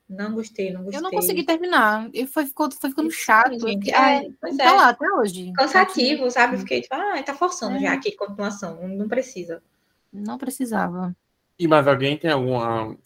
[0.08, 0.98] Não gostei, não gostei.
[0.98, 2.08] Eu não consegui terminar.
[2.14, 3.58] E foi, ficou, foi ficando chato.
[3.60, 3.92] Gente,
[4.40, 4.72] pois tá é.
[4.72, 5.52] lá até hoje.
[5.52, 6.56] Cansativo, sabe?
[6.56, 7.80] Fiquei tipo, ah, tá forçando é.
[7.80, 8.88] já aqui continuação.
[8.88, 9.62] Não precisa.
[10.10, 11.14] Não precisava.
[11.58, 12.96] E mais alguém tem alguma.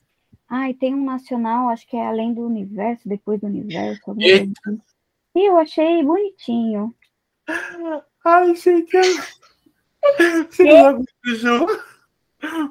[0.48, 4.14] Ai, tem um nacional, acho que é Além do Universo, Depois do Universo.
[4.18, 4.32] E...
[4.32, 4.80] Assim.
[5.34, 6.94] e eu achei bonitinho.
[8.24, 8.96] Ai, gente.
[10.48, 11.66] Você logo jogo.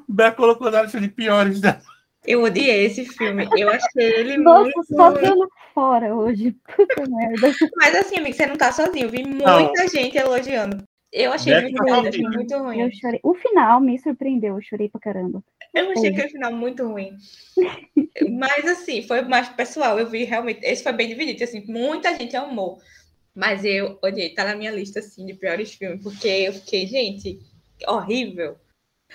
[0.08, 1.80] Bé colocou na lista de piores da.
[2.26, 3.48] Eu odiei esse filme.
[3.56, 4.84] Eu achei ele Nossa, muito.
[4.94, 6.52] só dando fora hoje.
[6.76, 7.52] Puta merda.
[7.76, 9.06] Mas assim, amigo, você não tá sozinho.
[9.06, 9.88] Eu vi muita não.
[9.88, 10.84] gente elogiando.
[11.12, 12.80] Eu achei muito ruim, achei muito ruim.
[12.80, 13.20] Eu chorei.
[13.22, 15.44] O final me surpreendeu, eu chorei pra caramba.
[15.74, 17.12] Eu achei aquele final muito ruim.
[18.38, 19.98] Mas assim, foi mais pessoal.
[19.98, 20.64] Eu vi realmente.
[20.64, 21.44] Esse foi bem dividido.
[21.44, 22.78] Assim, muita gente amou.
[23.34, 27.40] Mas eu odiei, tá na minha lista assim, de piores filmes, porque eu fiquei, gente,
[27.86, 28.56] horrível.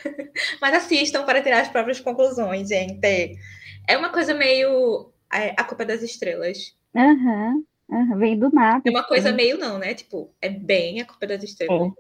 [0.61, 3.38] Mas assistam para tirar as próprias conclusões, gente.
[3.88, 5.11] É uma coisa meio.
[5.32, 6.76] é, a culpa das estrelas.
[6.95, 8.82] Aham, aham, vem do nada.
[8.86, 9.94] É uma coisa meio não, né?
[9.94, 11.91] Tipo, é bem a culpa das estrelas.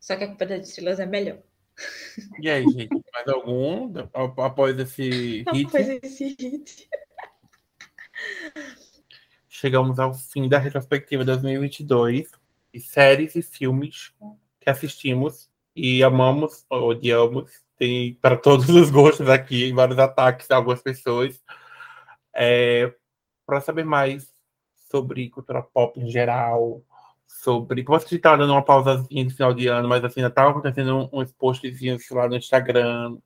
[0.00, 1.38] Só que a culpa das estrelas é melhor.
[2.40, 5.70] E aí, gente, mais algum após esse hit?
[5.70, 6.88] coisa desse hit.
[9.48, 12.30] Chegamos ao fim da retrospectiva 2022
[12.74, 14.12] e séries e filmes
[14.60, 17.50] que assistimos e amamos odiamos.
[17.78, 21.40] Tem para todos os gostos aqui, vários ataques a algumas pessoas.
[22.34, 22.92] É,
[23.46, 24.32] para saber mais
[24.90, 26.82] sobre cultura pop em geral,
[27.26, 27.82] sobre.
[27.82, 31.08] Posso que está dando uma pausazinha no final de ano, mas assim, ainda estava acontecendo
[31.12, 33.16] uns postzinhos lá no Instagram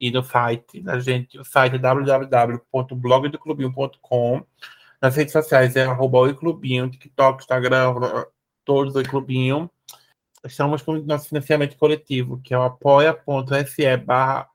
[0.00, 1.38] e no site da gente.
[1.38, 4.44] O site é www.blogdoclubinho.com.
[5.00, 7.94] Nas redes sociais é arroba Oi Clubinho, TikTok, Instagram,
[8.64, 9.70] todos Oi Clubinho.
[10.44, 14.48] Estamos com o nosso financiamento coletivo, que é o apoia.se barra.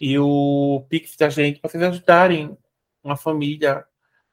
[0.00, 2.56] E o Pix da gente, para vocês ajudarem
[3.02, 3.86] uma família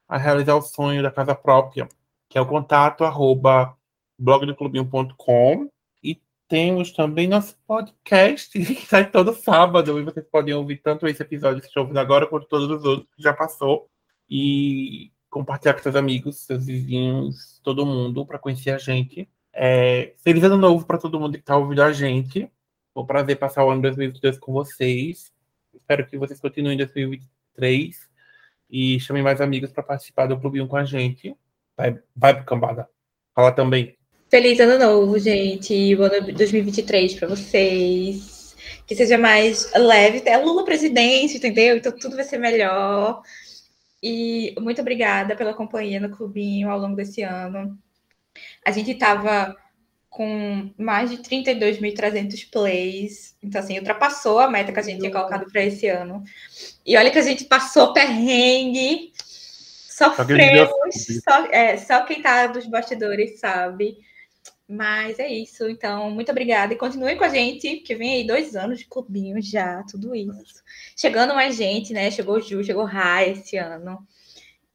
[0.08, 1.88] a realizar o sonho da casa própria,
[2.28, 3.76] que é o contato arroba
[4.18, 5.70] blogdoclubinho.com.
[6.02, 11.22] E temos também nosso podcast, que sai todo sábado, e vocês podem ouvir tanto esse
[11.22, 13.88] episódio que estão ouvindo agora, quanto todos os outros que já passou
[14.28, 19.28] e compartilhar com seus amigos, seus vizinhos, todo mundo, para conhecer a gente.
[19.52, 22.50] É, feliz ano novo para todo mundo que está ouvindo a gente.
[22.94, 25.32] Foi um prazer passar o ano 2022 com vocês.
[25.74, 28.08] Espero que vocês continuem em 2023
[28.70, 31.36] e chamem mais amigos para participar do Clube 1 com a gente.
[31.76, 32.88] Vai, vai cambada.
[33.34, 33.96] Fala também.
[34.30, 35.94] Feliz ano novo, gente.
[35.94, 38.56] Bom ano 2023 para vocês.
[38.86, 40.22] Que seja mais leve.
[40.24, 41.76] É Lula presidente, entendeu?
[41.76, 43.22] Então tudo vai ser melhor.
[44.02, 47.78] E muito obrigada pela companhia no clubinho ao longo desse ano.
[48.64, 49.56] A gente estava
[50.12, 53.34] com mais de 32.300 plays.
[53.42, 56.22] Então, assim, ultrapassou a meta que a gente tinha colocado para esse ano.
[56.84, 59.10] E olha que a gente passou perrengue,
[59.88, 60.70] sofremos.
[61.24, 63.96] Só, é, só quem tá dos bastidores sabe.
[64.68, 65.68] Mas é isso.
[65.68, 66.74] Então, muito obrigada.
[66.74, 70.62] E continue com a gente, que vem aí dois anos de clubinho já, tudo isso.
[70.94, 72.10] Chegando mais gente, né?
[72.10, 74.06] Chegou o Ju, chegou o Rai esse ano.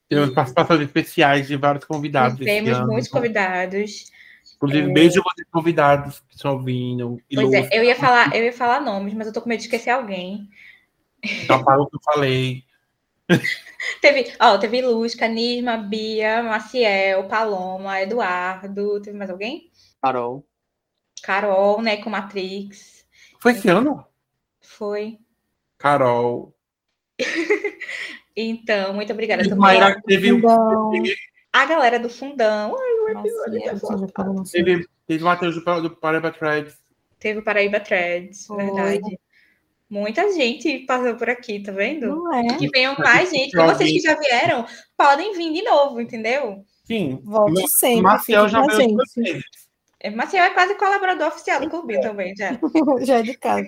[0.10, 2.40] Temos participações especiais de vários convidados.
[2.40, 2.88] Temos ano.
[2.88, 4.12] muitos convidados.
[4.56, 7.22] Inclusive, beijo vocês convidados que estão ouvindo.
[7.30, 9.60] E Pois é, eu ia falar, eu ia falar nomes, mas eu tô com medo
[9.60, 10.50] de esquecer alguém.
[11.24, 12.64] já parou o que eu falei.
[14.02, 19.02] Teve, ó, teve Luz, Canisma, Bia, Maciel, Paloma, Eduardo.
[19.02, 19.72] Teve mais alguém?
[20.02, 20.46] Carol.
[21.22, 23.06] Carol, né, com Matrix.
[23.40, 24.06] Foi esse ano?
[24.62, 25.20] Foi.
[25.78, 26.56] Carol.
[28.40, 29.60] Então, muito obrigada E também.
[29.80, 30.42] Mayra teve, um-
[31.52, 32.76] A galera do fundão.
[34.14, 34.64] Por não sei.
[34.64, 36.78] teve, teve o Matheus do, do Pareba Threads.
[37.20, 38.58] Teve o Paraíba Threads, Foi.
[38.64, 39.20] verdade.
[39.90, 42.08] Muita gente passou por aqui, tá vendo?
[42.08, 42.58] Não é?
[42.58, 43.58] Que venham mais gente.
[43.58, 44.66] E vocês que já vieram,
[44.96, 46.64] podem vir de novo, entendeu?
[46.84, 47.20] Sim.
[47.24, 48.98] Volte sempre, Marcel já veio.
[50.00, 52.52] É, Maciel é quase colaborador oficial do clube também, já.
[53.02, 53.68] Já é de casa.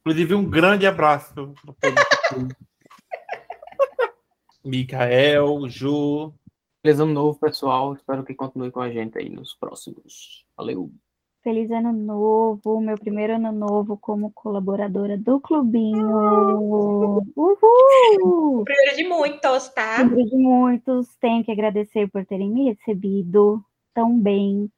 [0.00, 1.32] Inclusive, um grande abraço.
[4.64, 6.32] Micael, Ju.
[6.82, 7.94] Feliz ano novo, pessoal.
[7.94, 10.44] Espero que continue com a gente aí nos próximos.
[10.56, 10.90] Valeu.
[11.42, 16.08] Feliz ano novo, meu primeiro ano novo como colaboradora do Clubinho.
[17.36, 18.64] Uhul!
[18.64, 19.98] Primeiro de muitos, tá?
[19.98, 24.70] Lembrei de muitos, tenho que agradecer por terem me recebido tão bem.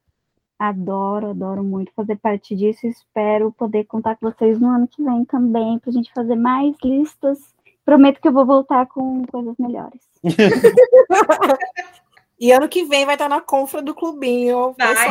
[0.59, 2.85] Adoro, adoro muito fazer parte disso.
[2.85, 6.75] Espero poder contar com vocês no ano que vem também, para a gente fazer mais
[6.83, 7.55] listas.
[7.87, 10.01] Prometo que eu vou voltar com coisas melhores.
[12.39, 14.75] E ano que vem vai estar na confra do clubinho.
[14.77, 15.09] Vai.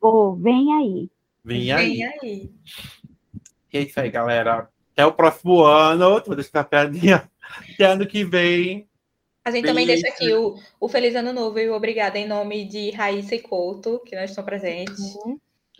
[0.00, 1.10] Vou, vem aí.
[1.44, 1.88] Vem aí.
[1.88, 2.50] Vem aí.
[3.70, 4.70] E é isso aí, galera.
[4.94, 6.22] Até o próximo ano.
[6.24, 7.30] Vou deixar a piadinha.
[7.74, 8.88] Até ano que vem.
[9.44, 12.64] A gente também deixa aqui o, o Feliz Ano Novo e o obrigada em nome
[12.64, 15.14] de Raíssa e Couto, que não estão presentes.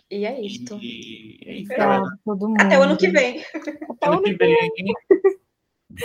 [0.07, 0.77] E é isso.
[0.79, 1.73] E é isso.
[2.59, 3.43] Até o ano que vem.
[3.89, 4.69] Até o Ano que vem.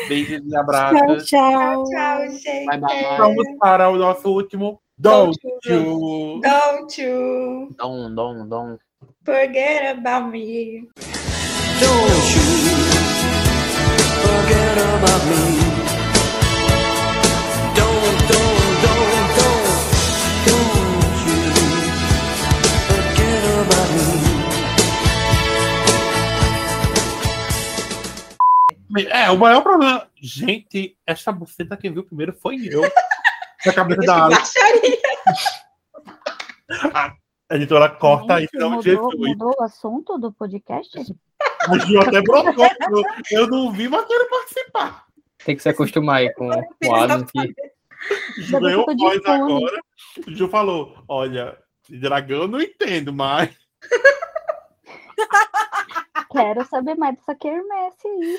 [0.08, 1.26] Beijos e Tchau, abraços.
[1.26, 1.84] tchau.
[1.84, 2.66] Tchau, gente.
[2.66, 3.16] Bye, bye, bye.
[3.18, 6.40] Vamos para o nosso último Don't Don't You.
[6.40, 8.76] Don't you Dom, dom, dom.
[9.24, 10.88] forget about me.
[11.78, 12.42] Don't you
[14.22, 15.75] forget about me.
[29.10, 30.08] É, o maior problema.
[30.16, 32.82] Gente, essa buceta quem viu primeiro foi eu.
[33.64, 34.52] Na cabeça da Alex.
[34.54, 34.98] Baixaria.
[37.48, 39.14] A editora corta Gente, aí, não, mudou, Jesus.
[39.16, 40.98] mudou o assunto do podcast?
[41.68, 42.66] A Ju até brotou.
[43.30, 45.06] Eu, não vi, mas quero participar.
[45.44, 47.38] Tem que se acostumar aí com, com o Adam que
[48.38, 49.80] Ainda bem ganhou voz agora.
[50.26, 51.56] O Ju falou: olha,
[51.88, 53.56] dragão eu não entendo, mas.
[56.30, 58.38] Quero saber mais dessa quermesse aí.